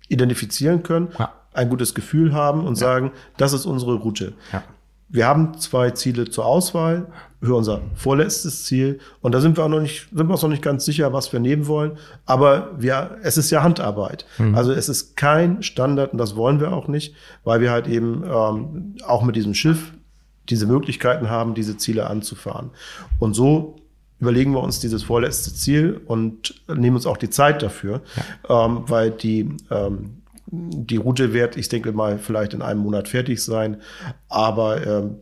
identifizieren 0.08 0.82
können, 0.82 1.08
ja. 1.18 1.32
Ein 1.52 1.68
gutes 1.68 1.94
Gefühl 1.94 2.32
haben 2.32 2.66
und 2.66 2.78
ja. 2.78 2.86
sagen, 2.86 3.12
das 3.36 3.52
ist 3.52 3.66
unsere 3.66 3.94
Route. 3.94 4.34
Wir 5.08 5.26
haben 5.26 5.58
zwei 5.58 5.90
Ziele 5.90 6.30
zur 6.30 6.46
Auswahl 6.46 7.08
für 7.42 7.56
unser 7.56 7.80
vorletztes 7.94 8.64
Ziel. 8.64 9.00
Und 9.20 9.34
da 9.34 9.40
sind 9.40 9.56
wir 9.56 9.64
auch 9.64 9.68
noch 9.68 9.80
nicht, 9.80 10.08
sind 10.12 10.28
wir 10.28 10.32
uns 10.32 10.42
noch 10.42 10.48
nicht 10.48 10.62
ganz 10.62 10.84
sicher, 10.84 11.12
was 11.12 11.32
wir 11.32 11.40
nehmen 11.40 11.66
wollen. 11.66 11.98
Aber 12.26 12.70
wir, 12.78 13.18
es 13.22 13.36
ist 13.36 13.50
ja 13.50 13.62
Handarbeit. 13.62 14.24
Mhm. 14.38 14.54
Also 14.54 14.72
es 14.72 14.88
ist 14.88 15.16
kein 15.16 15.62
Standard 15.62 16.12
und 16.12 16.18
das 16.18 16.36
wollen 16.36 16.60
wir 16.60 16.72
auch 16.72 16.86
nicht, 16.86 17.14
weil 17.42 17.60
wir 17.60 17.72
halt 17.72 17.88
eben 17.88 18.22
ähm, 18.24 18.94
auch 19.04 19.22
mit 19.22 19.34
diesem 19.34 19.54
Schiff 19.54 19.92
diese 20.48 20.66
Möglichkeiten 20.66 21.28
haben, 21.28 21.54
diese 21.54 21.76
Ziele 21.76 22.08
anzufahren. 22.08 22.70
Und 23.18 23.34
so 23.34 23.76
überlegen 24.20 24.52
wir 24.52 24.62
uns 24.62 24.80
dieses 24.80 25.02
vorletzte 25.02 25.54
Ziel 25.54 26.00
und 26.06 26.62
nehmen 26.68 26.96
uns 26.96 27.06
auch 27.06 27.16
die 27.16 27.30
Zeit 27.30 27.62
dafür, 27.62 28.02
ja. 28.48 28.66
ähm, 28.66 28.82
weil 28.86 29.10
die 29.10 29.56
ähm, 29.70 30.19
die 30.52 30.96
Route 30.96 31.32
wird, 31.32 31.56
ich 31.56 31.68
denke 31.68 31.92
mal, 31.92 32.18
vielleicht 32.18 32.54
in 32.54 32.62
einem 32.62 32.80
Monat 32.80 33.08
fertig 33.08 33.42
sein. 33.42 33.80
Aber 34.28 34.84
ähm, 34.84 35.16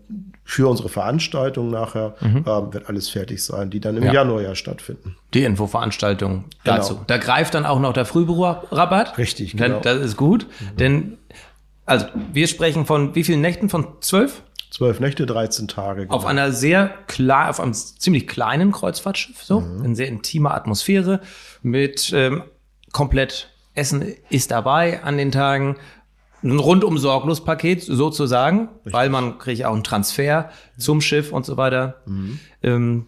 für 0.44 0.68
unsere 0.68 0.88
Veranstaltung 0.88 1.70
nachher 1.70 2.14
mhm. 2.20 2.44
ähm, 2.46 2.72
wird 2.72 2.88
alles 2.88 3.08
fertig 3.08 3.44
sein, 3.44 3.70
die 3.70 3.80
dann 3.80 3.96
im 3.96 4.04
ja. 4.04 4.14
Januar 4.14 4.42
ja 4.42 4.54
stattfinden. 4.54 5.16
Die 5.34 5.44
Infoveranstaltung 5.44 6.44
dazu. 6.64 6.94
Genau. 6.94 7.04
Da 7.06 7.18
greift 7.18 7.54
dann 7.54 7.66
auch 7.66 7.80
noch 7.80 7.92
der 7.92 8.04
Frühbucherrabatt. 8.04 9.18
Richtig, 9.18 9.56
genau. 9.56 9.80
Das 9.80 9.98
ist 9.98 10.16
gut, 10.16 10.46
mhm. 10.46 10.76
denn 10.76 11.18
also 11.84 12.06
wir 12.32 12.46
sprechen 12.48 12.84
von 12.84 13.14
wie 13.14 13.24
vielen 13.24 13.40
Nächten? 13.40 13.70
Von 13.70 13.86
zwölf? 14.00 14.42
zwölf 14.70 15.00
Nächte, 15.00 15.26
13 15.26 15.68
Tage. 15.68 16.02
Genau. 16.02 16.14
Auf 16.14 16.26
einer 16.26 16.52
sehr 16.52 16.88
klar, 17.06 17.50
auf 17.50 17.60
einem 17.60 17.72
ziemlich 17.74 18.26
kleinen 18.28 18.72
Kreuzfahrtschiff, 18.72 19.42
so, 19.42 19.60
mhm. 19.60 19.84
in 19.84 19.94
sehr 19.94 20.08
intimer 20.08 20.54
Atmosphäre, 20.54 21.20
mit 21.62 22.12
ähm, 22.14 22.42
komplett 22.92 23.50
Essen 23.78 24.14
ist 24.28 24.50
dabei 24.50 25.02
an 25.02 25.16
den 25.16 25.32
Tagen. 25.32 25.76
Ein 26.42 26.58
rundum 26.58 26.98
sorglos 26.98 27.44
Paket 27.44 27.82
sozusagen, 27.82 28.68
Richtig. 28.68 28.92
weil 28.92 29.08
man 29.08 29.38
kriegt 29.38 29.64
auch 29.64 29.74
einen 29.74 29.82
Transfer 29.82 30.50
zum 30.76 31.00
Schiff 31.00 31.32
und 31.32 31.44
so 31.44 31.56
weiter. 31.56 31.96
Mhm. 32.06 32.38
Ähm, 32.62 33.06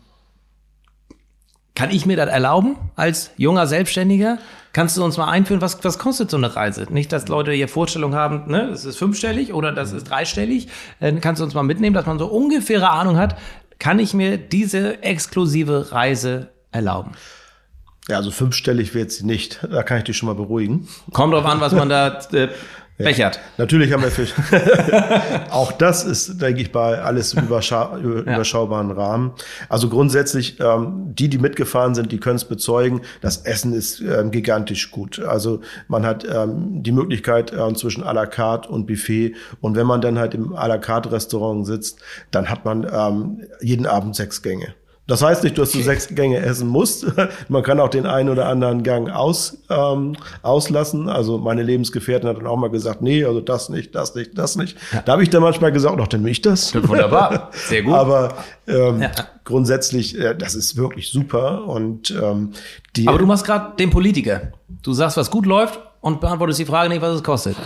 kann 1.76 1.90
ich 1.90 2.06
mir 2.06 2.16
das 2.16 2.28
erlauben 2.28 2.76
als 2.96 3.30
junger 3.36 3.66
Selbstständiger? 3.66 4.38
Kannst 4.72 4.96
du 4.96 5.04
uns 5.04 5.16
mal 5.16 5.28
einführen, 5.28 5.60
was, 5.60 5.82
was 5.84 5.98
kostet 5.98 6.30
so 6.30 6.36
eine 6.36 6.54
Reise? 6.54 6.86
Nicht, 6.90 7.12
dass 7.12 7.28
Leute 7.28 7.52
hier 7.52 7.68
Vorstellung 7.68 8.14
haben, 8.14 8.50
ne, 8.50 8.68
das 8.68 8.84
ist 8.84 8.98
fünfstellig 8.98 9.52
oder 9.54 9.72
das 9.72 9.92
ist 9.92 10.04
dreistellig. 10.04 10.68
Äh, 10.98 11.12
kannst 11.20 11.40
du 11.40 11.44
uns 11.44 11.54
mal 11.54 11.62
mitnehmen, 11.62 11.94
dass 11.94 12.06
man 12.06 12.18
so 12.18 12.26
ungefähre 12.26 12.90
Ahnung 12.90 13.16
hat, 13.16 13.38
kann 13.78 13.98
ich 13.98 14.12
mir 14.12 14.38
diese 14.38 15.02
exklusive 15.02 15.92
Reise 15.92 16.50
erlauben? 16.70 17.12
Ja, 18.10 18.16
also 18.16 18.30
fünfstellig 18.30 18.94
wird 18.94 19.12
sie 19.12 19.24
nicht. 19.24 19.60
Da 19.70 19.84
kann 19.84 19.98
ich 19.98 20.04
dich 20.04 20.16
schon 20.16 20.26
mal 20.26 20.34
beruhigen. 20.34 20.88
Kommt 21.12 21.32
drauf 21.32 21.46
an, 21.46 21.60
was 21.60 21.72
man 21.72 21.88
da 21.88 22.18
äh, 22.32 22.48
Bechert. 23.04 23.36
Ja, 23.36 23.42
natürlich 23.58 23.92
haben 23.92 24.02
wir 24.02 24.10
Fisch. 24.10 24.34
auch 25.50 25.72
das 25.72 26.04
ist, 26.04 26.40
denke 26.40 26.60
ich, 26.60 26.72
bei 26.72 27.00
alles 27.00 27.32
überschau 27.32 27.96
ja. 27.96 28.02
überschaubaren 28.02 28.90
Rahmen. 28.90 29.32
Also 29.68 29.88
grundsätzlich, 29.88 30.60
ähm, 30.60 31.14
die, 31.14 31.28
die 31.28 31.38
mitgefahren 31.38 31.94
sind, 31.94 32.12
die 32.12 32.18
können 32.18 32.36
es 32.36 32.44
bezeugen. 32.44 33.00
Das 33.20 33.38
Essen 33.38 33.72
ist 33.72 34.00
ähm, 34.00 34.30
gigantisch 34.30 34.90
gut. 34.90 35.18
Also 35.20 35.60
man 35.88 36.04
hat 36.04 36.26
ähm, 36.30 36.82
die 36.82 36.92
Möglichkeit 36.92 37.52
äh, 37.52 37.72
zwischen 37.74 38.04
à 38.04 38.12
la 38.12 38.26
carte 38.26 38.68
und 38.68 38.86
Buffet. 38.86 39.34
Und 39.60 39.76
wenn 39.76 39.86
man 39.86 40.00
dann 40.00 40.18
halt 40.18 40.34
im 40.34 40.52
à 40.52 40.68
la 40.68 40.78
carte 40.78 41.12
Restaurant 41.12 41.66
sitzt, 41.66 42.00
dann 42.30 42.50
hat 42.50 42.64
man 42.64 42.86
ähm, 42.92 43.46
jeden 43.60 43.86
Abend 43.86 44.14
sechs 44.14 44.42
Gänge. 44.42 44.74
Das 45.10 45.22
heißt 45.22 45.42
nicht, 45.42 45.58
dass 45.58 45.72
du 45.72 45.82
sechs 45.82 46.06
Gänge 46.06 46.38
essen 46.38 46.68
musst. 46.68 47.04
Man 47.48 47.64
kann 47.64 47.80
auch 47.80 47.88
den 47.88 48.06
einen 48.06 48.28
oder 48.28 48.46
anderen 48.46 48.84
Gang 48.84 49.10
aus, 49.10 49.58
ähm, 49.68 50.14
auslassen. 50.42 51.08
Also 51.08 51.38
meine 51.38 51.64
Lebensgefährtin 51.64 52.28
hat 52.28 52.36
dann 52.36 52.46
auch 52.46 52.56
mal 52.56 52.70
gesagt, 52.70 53.02
nee, 53.02 53.24
also 53.24 53.40
das 53.40 53.70
nicht, 53.70 53.92
das 53.96 54.14
nicht, 54.14 54.38
das 54.38 54.54
nicht. 54.54 54.76
Ja. 54.92 55.02
Da 55.02 55.12
habe 55.12 55.24
ich 55.24 55.30
dann 55.30 55.42
manchmal 55.42 55.72
gesagt, 55.72 55.98
doch, 55.98 56.06
dann 56.06 56.22
will 56.22 56.30
ich 56.30 56.42
das. 56.42 56.72
Wunderbar, 56.76 57.50
sehr 57.52 57.82
gut. 57.82 57.94
Aber 57.94 58.34
ähm, 58.68 59.02
ja. 59.02 59.10
grundsätzlich, 59.42 60.16
äh, 60.16 60.36
das 60.36 60.54
ist 60.54 60.76
wirklich 60.76 61.10
super. 61.10 61.64
Und 61.64 62.12
ähm, 62.12 62.52
die. 62.94 63.08
Aber 63.08 63.18
du 63.18 63.26
machst 63.26 63.44
gerade 63.44 63.74
den 63.76 63.90
Politiker. 63.90 64.52
Du 64.82 64.92
sagst, 64.92 65.16
was 65.16 65.28
gut 65.28 65.44
läuft 65.44 65.80
und 66.00 66.20
beantwortest 66.20 66.60
die 66.60 66.66
Frage 66.66 66.88
nicht, 66.88 67.02
was 67.02 67.16
es 67.16 67.24
kostet. 67.24 67.56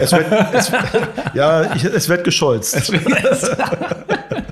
Es 0.00 0.10
wird, 0.10 0.26
es, 0.54 0.72
ja, 1.34 1.74
ich, 1.74 1.84
es 1.84 2.08
wird 2.08 2.24
gescholzt. 2.24 2.74
Es 2.74 2.90
wird, 2.90 3.04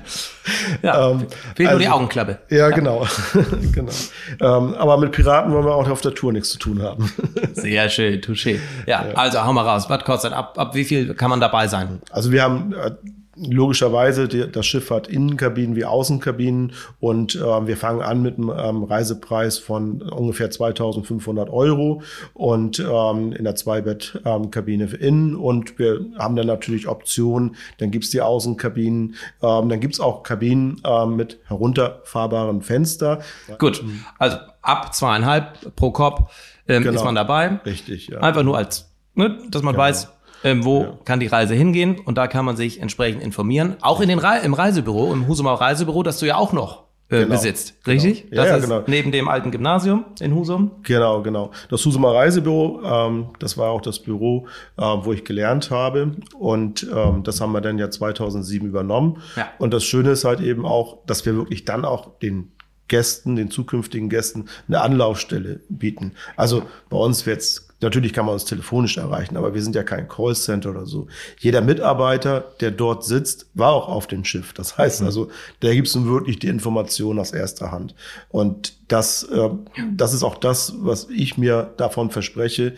ja, 0.81 1.11
ähm, 1.11 1.27
fehlt 1.55 1.69
also, 1.69 1.71
nur 1.71 1.79
die 1.79 1.85
also, 1.87 1.97
Augenklappe. 1.97 2.39
Ja, 2.49 2.69
genau. 2.69 3.05
genau. 3.73 3.91
Ähm, 4.39 4.75
aber 4.75 4.97
mit 4.97 5.11
Piraten 5.11 5.51
wollen 5.51 5.65
wir 5.65 5.75
auch 5.75 5.89
auf 5.89 6.01
der 6.01 6.13
Tour 6.13 6.33
nichts 6.33 6.49
zu 6.49 6.59
tun 6.59 6.81
haben. 6.81 7.11
Sehr 7.53 7.89
schön, 7.89 8.21
touché. 8.21 8.59
Ja, 8.85 9.05
ja, 9.07 9.13
also 9.13 9.43
hau 9.43 9.53
mal 9.53 9.67
raus. 9.67 9.89
Was 9.89 10.03
kostet? 10.03 10.33
Ab, 10.33 10.57
ab 10.57 10.75
wie 10.75 10.83
viel 10.83 11.13
kann 11.13 11.29
man 11.29 11.39
dabei 11.39 11.67
sein? 11.67 12.01
Also 12.11 12.31
wir 12.31 12.43
haben 12.43 12.73
äh, 12.73 12.91
logischerweise, 13.39 14.27
die, 14.27 14.49
das 14.51 14.65
Schiff 14.65 14.89
hat 14.89 15.07
Innenkabinen 15.07 15.75
wie 15.75 15.85
Außenkabinen 15.85 16.73
und 16.99 17.35
äh, 17.35 17.67
wir 17.67 17.77
fangen 17.77 18.01
an 18.01 18.21
mit 18.21 18.37
einem 18.37 18.49
ähm, 18.49 18.83
Reisepreis 18.83 19.57
von 19.57 20.01
ungefähr 20.01 20.49
2500 20.49 21.49
Euro 21.49 22.01
und 22.33 22.79
ähm, 22.79 23.33
in 23.33 23.43
der 23.43 23.55
Zweibettkabine 23.55 24.83
ähm, 24.83 24.89
für 24.89 24.97
innen 24.97 25.35
und 25.35 25.77
wir 25.79 26.05
haben 26.17 26.35
dann 26.35 26.47
natürlich 26.47 26.87
Optionen, 26.87 27.55
dann 27.77 27.91
gibt's 27.91 28.09
die 28.09 28.21
Außenkabinen, 28.21 29.15
ähm, 29.41 29.69
dann 29.69 29.79
gibt's 29.79 29.99
auch 29.99 30.23
Kabinen 30.23 30.81
ähm, 30.85 31.15
mit 31.15 31.39
herunterfahrbaren 31.45 32.61
Fenster. 32.61 33.19
Gut, 33.59 33.83
also 34.17 34.37
ab 34.61 34.93
zweieinhalb 34.93 35.75
pro 35.75 35.91
Kopf 35.91 36.31
ähm, 36.67 36.83
genau. 36.83 36.95
ist 36.95 37.03
man 37.03 37.15
dabei. 37.15 37.59
Richtig, 37.65 38.07
ja. 38.07 38.19
Einfach 38.19 38.43
nur 38.43 38.57
als, 38.57 38.89
ne, 39.15 39.37
dass 39.49 39.61
man 39.61 39.73
genau. 39.73 39.83
weiß, 39.83 40.09
ähm, 40.43 40.65
wo 40.65 40.81
ja. 40.81 40.97
kann 41.05 41.19
die 41.19 41.27
Reise 41.27 41.53
hingehen 41.53 41.99
und 41.99 42.17
da 42.17 42.27
kann 42.27 42.45
man 42.45 42.55
sich 42.55 42.81
entsprechend 42.81 43.23
informieren. 43.23 43.75
Auch 43.81 44.01
in 44.01 44.09
den 44.09 44.19
Re 44.19 44.39
im 44.43 44.53
Reisebüro, 44.53 45.13
im 45.13 45.27
Husumau 45.27 45.55
Reisebüro, 45.55 46.03
das 46.03 46.19
du 46.19 46.25
ja 46.25 46.37
auch 46.37 46.53
noch 46.53 46.87
äh, 47.09 47.19
genau. 47.19 47.35
besitzt, 47.35 47.75
richtig? 47.87 48.29
Genau. 48.29 48.43
Ja, 48.43 48.49
das 48.49 48.63
ja, 48.63 48.67
genau. 48.67 48.83
neben 48.87 49.11
dem 49.11 49.29
alten 49.29 49.51
Gymnasium 49.51 50.05
in 50.19 50.35
Husum. 50.35 50.71
Genau, 50.83 51.21
genau. 51.21 51.51
Das 51.69 51.85
Husumer 51.85 52.13
Reisebüro, 52.13 52.81
ähm, 52.83 53.27
das 53.39 53.57
war 53.57 53.69
auch 53.71 53.81
das 53.81 53.99
Büro, 53.99 54.47
äh, 54.77 54.81
wo 54.81 55.13
ich 55.13 55.23
gelernt 55.23 55.71
habe 55.71 56.17
und 56.37 56.85
ähm, 56.93 57.23
das 57.23 57.39
haben 57.39 57.53
wir 57.53 57.61
dann 57.61 57.77
ja 57.77 57.89
2007 57.89 58.67
übernommen. 58.67 59.21
Ja. 59.35 59.49
Und 59.57 59.73
das 59.73 59.85
Schöne 59.85 60.11
ist 60.11 60.25
halt 60.25 60.41
eben 60.41 60.65
auch, 60.65 60.97
dass 61.05 61.25
wir 61.25 61.35
wirklich 61.35 61.65
dann 61.65 61.85
auch 61.85 62.19
den 62.19 62.51
Gästen, 62.87 63.35
den 63.35 63.51
zukünftigen 63.51 64.09
Gästen, 64.09 64.45
eine 64.67 64.81
Anlaufstelle 64.81 65.61
bieten. 65.69 66.13
Also 66.35 66.63
bei 66.89 66.97
uns 66.97 67.25
wird's 67.25 67.66
Natürlich 67.79 68.11
kann 68.11 68.25
man 68.25 68.33
uns 68.33 68.45
telefonisch 68.45 68.97
erreichen, 68.97 69.37
aber 69.37 69.53
wir 69.53 69.61
sind 69.61 69.75
ja 69.75 69.83
kein 69.83 70.07
Callcenter 70.07 70.71
oder 70.71 70.85
so. 70.87 71.07
Jeder 71.37 71.61
Mitarbeiter, 71.61 72.51
der 72.59 72.71
dort 72.71 73.05
sitzt, 73.05 73.47
war 73.53 73.73
auch 73.73 73.87
auf 73.87 74.07
dem 74.07 74.23
Schiff. 74.23 74.53
Das 74.53 74.77
heißt 74.77 75.01
mhm. 75.01 75.07
also, 75.07 75.29
der 75.61 75.75
gibt 75.75 75.93
nun 75.95 76.07
wirklich 76.07 76.39
die 76.39 76.47
Information 76.47 77.19
aus 77.19 77.31
erster 77.31 77.71
Hand. 77.71 77.93
Und 78.29 78.73
das, 78.87 79.23
äh, 79.23 79.49
das 79.93 80.13
ist 80.13 80.23
auch 80.23 80.37
das, 80.37 80.73
was 80.79 81.07
ich 81.09 81.37
mir 81.37 81.73
davon 81.77 82.09
verspreche. 82.09 82.73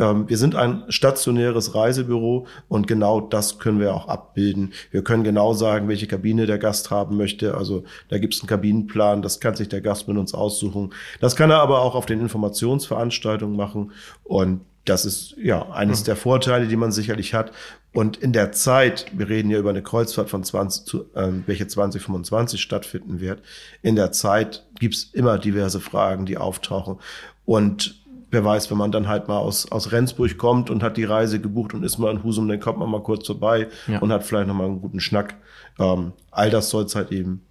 Ähm, 0.00 0.28
wir 0.28 0.38
sind 0.38 0.56
ein 0.56 0.84
stationäres 0.88 1.74
Reisebüro 1.74 2.46
und 2.68 2.86
genau 2.86 3.20
das 3.20 3.58
können 3.58 3.78
wir 3.78 3.94
auch 3.94 4.08
abbilden. 4.08 4.72
Wir 4.90 5.04
können 5.04 5.22
genau 5.22 5.52
sagen, 5.52 5.88
welche 5.88 6.06
Kabine 6.06 6.46
der 6.46 6.58
Gast 6.58 6.90
haben 6.90 7.16
möchte. 7.18 7.54
Also 7.54 7.84
da 8.08 8.18
gibt 8.18 8.34
es 8.34 8.40
einen 8.40 8.48
Kabinenplan, 8.48 9.20
das 9.20 9.40
kann 9.40 9.54
sich 9.54 9.68
der 9.68 9.82
Gast 9.82 10.08
mit 10.08 10.16
uns 10.16 10.32
aussuchen. 10.32 10.94
Das 11.20 11.36
kann 11.36 11.50
er 11.50 11.60
aber 11.60 11.82
auch 11.82 11.94
auf 11.94 12.06
den 12.06 12.20
Informationsveranstaltungen 12.20 13.56
machen. 13.56 13.92
Und 14.24 14.62
das 14.86 15.04
ist 15.04 15.36
ja 15.36 15.70
eines 15.70 16.00
mhm. 16.00 16.04
der 16.06 16.16
Vorteile, 16.16 16.66
die 16.66 16.76
man 16.76 16.90
sicherlich 16.90 17.34
hat. 17.34 17.52
Und 17.92 18.16
in 18.16 18.32
der 18.32 18.52
Zeit, 18.52 19.06
wir 19.12 19.28
reden 19.28 19.50
ja 19.50 19.58
über 19.58 19.70
eine 19.70 19.82
Kreuzfahrt 19.82 20.30
von 20.30 20.42
20, 20.42 20.86
zu, 20.86 21.04
äh, 21.14 21.28
welche 21.46 21.66
2025 21.66 22.60
stattfinden 22.60 23.20
wird. 23.20 23.42
In 23.82 23.96
der 23.96 24.12
Zeit 24.12 24.66
gibt's 24.78 25.10
immer 25.12 25.38
diverse 25.38 25.80
Fragen, 25.80 26.24
die 26.24 26.38
auftauchen. 26.38 26.96
Und 27.44 27.99
wer 28.30 28.44
weiß, 28.44 28.70
wenn 28.70 28.78
man 28.78 28.92
dann 28.92 29.08
halt 29.08 29.28
mal 29.28 29.38
aus, 29.38 29.70
aus 29.70 29.92
Rendsburg 29.92 30.36
kommt 30.38 30.70
und 30.70 30.82
hat 30.82 30.96
die 30.96 31.04
Reise 31.04 31.40
gebucht 31.40 31.74
und 31.74 31.82
ist 31.82 31.98
mal 31.98 32.10
in 32.10 32.22
Husum, 32.22 32.48
dann 32.48 32.60
kommt 32.60 32.78
man 32.78 32.90
mal 32.90 33.02
kurz 33.02 33.26
vorbei 33.26 33.68
ja. 33.86 33.98
und 33.98 34.12
hat 34.12 34.24
vielleicht 34.24 34.48
noch 34.48 34.54
mal 34.54 34.66
einen 34.66 34.80
guten 34.80 35.00
Schnack. 35.00 35.36
Ähm, 35.78 36.12
all 36.30 36.50
das 36.50 36.70
soll 36.70 36.84
es 36.84 36.94
halt 36.94 37.12
eben 37.12 37.42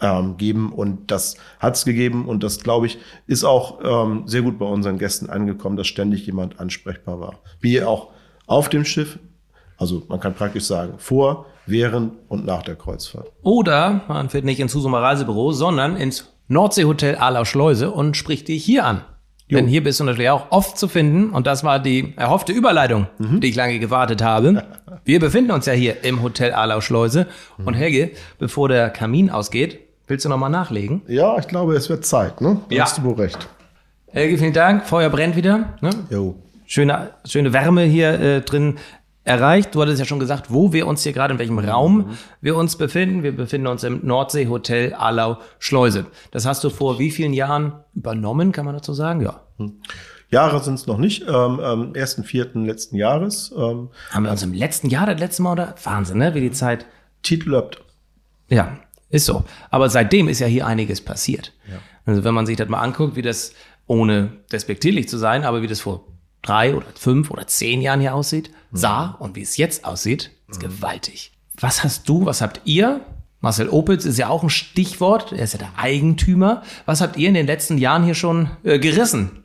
ähm, 0.00 0.36
geben 0.36 0.72
und 0.72 1.10
das 1.10 1.36
hat 1.58 1.76
es 1.76 1.84
gegeben 1.84 2.26
und 2.26 2.42
das, 2.42 2.60
glaube 2.60 2.86
ich, 2.86 2.98
ist 3.26 3.44
auch 3.44 3.80
ähm, 3.82 4.24
sehr 4.26 4.42
gut 4.42 4.58
bei 4.58 4.66
unseren 4.66 4.98
Gästen 4.98 5.30
angekommen, 5.30 5.76
dass 5.76 5.86
ständig 5.86 6.26
jemand 6.26 6.60
ansprechbar 6.60 7.20
war. 7.20 7.38
Wie 7.60 7.82
auch 7.82 8.08
auf 8.46 8.68
dem 8.68 8.84
Schiff, 8.84 9.18
also 9.78 10.02
man 10.08 10.20
kann 10.20 10.34
praktisch 10.34 10.64
sagen, 10.64 10.94
vor, 10.98 11.46
während 11.66 12.14
und 12.28 12.44
nach 12.46 12.62
der 12.62 12.76
Kreuzfahrt. 12.76 13.32
Oder 13.42 14.02
man 14.08 14.28
fährt 14.30 14.44
nicht 14.44 14.60
ins 14.60 14.74
Husumer 14.74 15.02
Reisebüro, 15.02 15.52
sondern 15.52 15.96
ins 15.96 16.32
Nordseehotel 16.48 17.16
Alau 17.16 17.44
Schleuse 17.44 17.90
und 17.90 18.16
spricht 18.16 18.48
dich 18.48 18.64
hier 18.64 18.84
an. 18.84 19.02
Jo. 19.48 19.58
Denn 19.58 19.68
hier 19.68 19.84
bist 19.84 20.00
du 20.00 20.04
natürlich 20.04 20.30
auch 20.30 20.50
oft 20.50 20.76
zu 20.76 20.88
finden 20.88 21.30
und 21.30 21.46
das 21.46 21.62
war 21.62 21.78
die 21.78 22.14
erhoffte 22.16 22.52
Überleitung, 22.52 23.06
mhm. 23.18 23.40
die 23.40 23.48
ich 23.48 23.54
lange 23.54 23.78
gewartet 23.78 24.22
habe. 24.22 24.64
Wir 25.04 25.20
befinden 25.20 25.52
uns 25.52 25.66
ja 25.66 25.72
hier 25.72 26.02
im 26.02 26.20
Hotel 26.20 26.52
Alau 26.52 26.80
Schleuse 26.80 27.28
mhm. 27.56 27.66
und 27.68 27.74
Helge, 27.74 28.10
bevor 28.40 28.68
der 28.68 28.90
Kamin 28.90 29.30
ausgeht, 29.30 29.78
willst 30.08 30.24
du 30.24 30.28
nochmal 30.28 30.50
nachlegen? 30.50 31.02
Ja, 31.06 31.38
ich 31.38 31.46
glaube, 31.46 31.76
es 31.76 31.88
wird 31.88 32.04
Zeit, 32.04 32.40
ne? 32.40 32.60
Da 32.68 32.74
ja. 32.74 32.82
hast 32.82 32.98
du 32.98 33.04
wohl 33.04 33.14
recht. 33.14 33.48
Helge, 34.10 34.36
vielen 34.36 34.52
Dank. 34.52 34.84
Feuer 34.84 35.10
brennt 35.10 35.36
wieder. 35.36 35.74
Ne? 35.80 35.90
Jo. 36.10 36.34
Schöne, 36.66 37.10
schöne 37.24 37.52
Wärme 37.52 37.82
hier 37.82 38.18
äh, 38.18 38.40
drin 38.40 38.78
erreicht. 39.26 39.74
Du 39.74 39.82
hattest 39.82 39.98
ja 39.98 40.04
schon 40.04 40.20
gesagt, 40.20 40.52
wo 40.52 40.72
wir 40.72 40.86
uns 40.86 41.02
hier 41.02 41.12
gerade, 41.12 41.34
in 41.34 41.38
welchem 41.38 41.58
Raum 41.58 41.96
mhm. 41.96 42.06
wir 42.40 42.56
uns 42.56 42.76
befinden. 42.76 43.22
Wir 43.22 43.36
befinden 43.36 43.66
uns 43.66 43.84
im 43.84 44.00
Nordsee-Hotel 44.06 44.94
Alau 44.94 45.38
Schleuse. 45.58 46.06
Das 46.30 46.46
hast 46.46 46.62
du 46.64 46.70
vor 46.70 46.98
wie 46.98 47.10
vielen 47.10 47.32
Jahren 47.32 47.72
übernommen, 47.94 48.52
kann 48.52 48.64
man 48.64 48.74
dazu 48.74 48.94
sagen? 48.94 49.20
Ja. 49.20 49.42
Mhm. 49.58 49.80
Jahre 50.30 50.62
sind 50.62 50.74
es 50.74 50.86
noch 50.86 50.98
nicht, 50.98 51.22
ähm, 51.28 51.60
ähm, 51.62 51.94
ersten, 51.94 52.24
vierten 52.24 52.64
letzten 52.64 52.96
Jahres. 52.96 53.52
Ähm, 53.56 53.90
Haben 54.10 54.24
wir 54.24 54.30
uns 54.30 54.42
im 54.42 54.52
letzten 54.52 54.88
Jahr, 54.88 55.06
das 55.06 55.20
letzte 55.20 55.42
Mal, 55.42 55.52
oder? 55.52 55.74
Wahnsinn, 55.84 56.18
ne? 56.18 56.34
Wie 56.34 56.40
die 56.40 56.50
Zeit. 56.50 56.86
Titlöpt. 57.22 57.80
Ja, 58.48 58.76
ist 59.08 59.26
so. 59.26 59.44
Aber 59.70 59.88
seitdem 59.88 60.28
ist 60.28 60.40
ja 60.40 60.46
hier 60.46 60.66
einiges 60.66 61.00
passiert. 61.00 61.52
Ja. 61.68 61.78
Also 62.04 62.24
wenn 62.24 62.34
man 62.34 62.46
sich 62.46 62.56
das 62.56 62.68
mal 62.68 62.80
anguckt, 62.80 63.16
wie 63.16 63.22
das, 63.22 63.52
ohne 63.86 64.32
despektierlich 64.50 65.08
zu 65.08 65.16
sein, 65.16 65.44
aber 65.44 65.62
wie 65.62 65.68
das 65.68 65.80
vor 65.80 66.04
drei 66.46 66.74
oder 66.74 66.86
fünf 66.94 67.30
oder 67.30 67.46
zehn 67.46 67.80
Jahren 67.80 68.00
hier 68.00 68.14
aussieht, 68.14 68.50
mhm. 68.70 68.76
sah 68.76 69.16
und 69.18 69.36
wie 69.36 69.42
es 69.42 69.56
jetzt 69.56 69.84
aussieht, 69.84 70.30
ist 70.48 70.62
mhm. 70.62 70.68
gewaltig. 70.68 71.32
Was 71.58 71.84
hast 71.84 72.08
du, 72.08 72.26
was 72.26 72.40
habt 72.40 72.60
ihr? 72.64 73.00
Marcel 73.40 73.68
Opitz 73.68 74.04
ist 74.04 74.18
ja 74.18 74.28
auch 74.28 74.42
ein 74.42 74.50
Stichwort, 74.50 75.32
er 75.32 75.44
ist 75.44 75.52
ja 75.52 75.58
der 75.58 75.72
Eigentümer. 75.76 76.62
Was 76.84 77.00
habt 77.00 77.16
ihr 77.16 77.28
in 77.28 77.34
den 77.34 77.46
letzten 77.46 77.78
Jahren 77.78 78.04
hier 78.04 78.14
schon 78.14 78.50
äh, 78.64 78.78
gerissen? 78.78 79.44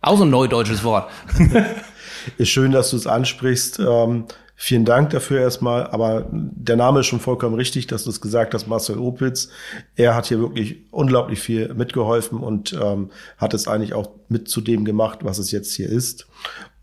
Auch 0.00 0.16
so 0.16 0.24
ein 0.24 0.30
neudeutsches 0.30 0.84
Wort. 0.84 1.10
ist 2.38 2.48
schön, 2.48 2.72
dass 2.72 2.90
du 2.90 2.96
es 2.96 3.06
ansprichst. 3.06 3.80
Ähm, 3.80 4.24
Vielen 4.62 4.84
Dank 4.84 5.08
dafür 5.08 5.40
erstmal. 5.40 5.86
Aber 5.86 6.28
der 6.30 6.76
Name 6.76 7.00
ist 7.00 7.06
schon 7.06 7.18
vollkommen 7.18 7.54
richtig, 7.54 7.86
dass 7.86 8.04
du 8.04 8.10
es 8.10 8.20
gesagt 8.20 8.52
hast, 8.52 8.66
Marcel 8.66 8.98
Opitz. 8.98 9.48
Er 9.96 10.14
hat 10.14 10.26
hier 10.26 10.38
wirklich 10.38 10.82
unglaublich 10.90 11.40
viel 11.40 11.72
mitgeholfen 11.72 12.40
und 12.40 12.74
ähm, 12.74 13.10
hat 13.38 13.54
es 13.54 13.66
eigentlich 13.66 13.94
auch 13.94 14.10
mit 14.28 14.48
zu 14.48 14.60
dem 14.60 14.84
gemacht, 14.84 15.20
was 15.22 15.38
es 15.38 15.50
jetzt 15.50 15.72
hier 15.72 15.88
ist. 15.88 16.26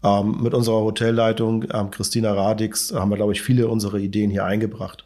Ähm, 0.04 0.40
mit 0.42 0.56
unserer 0.56 0.80
Hotelleitung, 0.80 1.66
ähm, 1.72 1.92
Christina 1.92 2.34
Radix, 2.34 2.92
haben 2.96 3.12
wir, 3.12 3.16
glaube 3.16 3.34
ich, 3.34 3.44
viele 3.44 3.68
unserer 3.68 3.98
Ideen 3.98 4.32
hier 4.32 4.46
eingebracht. 4.46 5.06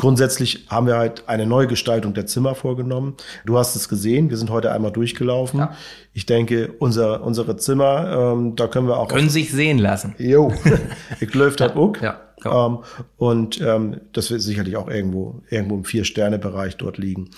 Grundsätzlich 0.00 0.64
haben 0.70 0.86
wir 0.86 0.96
halt 0.96 1.28
eine 1.28 1.44
Neugestaltung 1.44 2.14
der 2.14 2.24
Zimmer 2.24 2.54
vorgenommen. 2.54 3.18
Du 3.44 3.58
hast 3.58 3.76
es 3.76 3.86
gesehen, 3.86 4.30
wir 4.30 4.38
sind 4.38 4.48
heute 4.48 4.72
einmal 4.72 4.92
durchgelaufen. 4.92 5.60
Ja. 5.60 5.76
Ich 6.14 6.24
denke, 6.24 6.72
unser, 6.78 7.22
unsere 7.22 7.58
Zimmer, 7.58 8.32
ähm, 8.32 8.56
da 8.56 8.66
können 8.66 8.88
wir 8.88 8.96
auch. 8.96 9.08
Können 9.08 9.28
sich 9.28 9.52
sehen 9.52 9.76
lassen. 9.76 10.14
Jo, 10.16 10.54
ich 11.20 11.34
läuft 11.34 11.60
halt 11.60 11.76
auch. 11.76 11.94
Ja. 12.00 12.18
Ähm, 12.46 12.78
und 13.18 13.60
ähm, 13.60 14.00
das 14.14 14.30
wird 14.30 14.40
sicherlich 14.40 14.78
auch 14.78 14.88
irgendwo, 14.88 15.42
irgendwo 15.50 15.74
im 15.74 15.84
Vier-Sterne-Bereich 15.84 16.78
dort 16.78 16.96
liegen. 16.96 17.28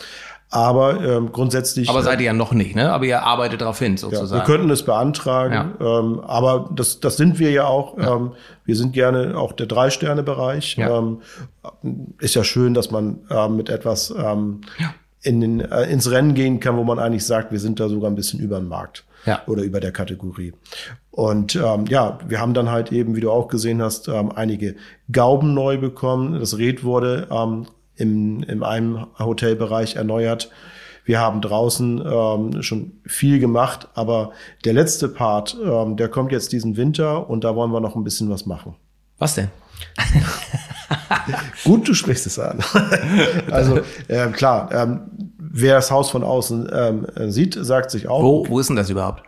Aber 0.52 1.02
ähm, 1.02 1.32
grundsätzlich. 1.32 1.88
Aber 1.88 2.02
seid 2.02 2.20
ihr 2.20 2.26
ja 2.26 2.32
noch 2.34 2.52
nicht, 2.52 2.76
ne? 2.76 2.92
Aber 2.92 3.06
ihr 3.06 3.22
arbeitet 3.22 3.62
darauf 3.62 3.78
hin, 3.78 3.96
sozusagen. 3.96 4.30
Ja, 4.30 4.36
wir 4.36 4.44
könnten 4.44 4.68
es 4.68 4.82
beantragen, 4.82 5.74
ja. 5.80 5.98
ähm, 5.98 6.20
aber 6.20 6.68
das, 6.74 7.00
das 7.00 7.16
sind 7.16 7.38
wir 7.38 7.50
ja 7.50 7.64
auch. 7.64 7.96
Ja. 7.96 8.16
Ähm, 8.16 8.32
wir 8.66 8.76
sind 8.76 8.92
gerne 8.92 9.38
auch 9.38 9.52
der 9.52 9.64
Drei-Sterne-Bereich. 9.64 10.76
Ähm, 10.78 11.22
ist 12.20 12.34
ja 12.34 12.44
schön, 12.44 12.74
dass 12.74 12.90
man 12.90 13.20
ähm, 13.30 13.56
mit 13.56 13.70
etwas 13.70 14.10
ähm, 14.10 14.60
in 15.22 15.40
den, 15.40 15.60
äh, 15.60 15.84
ins 15.84 16.10
Rennen 16.10 16.34
gehen 16.34 16.60
kann, 16.60 16.76
wo 16.76 16.84
man 16.84 16.98
eigentlich 16.98 17.24
sagt, 17.24 17.50
wir 17.50 17.58
sind 17.58 17.80
da 17.80 17.88
sogar 17.88 18.10
ein 18.10 18.14
bisschen 18.14 18.38
über 18.38 18.58
den 18.58 18.68
Markt 18.68 19.04
ja. 19.24 19.40
oder 19.46 19.62
über 19.62 19.80
der 19.80 19.92
Kategorie. 19.92 20.52
Und 21.10 21.56
ähm, 21.56 21.86
ja, 21.86 22.18
wir 22.26 22.40
haben 22.40 22.52
dann 22.52 22.70
halt 22.70 22.92
eben, 22.92 23.16
wie 23.16 23.20
du 23.20 23.30
auch 23.30 23.48
gesehen 23.48 23.80
hast, 23.80 24.08
ähm, 24.08 24.32
einige 24.32 24.76
Gauben 25.10 25.54
neu 25.54 25.78
bekommen. 25.78 26.38
Das 26.38 26.58
Red 26.58 26.84
wurde 26.84 27.28
ähm, 27.30 27.66
im, 27.96 28.42
in 28.42 28.62
einem 28.62 29.06
Hotelbereich 29.18 29.96
erneuert. 29.96 30.50
Wir 31.04 31.20
haben 31.20 31.40
draußen 31.40 32.02
ähm, 32.04 32.62
schon 32.62 32.92
viel 33.04 33.40
gemacht, 33.40 33.88
aber 33.94 34.32
der 34.64 34.72
letzte 34.72 35.08
Part, 35.08 35.56
ähm, 35.62 35.96
der 35.96 36.08
kommt 36.08 36.30
jetzt 36.32 36.52
diesen 36.52 36.76
Winter 36.76 37.28
und 37.28 37.44
da 37.44 37.56
wollen 37.56 37.72
wir 37.72 37.80
noch 37.80 37.96
ein 37.96 38.04
bisschen 38.04 38.30
was 38.30 38.46
machen. 38.46 38.76
Was 39.18 39.34
denn? 39.34 39.48
Gut, 41.64 41.88
du 41.88 41.94
sprichst 41.94 42.26
es 42.26 42.38
an. 42.38 42.60
also 43.50 43.80
äh, 44.08 44.28
klar, 44.28 44.70
ähm, 44.72 45.00
wer 45.38 45.74
das 45.74 45.90
Haus 45.90 46.10
von 46.10 46.22
außen 46.22 46.68
ähm, 46.72 47.06
sieht, 47.30 47.54
sagt 47.60 47.90
sich 47.90 48.08
auch. 48.08 48.22
Wo, 48.22 48.48
wo 48.48 48.60
ist 48.60 48.68
denn 48.68 48.76
das 48.76 48.90
überhaupt? 48.90 49.22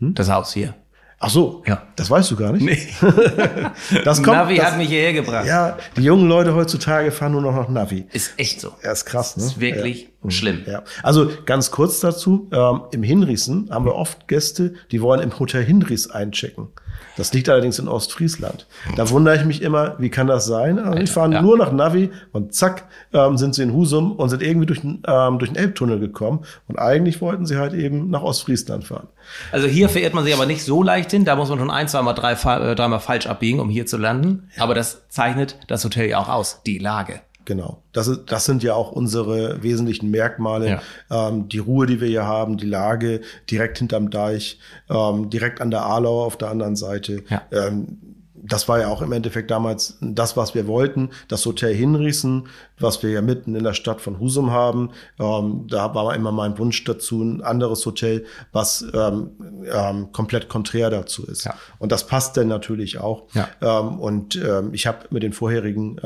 Hm? 0.00 0.14
Das 0.14 0.30
Haus 0.30 0.52
hier. 0.52 0.74
Ach 1.20 1.30
so, 1.30 1.64
ja. 1.66 1.82
das 1.96 2.08
weißt 2.08 2.30
du 2.30 2.36
gar 2.36 2.52
nicht. 2.52 2.64
Nee. 2.64 2.78
das 4.04 4.22
kommt, 4.22 4.36
Navi 4.36 4.56
das, 4.56 4.66
hat 4.66 4.78
mich 4.78 4.88
hierher 4.88 5.12
gebracht. 5.12 5.46
Ja, 5.46 5.76
die 5.96 6.02
jungen 6.02 6.28
Leute 6.28 6.54
heutzutage 6.54 7.10
fahren 7.10 7.32
nur 7.32 7.42
noch 7.42 7.56
nach 7.56 7.68
Navi. 7.68 8.06
Ist 8.12 8.34
echt 8.36 8.60
so. 8.60 8.72
Ja, 8.84 8.92
ist 8.92 9.04
krass, 9.04 9.36
ne? 9.36 9.44
Ist 9.44 9.58
wirklich 9.58 10.02
ja. 10.02 10.08
Mhm. 10.22 10.30
schlimm. 10.30 10.62
Ja. 10.64 10.84
Also 11.02 11.28
ganz 11.44 11.72
kurz 11.72 11.98
dazu, 11.98 12.48
ähm, 12.52 12.82
im 12.92 13.02
Hinriesen 13.02 13.68
haben 13.70 13.84
wir 13.84 13.96
oft 13.96 14.28
Gäste, 14.28 14.74
die 14.92 15.02
wollen 15.02 15.20
im 15.20 15.36
Hotel 15.36 15.64
Hinries 15.64 16.08
einchecken. 16.08 16.68
Das 17.16 17.32
liegt 17.32 17.48
allerdings 17.48 17.80
in 17.80 17.88
Ostfriesland. 17.88 18.66
Da 18.96 19.10
wundere 19.10 19.36
ich 19.36 19.44
mich 19.44 19.60
immer, 19.60 19.96
wie 19.98 20.08
kann 20.08 20.28
das 20.28 20.46
sein? 20.46 20.78
Also 20.78 20.98
die 21.00 21.06
fahren 21.08 21.32
ja. 21.32 21.42
nur 21.42 21.58
nach 21.58 21.72
Navi 21.72 22.10
und 22.32 22.54
zack, 22.54 22.84
ähm, 23.12 23.36
sind 23.36 23.56
sie 23.56 23.64
in 23.64 23.72
Husum 23.72 24.12
und 24.12 24.28
sind 24.28 24.40
irgendwie 24.40 24.66
durch, 24.66 24.82
ähm, 24.84 25.38
durch 25.38 25.50
den 25.50 25.56
Elbtunnel 25.56 25.98
gekommen. 25.98 26.44
Und 26.68 26.78
eigentlich 26.78 27.20
wollten 27.20 27.44
sie 27.44 27.56
halt 27.56 27.74
eben 27.74 28.08
nach 28.08 28.22
Ostfriesland 28.22 28.84
fahren. 28.84 29.08
Also 29.50 29.66
hier 29.66 29.88
verirrt 29.88 30.14
man 30.14 30.24
sich 30.24 30.32
aber 30.32 30.46
nicht 30.46 30.64
so 30.64 30.82
leicht 30.82 31.10
hin. 31.10 31.24
Da 31.24 31.34
muss 31.34 31.48
man 31.48 31.58
schon 31.58 31.70
ein, 31.70 31.88
zweimal, 31.88 32.14
drei, 32.14 32.32
äh, 32.32 32.74
dreimal 32.76 33.00
falsch 33.00 33.26
abbiegen, 33.26 33.58
um 33.58 33.68
hier 33.68 33.86
zu 33.86 33.96
landen. 33.96 34.50
Aber 34.56 34.74
das 34.74 35.08
zeichnet 35.08 35.58
das 35.66 35.84
Hotel 35.84 36.08
ja 36.08 36.18
auch 36.18 36.28
aus, 36.28 36.62
die 36.64 36.78
Lage. 36.78 37.20
Genau. 37.48 37.82
Das, 37.92 38.08
ist, 38.08 38.26
das 38.26 38.44
sind 38.44 38.62
ja 38.62 38.74
auch 38.74 38.92
unsere 38.92 39.62
wesentlichen 39.62 40.10
Merkmale. 40.10 40.68
Ja. 41.08 41.28
Ähm, 41.28 41.48
die 41.48 41.56
Ruhe, 41.56 41.86
die 41.86 41.98
wir 41.98 42.06
hier 42.06 42.26
haben, 42.26 42.58
die 42.58 42.66
Lage 42.66 43.22
direkt 43.50 43.78
hinterm 43.78 44.10
Deich, 44.10 44.58
ähm, 44.90 45.30
direkt 45.30 45.62
an 45.62 45.70
der 45.70 45.86
Alau 45.86 46.24
auf 46.24 46.36
der 46.36 46.50
anderen 46.50 46.76
Seite. 46.76 47.24
Ja. 47.30 47.40
Ähm, 47.50 47.96
das 48.34 48.68
war 48.68 48.80
ja 48.80 48.88
auch 48.88 49.00
im 49.00 49.12
Endeffekt 49.12 49.50
damals 49.50 49.96
das, 50.02 50.36
was 50.36 50.54
wir 50.54 50.66
wollten. 50.66 51.08
Das 51.28 51.46
Hotel 51.46 51.74
Hinriesen, 51.74 52.48
was 52.78 53.02
wir 53.02 53.10
ja 53.10 53.22
mitten 53.22 53.54
in 53.54 53.64
der 53.64 53.72
Stadt 53.72 54.02
von 54.02 54.20
Husum 54.20 54.50
haben. 54.50 54.90
Ähm, 55.18 55.66
da 55.68 55.94
war 55.94 56.14
immer 56.14 56.30
mein 56.30 56.58
Wunsch 56.58 56.84
dazu, 56.84 57.22
ein 57.22 57.42
anderes 57.42 57.84
Hotel, 57.86 58.26
was 58.52 58.84
ähm, 58.92 59.30
ähm, 59.72 60.12
komplett 60.12 60.50
konträr 60.50 60.90
dazu 60.90 61.26
ist. 61.26 61.44
Ja. 61.44 61.54
Und 61.78 61.92
das 61.92 62.06
passt 62.06 62.36
dann 62.36 62.48
natürlich 62.48 62.98
auch. 62.98 63.24
Ja. 63.32 63.48
Ähm, 63.62 63.98
und 64.00 64.36
ähm, 64.36 64.74
ich 64.74 64.86
habe 64.86 65.06
mit 65.08 65.22
den 65.22 65.32
vorherigen 65.32 65.98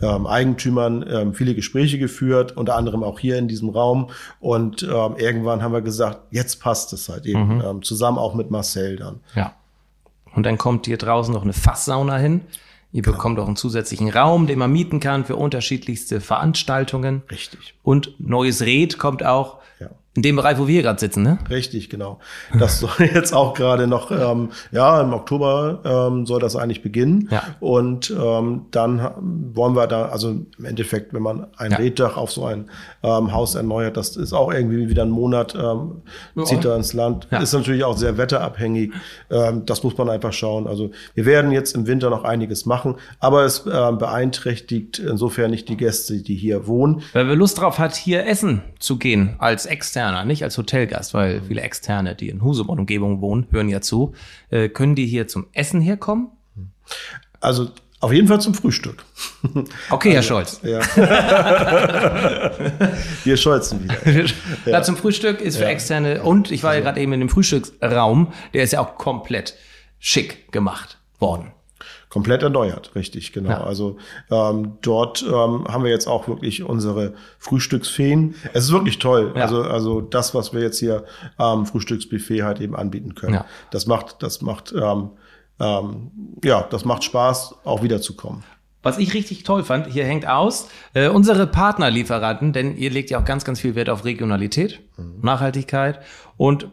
ähm, 0.00 0.26
Eigentümern 0.26 1.04
ähm, 1.08 1.34
viele 1.34 1.54
Gespräche 1.54 1.98
geführt, 1.98 2.56
unter 2.56 2.76
anderem 2.76 3.02
auch 3.02 3.18
hier 3.18 3.38
in 3.38 3.48
diesem 3.48 3.70
Raum. 3.70 4.10
Und 4.38 4.82
ähm, 4.82 5.16
irgendwann 5.16 5.62
haben 5.62 5.72
wir 5.72 5.82
gesagt, 5.82 6.20
jetzt 6.30 6.60
passt 6.60 6.92
es 6.92 7.08
halt 7.08 7.26
eben, 7.26 7.56
mhm. 7.56 7.62
ähm, 7.64 7.82
zusammen 7.82 8.18
auch 8.18 8.34
mit 8.34 8.50
Marcel 8.50 8.96
dann. 8.96 9.20
Ja. 9.34 9.54
Und 10.34 10.44
dann 10.44 10.58
kommt 10.58 10.86
hier 10.86 10.96
draußen 10.96 11.34
noch 11.34 11.42
eine 11.42 11.52
Fasssauna 11.52 12.16
hin. 12.16 12.42
Ihr 12.92 13.02
genau. 13.02 13.16
bekommt 13.16 13.38
auch 13.38 13.46
einen 13.46 13.56
zusätzlichen 13.56 14.08
Raum, 14.08 14.46
den 14.46 14.58
man 14.58 14.72
mieten 14.72 15.00
kann 15.00 15.24
für 15.24 15.36
unterschiedlichste 15.36 16.20
Veranstaltungen. 16.20 17.22
Richtig. 17.30 17.74
Und 17.82 18.14
neues 18.18 18.62
Red 18.62 18.98
kommt 18.98 19.24
auch. 19.24 19.58
Ja. 19.78 19.90
In 20.16 20.22
dem 20.22 20.34
Bereich, 20.34 20.58
wo 20.58 20.66
wir 20.66 20.82
gerade 20.82 20.98
sitzen, 20.98 21.22
ne? 21.22 21.38
Richtig, 21.48 21.88
genau. 21.88 22.18
Das 22.58 22.80
soll 22.80 22.90
jetzt 23.14 23.32
auch 23.32 23.54
gerade 23.54 23.86
noch, 23.86 24.10
ähm, 24.10 24.50
ja, 24.72 25.00
im 25.00 25.12
Oktober 25.12 25.82
ähm, 25.84 26.26
soll 26.26 26.40
das 26.40 26.56
eigentlich 26.56 26.82
beginnen. 26.82 27.28
Ja. 27.30 27.44
Und 27.60 28.10
ähm, 28.10 28.66
dann 28.72 29.08
wollen 29.54 29.76
wir 29.76 29.86
da, 29.86 30.06
also 30.06 30.30
im 30.30 30.64
Endeffekt, 30.64 31.14
wenn 31.14 31.22
man 31.22 31.46
ein 31.56 31.70
ja. 31.70 31.76
Reddach 31.76 32.16
auf 32.16 32.32
so 32.32 32.44
ein 32.44 32.68
ähm, 33.04 33.32
Haus 33.32 33.54
erneuert, 33.54 33.96
das 33.96 34.16
ist 34.16 34.32
auch 34.32 34.52
irgendwie 34.52 34.88
wieder 34.88 35.04
ein 35.04 35.10
Monat, 35.10 35.54
ähm, 35.54 36.02
zieht 36.44 36.64
da 36.64 36.74
ins 36.74 36.92
Land. 36.92 37.28
Ja. 37.30 37.38
Ist 37.38 37.52
natürlich 37.52 37.84
auch 37.84 37.96
sehr 37.96 38.18
wetterabhängig. 38.18 38.92
Ähm, 39.30 39.64
das 39.64 39.84
muss 39.84 39.96
man 39.96 40.10
einfach 40.10 40.32
schauen. 40.32 40.66
Also 40.66 40.90
wir 41.14 41.24
werden 41.24 41.52
jetzt 41.52 41.76
im 41.76 41.86
Winter 41.86 42.10
noch 42.10 42.24
einiges 42.24 42.66
machen, 42.66 42.96
aber 43.20 43.44
es 43.44 43.60
beeinträchtigt 43.60 44.98
insofern 44.98 45.52
nicht 45.52 45.68
die 45.68 45.76
Gäste, 45.76 46.20
die 46.20 46.34
hier 46.34 46.66
wohnen. 46.66 47.02
Wer 47.12 47.24
Lust 47.36 47.60
drauf 47.60 47.78
hat, 47.78 47.94
hier 47.94 48.26
essen 48.26 48.62
zu 48.80 48.98
gehen 48.98 49.36
als 49.38 49.66
extern 49.66 49.99
Externer, 50.00 50.24
nicht 50.24 50.42
als 50.42 50.56
Hotelgast, 50.56 51.12
weil 51.12 51.42
viele 51.42 51.60
Externe, 51.60 52.14
die 52.14 52.30
in 52.30 52.42
Husum 52.42 52.70
und 52.70 52.78
Umgebung 52.78 53.20
wohnen, 53.20 53.46
hören 53.50 53.68
ja 53.68 53.82
zu. 53.82 54.14
Äh, 54.48 54.70
können 54.70 54.94
die 54.94 55.04
hier 55.04 55.28
zum 55.28 55.48
Essen 55.52 55.82
herkommen? 55.82 56.28
Also 57.40 57.68
auf 58.00 58.10
jeden 58.10 58.26
Fall 58.26 58.40
zum 58.40 58.54
Frühstück. 58.54 59.04
Okay, 59.90 60.16
also, 60.16 60.16
Herr 60.16 60.22
Scholz. 60.22 60.60
Ja. 60.62 60.80
Wir 63.24 63.36
scholzen 63.36 63.84
wieder. 63.84 64.24
Ja. 64.64 64.82
zum 64.82 64.96
Frühstück 64.96 65.42
ist 65.42 65.56
für 65.56 65.64
ja. 65.64 65.70
Externe, 65.70 66.22
und 66.22 66.50
ich 66.50 66.62
war 66.62 66.72
ja 66.72 66.78
also 66.78 66.86
gerade 66.86 67.00
eben 67.00 67.12
in 67.12 67.20
dem 67.20 67.28
Frühstücksraum, 67.28 68.32
der 68.54 68.62
ist 68.62 68.72
ja 68.72 68.80
auch 68.80 68.96
komplett 68.96 69.54
schick 69.98 70.50
gemacht 70.50 70.96
worden 71.18 71.52
komplett 72.10 72.42
erneuert, 72.42 72.94
richtig, 72.94 73.32
genau. 73.32 73.50
Ja. 73.50 73.60
Also 73.62 73.96
ähm, 74.30 74.72
dort 74.82 75.22
ähm, 75.22 75.66
haben 75.68 75.84
wir 75.84 75.90
jetzt 75.90 76.08
auch 76.08 76.28
wirklich 76.28 76.62
unsere 76.62 77.14
Frühstücksfeen. 77.38 78.34
Es 78.52 78.64
ist 78.64 78.72
wirklich 78.72 78.98
toll. 78.98 79.32
Ja. 79.34 79.42
Also, 79.42 79.62
also 79.62 80.00
das, 80.00 80.34
was 80.34 80.52
wir 80.52 80.60
jetzt 80.60 80.80
hier 80.80 81.04
am 81.38 81.60
ähm, 81.60 81.66
Frühstücksbuffet 81.66 82.42
halt 82.42 82.60
eben 82.60 82.76
anbieten 82.76 83.14
können. 83.14 83.34
Ja. 83.34 83.46
Das 83.70 83.86
macht, 83.86 84.22
das 84.22 84.42
macht, 84.42 84.74
ähm, 84.76 85.10
ähm, 85.60 86.10
ja, 86.44 86.66
das 86.68 86.84
macht 86.84 87.04
Spaß, 87.04 87.54
auch 87.64 87.82
wiederzukommen. 87.82 88.42
Was 88.82 88.98
ich 88.98 89.14
richtig 89.14 89.44
toll 89.44 89.62
fand, 89.62 89.86
hier 89.86 90.04
hängt 90.04 90.26
aus, 90.26 90.68
äh, 90.94 91.08
unsere 91.08 91.46
Partnerlieferanten, 91.46 92.52
denn 92.52 92.76
ihr 92.76 92.90
legt 92.90 93.10
ja 93.10 93.20
auch 93.20 93.24
ganz, 93.24 93.44
ganz 93.44 93.60
viel 93.60 93.74
Wert 93.74 93.90
auf 93.90 94.04
Regionalität, 94.04 94.80
mhm. 94.96 95.20
Nachhaltigkeit 95.22 96.00
und 96.36 96.68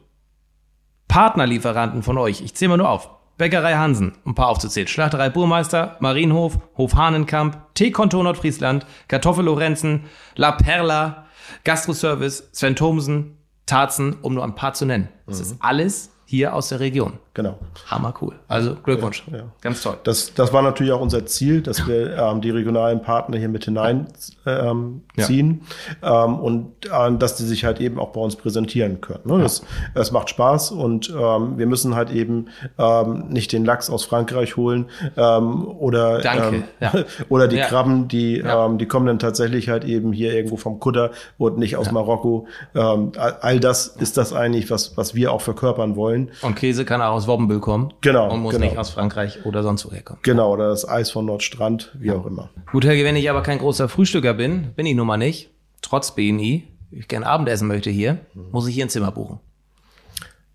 Partnerlieferanten 1.08 2.02
von 2.02 2.18
euch. 2.18 2.42
Ich 2.42 2.56
zähle 2.56 2.70
mal 2.70 2.78
nur 2.78 2.90
auf. 2.90 3.17
Bäckerei 3.38 3.76
Hansen, 3.76 4.14
ein 4.26 4.34
paar 4.34 4.48
aufzuzählen. 4.48 4.88
Schlachterei 4.88 5.30
Burmeister, 5.30 5.98
Marienhof, 6.00 6.58
Hof 6.76 6.96
Hahnenkamp, 6.96 7.58
Teekontor 7.76 8.24
Nordfriesland, 8.24 8.86
Kartoffel 9.08 9.46
Lorenzen, 9.46 10.06
La 10.36 10.54
Perla, 10.54 11.28
Gastroservice, 11.64 12.50
Sven 12.52 12.76
Thomsen, 12.76 13.38
Tarzen, 13.68 14.18
um 14.22 14.34
nur 14.34 14.44
ein 14.44 14.56
paar 14.56 14.74
zu 14.74 14.86
nennen. 14.86 15.10
Das 15.28 15.38
mhm. 15.38 15.44
ist 15.44 15.56
alles 15.60 16.12
hier 16.30 16.54
aus 16.54 16.68
der 16.68 16.82
Region. 16.82 17.14
Genau. 17.34 17.58
Hammer 17.86 18.14
cool. 18.22 18.34
Also 18.50 18.76
Glückwunsch. 18.76 19.24
Ja, 19.32 19.38
ja. 19.38 19.44
Ganz 19.62 19.82
toll. 19.82 19.96
Das, 20.04 20.34
das 20.34 20.52
war 20.52 20.62
natürlich 20.62 20.92
auch 20.92 21.00
unser 21.00 21.26
Ziel, 21.26 21.62
dass 21.62 21.88
wir 21.88 22.18
ähm, 22.18 22.42
die 22.42 22.50
regionalen 22.50 23.02
Partner 23.02 23.38
hier 23.38 23.48
mit 23.48 23.64
hineinziehen 23.64 24.42
ähm, 24.46 25.62
ja. 26.02 26.26
ähm, 26.26 26.40
und 26.40 26.86
äh, 26.86 27.18
dass 27.18 27.38
die 27.38 27.44
sich 27.44 27.64
halt 27.64 27.80
eben 27.80 27.98
auch 27.98 28.10
bei 28.10 28.20
uns 28.20 28.36
präsentieren 28.36 29.00
können. 29.00 29.22
Ne? 29.24 29.40
Das, 29.40 29.62
das 29.94 30.12
macht 30.12 30.30
Spaß 30.32 30.72
und 30.72 31.10
ähm, 31.18 31.58
wir 31.58 31.68
müssen 31.68 31.96
halt 31.96 32.12
eben 32.12 32.48
ähm, 32.78 33.30
nicht 33.30 33.54
den 33.54 33.64
Lachs 33.64 33.90
aus 33.90 34.04
Frankreich 34.04 34.58
holen 34.58 34.88
ähm, 35.16 35.66
oder, 35.66 36.20
Danke. 36.20 36.64
Ähm, 36.82 37.06
oder 37.30 37.48
die 37.48 37.60
Krabben, 37.60 38.10
die, 38.10 38.40
ähm, 38.40 38.80
die 38.80 38.88
kommen 38.88 39.06
dann 39.06 39.20
tatsächlich 39.20 39.70
halt 39.70 39.86
eben 39.86 40.12
hier 40.12 40.34
irgendwo 40.34 40.58
vom 40.58 40.82
Kutter 40.82 41.12
und 41.38 41.58
nicht 41.58 41.78
aus 41.78 41.92
Marokko. 41.92 42.48
Ähm, 42.76 43.14
all 43.16 43.62
das 43.62 43.88
ist 43.88 44.18
das 44.18 44.34
eigentlich, 44.34 44.70
was, 44.70 44.98
was 44.98 45.16
wir 45.16 45.32
auch 45.32 45.42
verkörpern 45.42 45.96
wollen 45.96 46.17
freuen. 46.26 46.32
Und 46.42 46.56
Käse 46.56 46.84
kann 46.86 47.02
auch 47.02 47.14
aus 47.14 47.28
Wobbenbüll 47.28 47.60
kommen. 47.60 47.94
Genau. 48.02 48.32
Und 48.34 48.42
muss 48.42 48.56
genau. 48.56 48.66
nicht 48.66 48.78
aus 48.78 48.90
Frankreich 48.90 49.46
oder 49.46 49.64
sonst 49.64 49.86
woher 49.86 50.02
kommen. 50.02 50.20
Genau, 50.24 50.52
oder 50.52 50.70
das 50.70 50.88
Eis 50.88 51.12
von 51.12 51.26
Nordstrand, 51.26 51.94
wie 52.00 52.12
auch 52.12 52.26
immer. 52.26 52.50
Gut, 52.72 52.86
Helge, 52.86 53.04
wenn 53.06 53.16
ich 53.16 53.30
aber 53.30 53.44
kein 53.44 53.60
großer 53.60 53.88
Frühstücker 53.88 54.34
bin, 54.34 54.74
bin 54.76 54.86
ich 54.86 54.96
nun 54.96 55.08
mal 55.08 55.18
nicht, 55.18 55.50
trotz 55.82 56.16
BNI, 56.16 56.68
ich 56.92 57.08
gerne 57.08 57.26
Abendessen 57.28 57.68
möchte 57.68 57.90
hier, 57.90 58.18
muss 58.52 58.68
ich 58.68 58.76
hier 58.76 58.86
ein 58.86 58.90
Zimmer 58.90 59.12
buchen. 59.12 59.40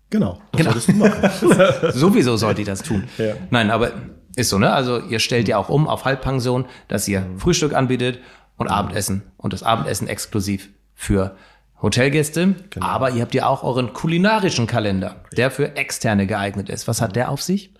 Genau, 0.09 0.39
das 0.51 0.59
Genau. 0.59 0.71
solltest 0.71 0.89
du 0.89 0.93
machen. 0.93 1.91
Sowieso 1.99 2.37
sollte 2.37 2.61
ich 2.61 2.67
das 2.67 2.83
tun. 2.83 3.03
Ja. 3.17 3.33
Nein, 3.49 3.71
aber 3.71 3.91
ist 4.35 4.49
so, 4.49 4.59
ne? 4.59 4.71
Also 4.71 4.99
ihr 4.99 5.19
stellt 5.19 5.47
ja 5.47 5.57
auch 5.57 5.69
um 5.69 5.87
auf 5.87 6.05
Halbpension, 6.05 6.65
dass 6.87 7.07
ihr 7.07 7.21
Mhm. 7.21 7.39
Frühstück 7.39 7.73
anbietet 7.73 8.19
und 8.57 8.67
Abendessen 8.67 9.23
und 9.37 9.53
das 9.53 9.63
Abendessen 9.63 10.07
exklusiv 10.07 10.69
für 10.93 11.35
Hotelgäste. 11.83 12.55
Genau. 12.71 12.85
Aber 12.85 13.11
ihr 13.11 13.21
habt 13.21 13.35
ja 13.35 13.45
auch 13.45 13.63
euren 13.63 13.93
kulinarischen 13.93 14.65
Kalender, 14.65 15.17
der 15.37 15.51
für 15.51 15.75
Externe 15.75 16.25
geeignet 16.25 16.69
ist. 16.69 16.87
Was 16.87 17.01
hat 17.01 17.15
der 17.15 17.29
auf 17.29 17.43
sich? 17.43 17.71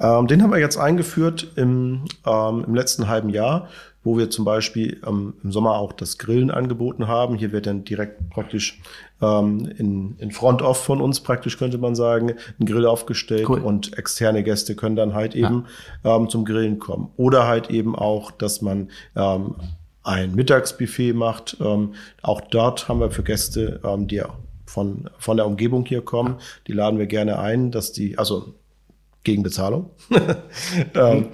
Ähm, 0.00 0.28
den 0.28 0.42
haben 0.42 0.52
wir 0.52 0.60
jetzt 0.60 0.76
eingeführt 0.76 1.52
im, 1.56 2.04
ähm, 2.26 2.64
im 2.66 2.74
letzten 2.74 3.08
halben 3.08 3.30
Jahr, 3.30 3.68
wo 4.04 4.16
wir 4.16 4.30
zum 4.30 4.44
Beispiel 4.44 5.00
ähm, 5.06 5.34
im 5.42 5.50
Sommer 5.50 5.72
auch 5.72 5.92
das 5.92 6.18
Grillen 6.18 6.50
angeboten 6.50 7.08
haben. 7.08 7.34
Hier 7.34 7.50
wird 7.50 7.66
dann 7.66 7.84
direkt 7.84 8.30
praktisch 8.30 8.80
ähm, 9.20 9.68
in, 9.76 10.16
in 10.18 10.30
Front-Off 10.30 10.84
von 10.84 11.00
uns 11.00 11.20
praktisch, 11.20 11.58
könnte 11.58 11.78
man 11.78 11.96
sagen, 11.96 12.34
ein 12.60 12.66
Grill 12.66 12.86
aufgestellt 12.86 13.48
Cool. 13.48 13.60
und 13.60 13.98
externe 13.98 14.44
Gäste 14.44 14.76
können 14.76 14.94
dann 14.94 15.14
halt 15.14 15.34
eben 15.34 15.64
ähm, 16.04 16.28
zum 16.28 16.44
Grillen 16.44 16.78
kommen. 16.78 17.10
Oder 17.16 17.46
halt 17.46 17.70
eben 17.70 17.96
auch, 17.96 18.30
dass 18.30 18.62
man 18.62 18.90
ähm, 19.16 19.56
ein 20.08 20.34
Mittagsbuffet 20.34 21.12
macht. 21.12 21.56
Ähm, 21.60 21.94
auch 22.22 22.40
dort 22.40 22.88
haben 22.88 23.00
wir 23.00 23.10
für 23.10 23.22
Gäste, 23.22 23.80
ähm, 23.84 24.08
die 24.08 24.22
von, 24.66 25.08
von 25.18 25.36
der 25.36 25.46
Umgebung 25.46 25.84
hier 25.86 26.02
kommen, 26.02 26.36
die 26.66 26.72
laden 26.72 26.98
wir 26.98 27.06
gerne 27.06 27.38
ein, 27.38 27.70
dass 27.70 27.92
die, 27.92 28.18
also 28.18 28.54
gegen 29.24 29.42
Bezahlung. 29.42 29.90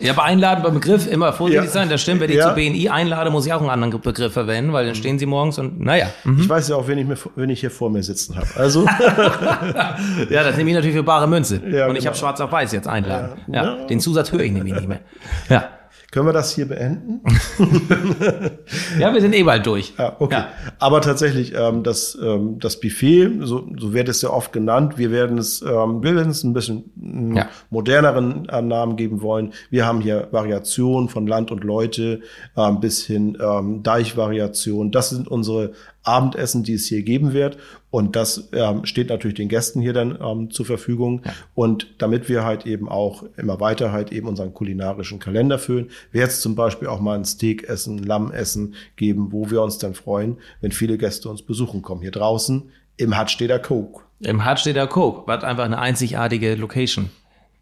Ja, 0.01 0.13
aber 0.13 0.25
einladen 0.25 0.63
beim 0.63 0.75
Begriff 0.75 1.07
immer 1.11 1.33
vorsichtig 1.33 1.67
Ja. 1.67 1.71
sein. 1.71 1.89
Das 1.89 2.01
stimmt, 2.03 2.21
wenn 2.21 2.31
ich 2.31 2.37
Ja. 2.37 2.49
zu 2.51 2.55
BNI 2.55 2.89
einlade, 2.89 3.31
muss 3.31 3.47
ich 3.47 3.53
auch 3.53 3.61
einen 3.61 3.71
anderen 3.71 4.01
Begriff 4.01 4.33
verwenden, 4.33 4.73
weil 4.73 4.87
dann 4.87 4.95
stehen 4.95 5.19
sie 5.19 5.27
morgens 5.27 5.59
und 5.59 5.81
naja. 5.81 6.07
Mhm. 6.25 6.41
Ich 6.41 6.49
weiß 6.49 6.69
ja 6.69 6.77
auch, 6.77 6.89
wen 6.89 6.99
ich, 6.99 7.07
mir, 7.07 7.17
wen 7.37 7.51
ich 7.51 7.61
hier 7.61 7.71
vor 7.71 7.91
mir 7.91 8.03
sitzen 8.03 8.37
habe. 8.37 8.49
Also, 8.57 8.85
Ja, 10.31 10.43
das 10.43 10.57
nehme 10.57 10.71
ich 10.71 10.77
natürlich 10.77 10.97
für 10.97 11.03
bare 11.05 11.29
Münze. 11.29 11.57
Ja, 11.69 11.87
und 11.87 11.93
ich 11.93 12.01
genau. 12.01 12.07
habe 12.07 12.17
schwarz 12.17 12.41
auf 12.41 12.51
weiß 12.51 12.73
jetzt 12.73 12.89
einladen. 12.89 13.39
Ja, 13.49 13.65
Ja. 13.79 13.85
Den 13.87 14.01
Zusatz 14.01 14.33
höre 14.33 14.41
ich 14.41 14.53
nämlich 14.53 14.75
nicht 14.75 14.89
mehr. 14.89 15.01
Ja. 15.49 15.69
Können 16.11 16.27
wir 16.27 16.33
das 16.33 16.55
hier 16.55 16.67
beenden? 16.67 17.21
ja, 18.99 19.13
wir 19.13 19.21
sind 19.21 19.35
eh 19.35 19.43
bald 19.43 19.67
durch. 19.67 19.95
Ja, 19.99 20.17
okay. 20.19 20.35
Ja. 20.35 20.49
Aber 20.79 21.01
tatsächlich, 21.01 21.55
ähm, 21.57 21.83
das, 21.83 22.17
ähm, 22.23 22.59
das 22.61 22.79
Buffet, 22.81 23.31
so, 23.41 23.69
so 23.79 23.93
wird 23.93 24.09
es 24.09 24.23
ja 24.23 24.31
oft 24.31 24.53
genannt, 24.53 24.97
wir 24.97 25.11
werden 25.11 25.39
es, 25.39 25.63
ähm, 25.63 26.03
wir 26.03 26.15
werden 26.15 26.31
es 26.31 26.45
ein 26.45 26.53
bisschen 26.53 26.91
mm, 26.97 27.37
Ja. 27.37 27.49
moderneren 27.71 28.49
äh, 28.49 28.63
Namen 28.63 28.97
geben 28.97 29.23
wollen. 29.23 29.53
Wir 29.71 29.87
haben 29.87 30.01
hier 30.01 30.29
Variationen 30.31 31.09
von 31.09 31.27
Land 31.27 31.51
und 31.51 31.65
Leute 31.65 32.21
ähm, 32.57 32.81
bis 32.81 33.05
hin 33.05 33.37
ähm, 33.41 33.83
Deichvariationen. 33.83 34.93
Das 34.93 35.11
sind 35.11 35.29
unsere 35.29 35.73
Abendessen, 36.05 36.63
die 36.63 36.75
es 36.75 36.87
hier 36.87 37.03
geben 37.03 37.33
wird. 37.33 37.57
Und 37.95 38.17
das 38.17 38.49
ähm, 38.53 38.85
steht 38.87 39.09
natürlich 39.09 39.37
den 39.37 39.49
Gästen 39.49 39.81
hier 39.81 39.93
dann 39.93 40.19
ähm, 40.21 40.51
zur 40.51 40.67
Verfügung. 40.67 41.23
Und 41.55 41.95
damit 41.99 42.29
wir 42.29 42.43
halt 42.43 42.67
eben 42.67 42.89
auch 42.89 43.23
immer 43.37 43.61
weiter 43.61 43.93
halt 43.93 44.11
eben 44.11 44.27
unseren 44.27 44.53
kulinarischen 44.53 45.21
Kalender 45.21 45.61
füllen, 45.61 45.91
wird 46.11 46.31
es 46.31 46.41
zum 46.41 46.57
Beispiel 46.57 46.89
auch 46.89 46.99
mal 46.99 47.17
ein 47.17 47.25
Steak 47.25 47.69
essen, 47.69 47.99
Lammessen 47.99 48.75
geben, 48.97 49.31
wo 49.31 49.49
wir 49.49 49.63
uns 49.63 49.79
dann 49.79 49.95
freuen, 49.95 50.39
wenn 50.61 50.73
viele 50.73 50.99
Gäste 50.99 51.29
uns 51.29 51.43
besuchen 51.43 51.83
kommen. 51.83 52.01
Hier 52.03 52.11
draußen 52.11 52.69
im 52.97 53.17
Hut 53.17 53.31
steht 53.31 53.51
der 53.51 53.61
Coke. 53.61 54.01
Im 54.19 54.45
Hut 54.45 54.59
steht 54.59 54.75
der 54.75 54.89
Coke, 54.89 55.23
was 55.29 55.45
einfach 55.45 55.65
eine 55.65 55.79
einzigartige 55.79 56.57
Location 56.57 57.11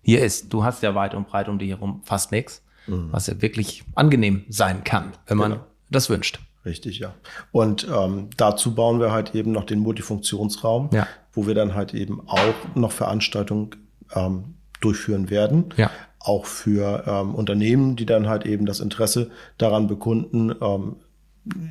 hier 0.00 0.24
ist. 0.24 0.50
Du 0.50 0.64
hast 0.64 0.82
ja 0.82 0.94
weit 0.94 1.14
und 1.14 1.28
breit 1.28 1.50
um 1.50 1.58
dich 1.58 1.68
herum 1.68 2.00
fast 2.04 2.32
nichts, 2.32 2.62
was 2.86 3.26
ja 3.26 3.42
wirklich 3.42 3.84
angenehm 3.96 4.44
sein 4.48 4.82
kann, 4.82 5.12
wenn 5.26 5.36
man 5.36 5.50
Genau. 5.52 5.64
das 5.90 6.08
wünscht. 6.08 6.40
Richtig, 6.64 6.98
ja. 7.00 7.14
Und 7.50 7.86
ähm, 7.92 8.28
dazu 8.36 8.74
bauen 8.74 9.00
wir 9.00 9.10
halt 9.12 9.34
eben 9.34 9.50
noch 9.52 9.64
den 9.64 9.80
Multifunktionsraum, 9.80 10.90
Ja. 10.92 11.06
wo 11.32 11.46
wir 11.46 11.54
dann 11.54 11.74
halt 11.74 11.92
eben 11.94 12.20
auch 12.28 12.54
noch 12.74 12.92
Veranstaltungen 12.92 13.70
ähm, 14.14 14.54
durchführen 14.80 15.28
werden. 15.30 15.66
Ja. 15.76 15.90
Auch 16.20 16.46
für 16.46 17.04
ähm, 17.06 17.34
Unternehmen, 17.34 17.96
die 17.96 18.06
dann 18.06 18.28
halt 18.28 18.46
eben 18.46 18.64
das 18.66 18.78
Interesse 18.80 19.30
daran 19.58 19.88
bekunden, 19.88 20.54
ähm, 20.60 20.96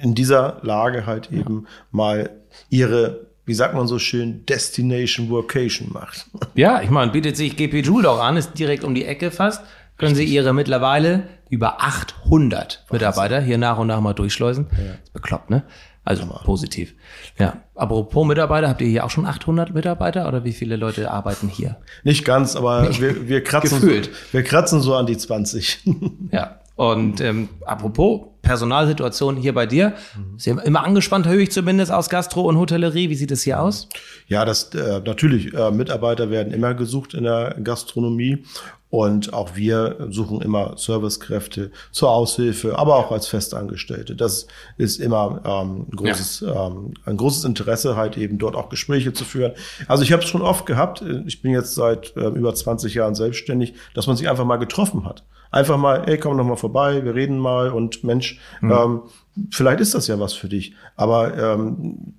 in 0.02 0.14
dieser 0.14 0.58
Lage 0.64 1.06
halt 1.06 1.32
eben 1.32 1.68
mal 1.92 2.30
ihre, 2.70 3.28
wie 3.46 3.54
sagt 3.54 3.74
man 3.74 3.88
so 3.88 3.98
schön, 4.00 4.46
Destination 4.46 5.30
Workation 5.30 5.90
macht. 5.94 6.26
Ja, 6.56 6.82
ich 6.82 6.90
meine, 6.90 7.12
bietet 7.14 7.38
sich 7.38 7.56
GP 7.56 7.80
Joule 7.86 8.04
doch 8.04 8.20
an, 8.20 8.36
ist 8.36 8.60
direkt 8.60 8.84
um 8.84 8.94
die 8.94 9.06
Ecke 9.06 9.32
fast. 9.32 9.62
Können 10.02 10.16
Sie 10.16 10.26
Ihre 10.26 10.52
mittlerweile 10.52 11.24
über 11.50 11.82
800 11.82 12.86
Mitarbeiter 12.92 13.40
hier 13.40 13.58
nach 13.58 13.78
und 13.78 13.88
nach 13.88 14.02
mal 14.02 14.14
durchschleusen. 14.14 14.68
Ist 15.04 15.14
bekloppt, 15.14 15.50
ne? 15.52 15.64
Also 16.04 16.26
positiv. 16.44 16.96
Ja. 17.38 17.58
Apropos 17.76 18.26
Mitarbeiter, 18.26 18.68
habt 18.68 18.82
ihr 18.82 18.88
hier 18.88 19.06
auch 19.06 19.12
schon 19.12 19.28
800 19.28 19.76
Mitarbeiter 19.76 20.28
oder 20.28 20.44
wie 20.44 20.54
viele 20.54 20.76
Leute 20.76 21.12
arbeiten 21.12 21.48
hier? 21.48 21.78
Nicht 22.04 22.26
ganz, 22.26 22.56
aber 22.56 23.00
wir, 23.00 23.28
wir, 23.28 23.44
kratzen, 23.44 23.80
Gefühlt. 23.82 24.10
wir 24.32 24.44
kratzen 24.44 24.82
so 24.82 24.96
an 24.96 25.06
die 25.06 25.18
20. 25.18 25.86
Ja. 26.32 26.58
Und 26.82 27.22
ähm, 27.22 27.48
apropos 27.64 28.22
Personalsituation 28.42 29.38
hier 29.38 29.54
bei 29.54 29.68
dir, 29.68 29.94
ist 30.36 30.48
ja 30.48 30.60
immer 30.62 30.84
angespannt, 30.84 31.28
höre 31.28 31.38
ich 31.38 31.52
zumindest 31.52 31.92
aus 31.92 32.10
Gastro 32.10 32.42
und 32.42 32.58
Hotellerie. 32.58 33.12
Wie 33.12 33.14
sieht 33.14 33.30
es 33.30 33.44
hier 33.44 33.62
aus? 33.62 33.88
Ja, 34.28 34.46
das 34.46 34.74
äh, 34.74 35.00
natürlich, 35.06 35.54
äh, 35.54 35.70
Mitarbeiter 35.70 36.32
werden 36.32 36.52
immer 36.52 36.74
gesucht 36.74 37.14
in 37.14 37.26
der 37.26 37.56
Gastronomie 37.64 38.46
und 38.90 39.32
auch 39.32 39.56
wir 39.56 40.08
suchen 40.10 40.42
immer 40.42 40.76
Servicekräfte 40.76 41.70
zur 41.92 42.10
Aushilfe, 42.10 42.80
aber 42.80 42.96
auch 42.96 43.12
als 43.12 43.28
Festangestellte. 43.28 44.16
Das 44.16 44.48
ist 44.78 45.00
immer 45.00 45.40
ähm, 45.46 45.86
ein, 45.92 45.96
großes, 45.96 46.42
ähm, 46.42 46.96
ein 47.06 47.16
großes 47.16 47.44
Interesse, 47.44 47.96
halt 47.96 48.18
eben 48.18 48.40
dort 48.40 48.56
auch 48.56 48.70
Gespräche 48.70 49.14
zu 49.14 49.24
führen. 49.24 49.54
Also 49.88 50.02
ich 50.02 50.12
habe 50.12 50.24
es 50.24 50.30
schon 50.30 50.42
oft 50.42 50.66
gehabt, 50.66 51.04
ich 51.28 51.44
bin 51.44 51.52
jetzt 51.52 51.76
seit 51.76 52.18
äh, 52.18 52.28
über 52.30 52.56
20 52.56 52.96
Jahren 52.96 53.14
selbstständig, 53.14 53.76
dass 53.94 54.08
man 54.08 54.18
sich 54.18 54.28
einfach 54.28 54.46
mal 54.46 54.58
getroffen 54.58 55.06
hat. 55.06 55.24
Einfach 55.52 55.78
mal, 55.78 56.08
ey, 56.08 56.18
komm 56.18 56.38
doch 56.38 56.46
mal 56.46 56.56
vorbei, 56.56 57.04
wir 57.04 57.14
reden 57.14 57.38
mal 57.38 57.70
und 57.70 58.04
Mensch, 58.04 58.40
ähm, 58.64 59.02
vielleicht 59.52 59.82
ist 59.82 59.94
das 59.94 60.08
ja 60.08 60.20
was 60.20 60.34
für 60.34 60.48
dich. 60.48 60.74
Aber 60.96 61.38
ähm, 61.38 62.16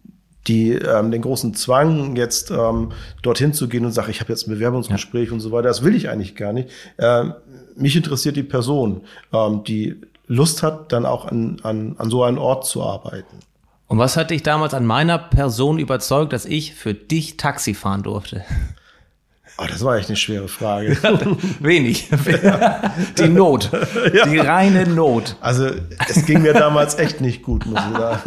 die 0.46 0.72
ähm, 0.72 1.10
den 1.10 1.22
großen 1.22 1.54
Zwang 1.54 2.16
jetzt 2.16 2.50
ähm, 2.50 2.92
dorthin 3.22 3.52
zu 3.52 3.68
gehen 3.68 3.84
und 3.84 3.92
sagen, 3.92 4.10
ich 4.10 4.20
habe 4.20 4.32
jetzt 4.32 4.46
ein 4.46 4.50
Bewerbungsgespräch 4.50 5.30
und 5.30 5.40
so 5.40 5.52
weiter, 5.52 5.68
das 5.68 5.84
will 5.84 5.94
ich 5.94 6.08
eigentlich 6.08 6.34
gar 6.34 6.52
nicht. 6.52 6.68
Ähm, 6.98 7.34
mich 7.76 7.96
interessiert 7.96 8.36
die 8.36 8.42
Person, 8.42 9.02
ähm, 9.32 9.62
die 9.64 10.00
Lust 10.26 10.62
hat, 10.62 10.92
dann 10.92 11.06
auch 11.06 11.26
an, 11.26 11.58
an, 11.62 11.94
an 11.98 12.10
so 12.10 12.24
einen 12.24 12.38
Ort 12.38 12.66
zu 12.66 12.82
arbeiten. 12.82 13.38
Und 13.86 13.98
was 13.98 14.16
hat 14.16 14.30
dich 14.30 14.42
damals 14.42 14.74
an 14.74 14.86
meiner 14.86 15.18
Person 15.18 15.78
überzeugt, 15.78 16.32
dass 16.32 16.46
ich 16.46 16.74
für 16.74 16.94
dich 16.94 17.36
Taxi 17.36 17.74
fahren 17.74 18.02
durfte? 18.02 18.42
Oh, 19.58 19.64
das 19.68 19.84
war 19.84 19.96
echt 19.96 20.08
eine 20.08 20.16
schwere 20.16 20.48
Frage. 20.48 20.96
Wenig. 21.60 22.08
Die 23.18 23.28
Not. 23.28 23.70
Die 24.26 24.38
reine 24.38 24.86
Not. 24.88 25.36
Also 25.40 25.68
es 26.08 26.24
ging 26.26 26.42
mir 26.42 26.54
damals 26.54 26.98
echt 26.98 27.20
nicht 27.20 27.42
gut, 27.42 27.66
muss 27.66 27.78
ich 27.92 27.96
sagen. 27.98 28.20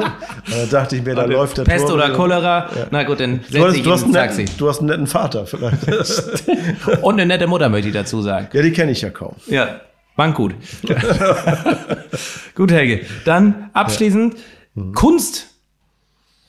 Da 0.49 0.65
dachte 0.69 0.95
ich 0.95 1.03
mir, 1.03 1.15
da 1.15 1.25
läuft 1.25 1.57
der 1.57 1.63
Pest 1.63 1.88
Tor 1.88 1.95
oder. 1.95 2.11
Cholera. 2.11 2.69
Na 2.91 3.03
gut, 3.03 3.19
dann 3.19 3.39
Du 3.41 3.51
setze 3.51 3.67
hast, 3.67 3.75
ich 3.77 3.83
du, 3.83 3.91
hast 3.91 4.03
einen 4.03 4.13
Taxi. 4.13 4.41
netten, 4.43 4.57
du 4.57 4.69
hast 4.69 4.79
einen 4.79 4.88
netten 4.89 5.07
Vater 5.07 5.45
vielleicht. 5.47 5.88
Und 7.01 7.13
eine 7.15 7.25
nette 7.25 7.47
Mutter 7.47 7.69
möchte 7.69 7.88
ich 7.89 7.93
dazu 7.95 8.21
sagen. 8.21 8.47
ja, 8.53 8.61
die 8.61 8.71
kenne 8.71 8.91
ich 8.91 9.01
ja 9.01 9.09
kaum. 9.09 9.35
Ja, 9.47 9.81
bank 10.15 10.35
gut. 10.38 10.53
gut, 12.55 12.71
Helge. 12.71 13.01
Dann 13.25 13.69
abschließend 13.73 14.35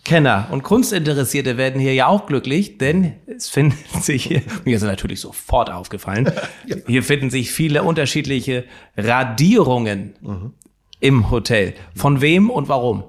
Kunstkenner 0.06 0.46
und 0.52 0.62
Kunstinteressierte 0.62 1.56
werden 1.56 1.80
hier 1.80 1.92
ja 1.92 2.06
auch 2.06 2.26
glücklich, 2.26 2.78
denn 2.78 3.14
es 3.26 3.48
finden 3.48 3.76
sich 4.00 4.26
hier, 4.26 4.42
mir 4.64 4.76
ist 4.76 4.84
natürlich 4.84 5.20
sofort 5.20 5.68
aufgefallen, 5.68 6.30
hier 6.86 7.02
finden 7.02 7.28
sich 7.28 7.50
viele 7.50 7.82
unterschiedliche 7.82 8.64
Radierungen 8.96 10.14
im 11.00 11.30
Hotel. 11.32 11.74
Von 11.96 12.20
wem 12.20 12.50
und 12.50 12.68
warum? 12.68 13.02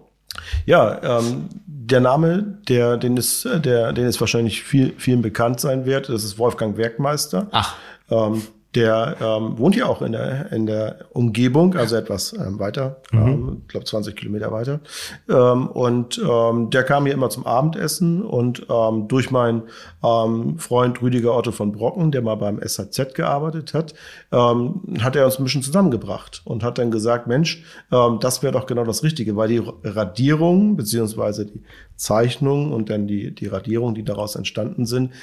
Ja, 0.65 1.19
ähm, 1.19 1.49
der 1.67 1.99
Name, 1.99 2.57
der, 2.67 2.97
den 2.97 3.15
ist, 3.15 3.45
der, 3.45 3.93
den 3.93 4.07
ist 4.07 4.19
wahrscheinlich 4.19 4.63
viel, 4.63 4.95
vielen 4.97 5.21
bekannt 5.21 5.59
sein 5.59 5.85
wird, 5.85 6.09
das 6.09 6.23
ist 6.23 6.39
Wolfgang 6.39 6.77
Werkmeister. 6.77 7.47
Ach. 7.51 7.75
Ähm, 8.09 8.41
der 8.75 9.15
ähm, 9.21 9.57
wohnt 9.57 9.75
ja 9.75 9.85
auch 9.85 10.01
in 10.01 10.11
der, 10.11 10.51
in 10.51 10.65
der 10.65 11.05
Umgebung, 11.11 11.75
also 11.75 11.95
etwas 11.95 12.33
ähm, 12.33 12.59
weiter, 12.59 12.97
mhm. 13.11 13.27
ähm, 13.27 13.57
ich 13.61 13.67
glaube 13.69 13.85
20 13.85 14.15
Kilometer 14.15 14.51
weiter. 14.51 14.81
Ähm, 15.29 15.67
und 15.67 16.19
ähm, 16.19 16.69
der 16.69 16.83
kam 16.83 17.05
hier 17.05 17.13
immer 17.13 17.29
zum 17.29 17.45
Abendessen 17.45 18.23
und 18.23 18.67
ähm, 18.69 19.07
durch 19.07 19.31
meinen 19.31 19.63
ähm, 20.03 20.59
Freund 20.59 21.01
Rüdiger 21.01 21.35
Otto 21.35 21.51
von 21.51 21.71
Brocken, 21.71 22.11
der 22.11 22.21
mal 22.21 22.35
beim 22.35 22.59
SHZ 22.59 23.15
gearbeitet 23.15 23.73
hat, 23.73 23.93
ähm, 24.31 24.81
hat 25.01 25.15
er 25.15 25.25
uns 25.25 25.39
ein 25.39 25.45
bisschen 25.45 25.63
zusammengebracht 25.63 26.41
und 26.43 26.63
hat 26.63 26.77
dann 26.77 26.91
gesagt, 26.91 27.27
Mensch, 27.27 27.63
ähm, 27.91 28.19
das 28.19 28.43
wäre 28.43 28.53
doch 28.53 28.65
genau 28.65 28.83
das 28.83 29.01
Richtige, 29.01 29.35
weil 29.35 29.47
die 29.47 29.63
Radierung 29.83 30.75
beziehungsweise 30.75 31.45
die 31.45 31.63
Zeichnungen 31.97 32.71
und 32.71 32.89
dann 32.89 33.07
die, 33.07 33.33
die 33.33 33.47
Radierungen, 33.47 33.95
die 33.95 34.03
daraus 34.03 34.35
entstanden 34.35 34.85
sind, 34.85 35.13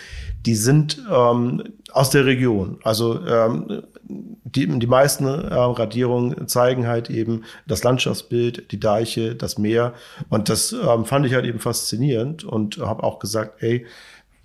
die 0.45 0.57
sind 0.57 1.03
ähm, 1.11 1.63
aus 1.93 2.11
der 2.11 2.27
Region. 2.27 2.79
Also 2.83 3.25
ähm, 3.27 3.83
die, 4.09 4.67
die 4.67 4.87
meisten 4.87 5.25
äh, 5.25 5.55
Radierungen 5.55 6.47
zeigen 6.49 6.87
halt 6.87 7.11
eben 7.11 7.45
das 7.67 7.83
Landschaftsbild, 7.85 8.71
die 8.73 8.81
Deiche, 8.81 9.35
das 9.35 9.57
Meer. 9.57 9.95
Und 10.29 10.49
das 10.49 10.73
ähm, 10.73 11.05
fand 11.05 11.27
ich 11.27 11.35
halt 11.35 11.47
eben 11.47 11.61
faszinierend 11.61 12.45
und 12.45 12.79
habe 12.79 13.03
auch 13.05 13.19
gesagt, 13.21 13.63
ey, 13.63 13.87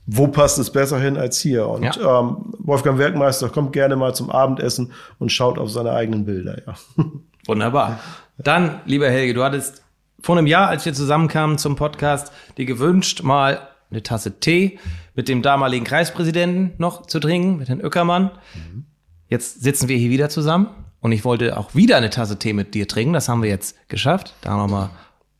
wo 0.06 0.28
passt 0.28 0.58
es 0.58 0.72
besser 0.72 1.00
hin 1.00 1.18
als 1.18 1.40
hier? 1.40 1.68
Und 1.68 1.84
ja. 1.84 2.20
ähm, 2.20 2.54
Wolfgang 2.60 2.98
Werkmeister 2.98 3.50
kommt 3.50 3.74
gerne 3.74 3.96
mal 3.96 4.16
zum 4.16 4.30
Abendessen 4.30 4.92
und 5.20 5.32
schaut 5.32 5.60
auf 5.60 5.70
seine 5.70 5.92
eigenen 5.92 6.26
Bilder. 6.26 6.58
Ja. 6.66 6.76
Wunderbar. 7.46 8.00
Dann, 8.38 8.82
lieber 8.86 9.10
Helge, 9.10 9.34
du 9.34 9.44
hattest 9.44 9.84
vor 10.22 10.38
einem 10.38 10.47
Jahr, 10.47 10.67
als 10.67 10.86
wir 10.86 10.93
zusammenkamen 10.93 11.57
zum 11.57 11.76
Podcast, 11.76 12.32
dir 12.57 12.65
gewünscht, 12.65 13.24
mal 13.24 13.67
eine 13.91 14.03
Tasse 14.03 14.39
Tee 14.39 14.80
mit 15.15 15.28
dem 15.28 15.41
damaligen 15.41 15.86
Kreispräsidenten 15.86 16.74
noch 16.78 17.05
zu 17.07 17.20
trinken, 17.20 17.57
mit 17.57 17.70
Herrn 17.70 17.82
Öckermann. 17.82 18.32
Mhm. 18.53 18.86
Jetzt 19.28 19.61
sitzen 19.61 19.88
wir 19.88 19.97
hier 19.97 20.09
wieder 20.09 20.30
zusammen 20.30 20.67
und 21.01 21.11
ich 21.11 21.26
wollte 21.26 21.57
auch 21.57 21.76
wieder 21.76 21.97
eine 21.97 22.09
Tasse 22.09 22.38
Tee 22.38 22.53
mit 22.53 22.74
dir 22.74 22.88
trinken. 22.88 23.13
Das 23.13 23.30
haben 23.30 23.41
wir 23.41 23.49
jetzt 23.49 23.89
geschafft. 23.89 24.34
Da 24.41 24.55
nochmal 24.57 24.89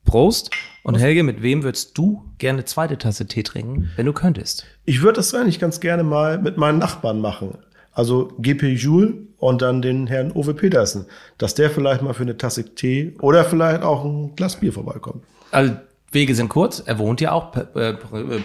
Prost. 0.06 0.52
Und 0.84 0.96
Helge, 0.96 1.24
mit 1.24 1.44
wem 1.44 1.64
würdest 1.64 1.98
du 1.98 2.32
gerne 2.40 2.60
eine 2.60 2.66
zweite 2.66 2.98
Tasse 2.98 3.28
Tee 3.28 3.44
trinken, 3.44 3.90
wenn 3.96 4.06
du 4.06 4.14
könntest? 4.14 4.66
Ich 4.86 5.02
würde 5.02 5.18
das 5.18 5.34
eigentlich 5.36 5.60
ganz 5.60 5.80
gerne 5.82 6.04
mal 6.04 6.40
mit 6.40 6.58
meinen 6.58 6.80
Nachbarn 6.80 7.22
machen. 7.22 7.60
Also 8.00 8.32
GP 8.40 8.78
Jules 8.78 9.12
und 9.40 9.62
dann 9.62 9.82
den 9.82 10.08
Herrn 10.08 10.32
Uwe 10.34 10.54
Petersen, 10.54 11.06
dass 11.38 11.54
der 11.54 11.70
vielleicht 11.70 12.02
mal 12.02 12.14
für 12.14 12.24
eine 12.24 12.38
Tasse 12.38 12.74
Tee 12.74 13.14
oder 13.20 13.44
vielleicht 13.44 13.84
auch 13.84 14.06
ein 14.06 14.38
Glas 14.38 14.56
Bier 14.56 14.72
vorbeikommt. 14.72 15.26
Also 15.52 15.74
Wege 16.10 16.34
sind 16.34 16.48
kurz. 16.48 16.82
Er 16.86 16.98
wohnt 16.98 17.20
ja 17.20 17.34
auch 17.34 17.54
äh, 17.76 17.96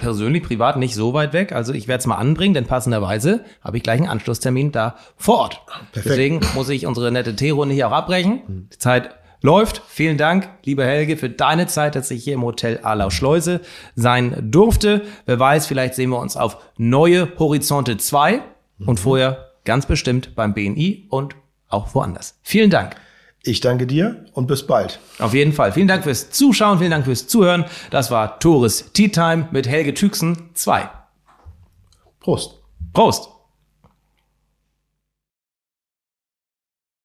persönlich, 0.00 0.42
privat 0.42 0.76
nicht 0.76 0.96
so 0.96 1.14
weit 1.14 1.32
weg. 1.34 1.52
Also 1.52 1.72
ich 1.72 1.86
werde 1.86 2.00
es 2.00 2.06
mal 2.08 2.16
anbringen, 2.16 2.54
denn 2.54 2.66
passenderweise 2.66 3.44
habe 3.62 3.76
ich 3.76 3.84
gleich 3.84 4.00
einen 4.00 4.08
Anschlusstermin 4.08 4.72
da 4.72 4.96
vor 5.16 5.38
Ort. 5.38 5.60
Perfekt. 5.92 6.06
Deswegen 6.06 6.40
muss 6.56 6.68
ich 6.68 6.84
unsere 6.84 7.12
nette 7.12 7.36
Teerunde 7.36 7.76
hier 7.76 7.86
auch 7.86 7.92
abbrechen. 7.92 8.68
Die 8.72 8.78
Zeit 8.78 9.10
läuft. 9.40 9.82
Vielen 9.86 10.18
Dank, 10.18 10.48
lieber 10.64 10.84
Helge, 10.84 11.16
für 11.16 11.30
deine 11.30 11.68
Zeit, 11.68 11.94
dass 11.94 12.10
ich 12.10 12.24
hier 12.24 12.34
im 12.34 12.42
Hotel 12.42 12.80
Arlau 12.82 13.10
Schleuse 13.10 13.60
sein 13.94 14.34
durfte. 14.50 15.02
Wer 15.26 15.38
weiß, 15.38 15.68
vielleicht 15.68 15.94
sehen 15.94 16.10
wir 16.10 16.18
uns 16.18 16.36
auf 16.36 16.58
neue 16.76 17.28
Horizonte 17.38 17.98
2 17.98 18.42
mhm. 18.78 18.88
und 18.88 19.00
vorher 19.00 19.52
ganz 19.64 19.86
bestimmt 19.86 20.34
beim 20.34 20.54
BNI 20.54 21.06
und 21.08 21.34
auch 21.68 21.94
woanders. 21.94 22.38
Vielen 22.42 22.70
Dank. 22.70 22.96
Ich 23.42 23.60
danke 23.60 23.86
dir 23.86 24.24
und 24.32 24.46
bis 24.46 24.66
bald. 24.66 25.00
Auf 25.18 25.34
jeden 25.34 25.52
Fall. 25.52 25.72
Vielen 25.72 25.88
Dank 25.88 26.04
fürs 26.04 26.30
Zuschauen, 26.30 26.78
vielen 26.78 26.90
Dank 26.90 27.04
fürs 27.04 27.26
Zuhören. 27.26 27.66
Das 27.90 28.10
war 28.10 28.38
Tores 28.38 28.92
Tea 28.92 29.10
Time 29.10 29.48
mit 29.50 29.68
Helge 29.68 29.92
Tüxen 29.92 30.50
2. 30.54 30.88
Prost. 32.20 32.62
Prost. 32.94 33.33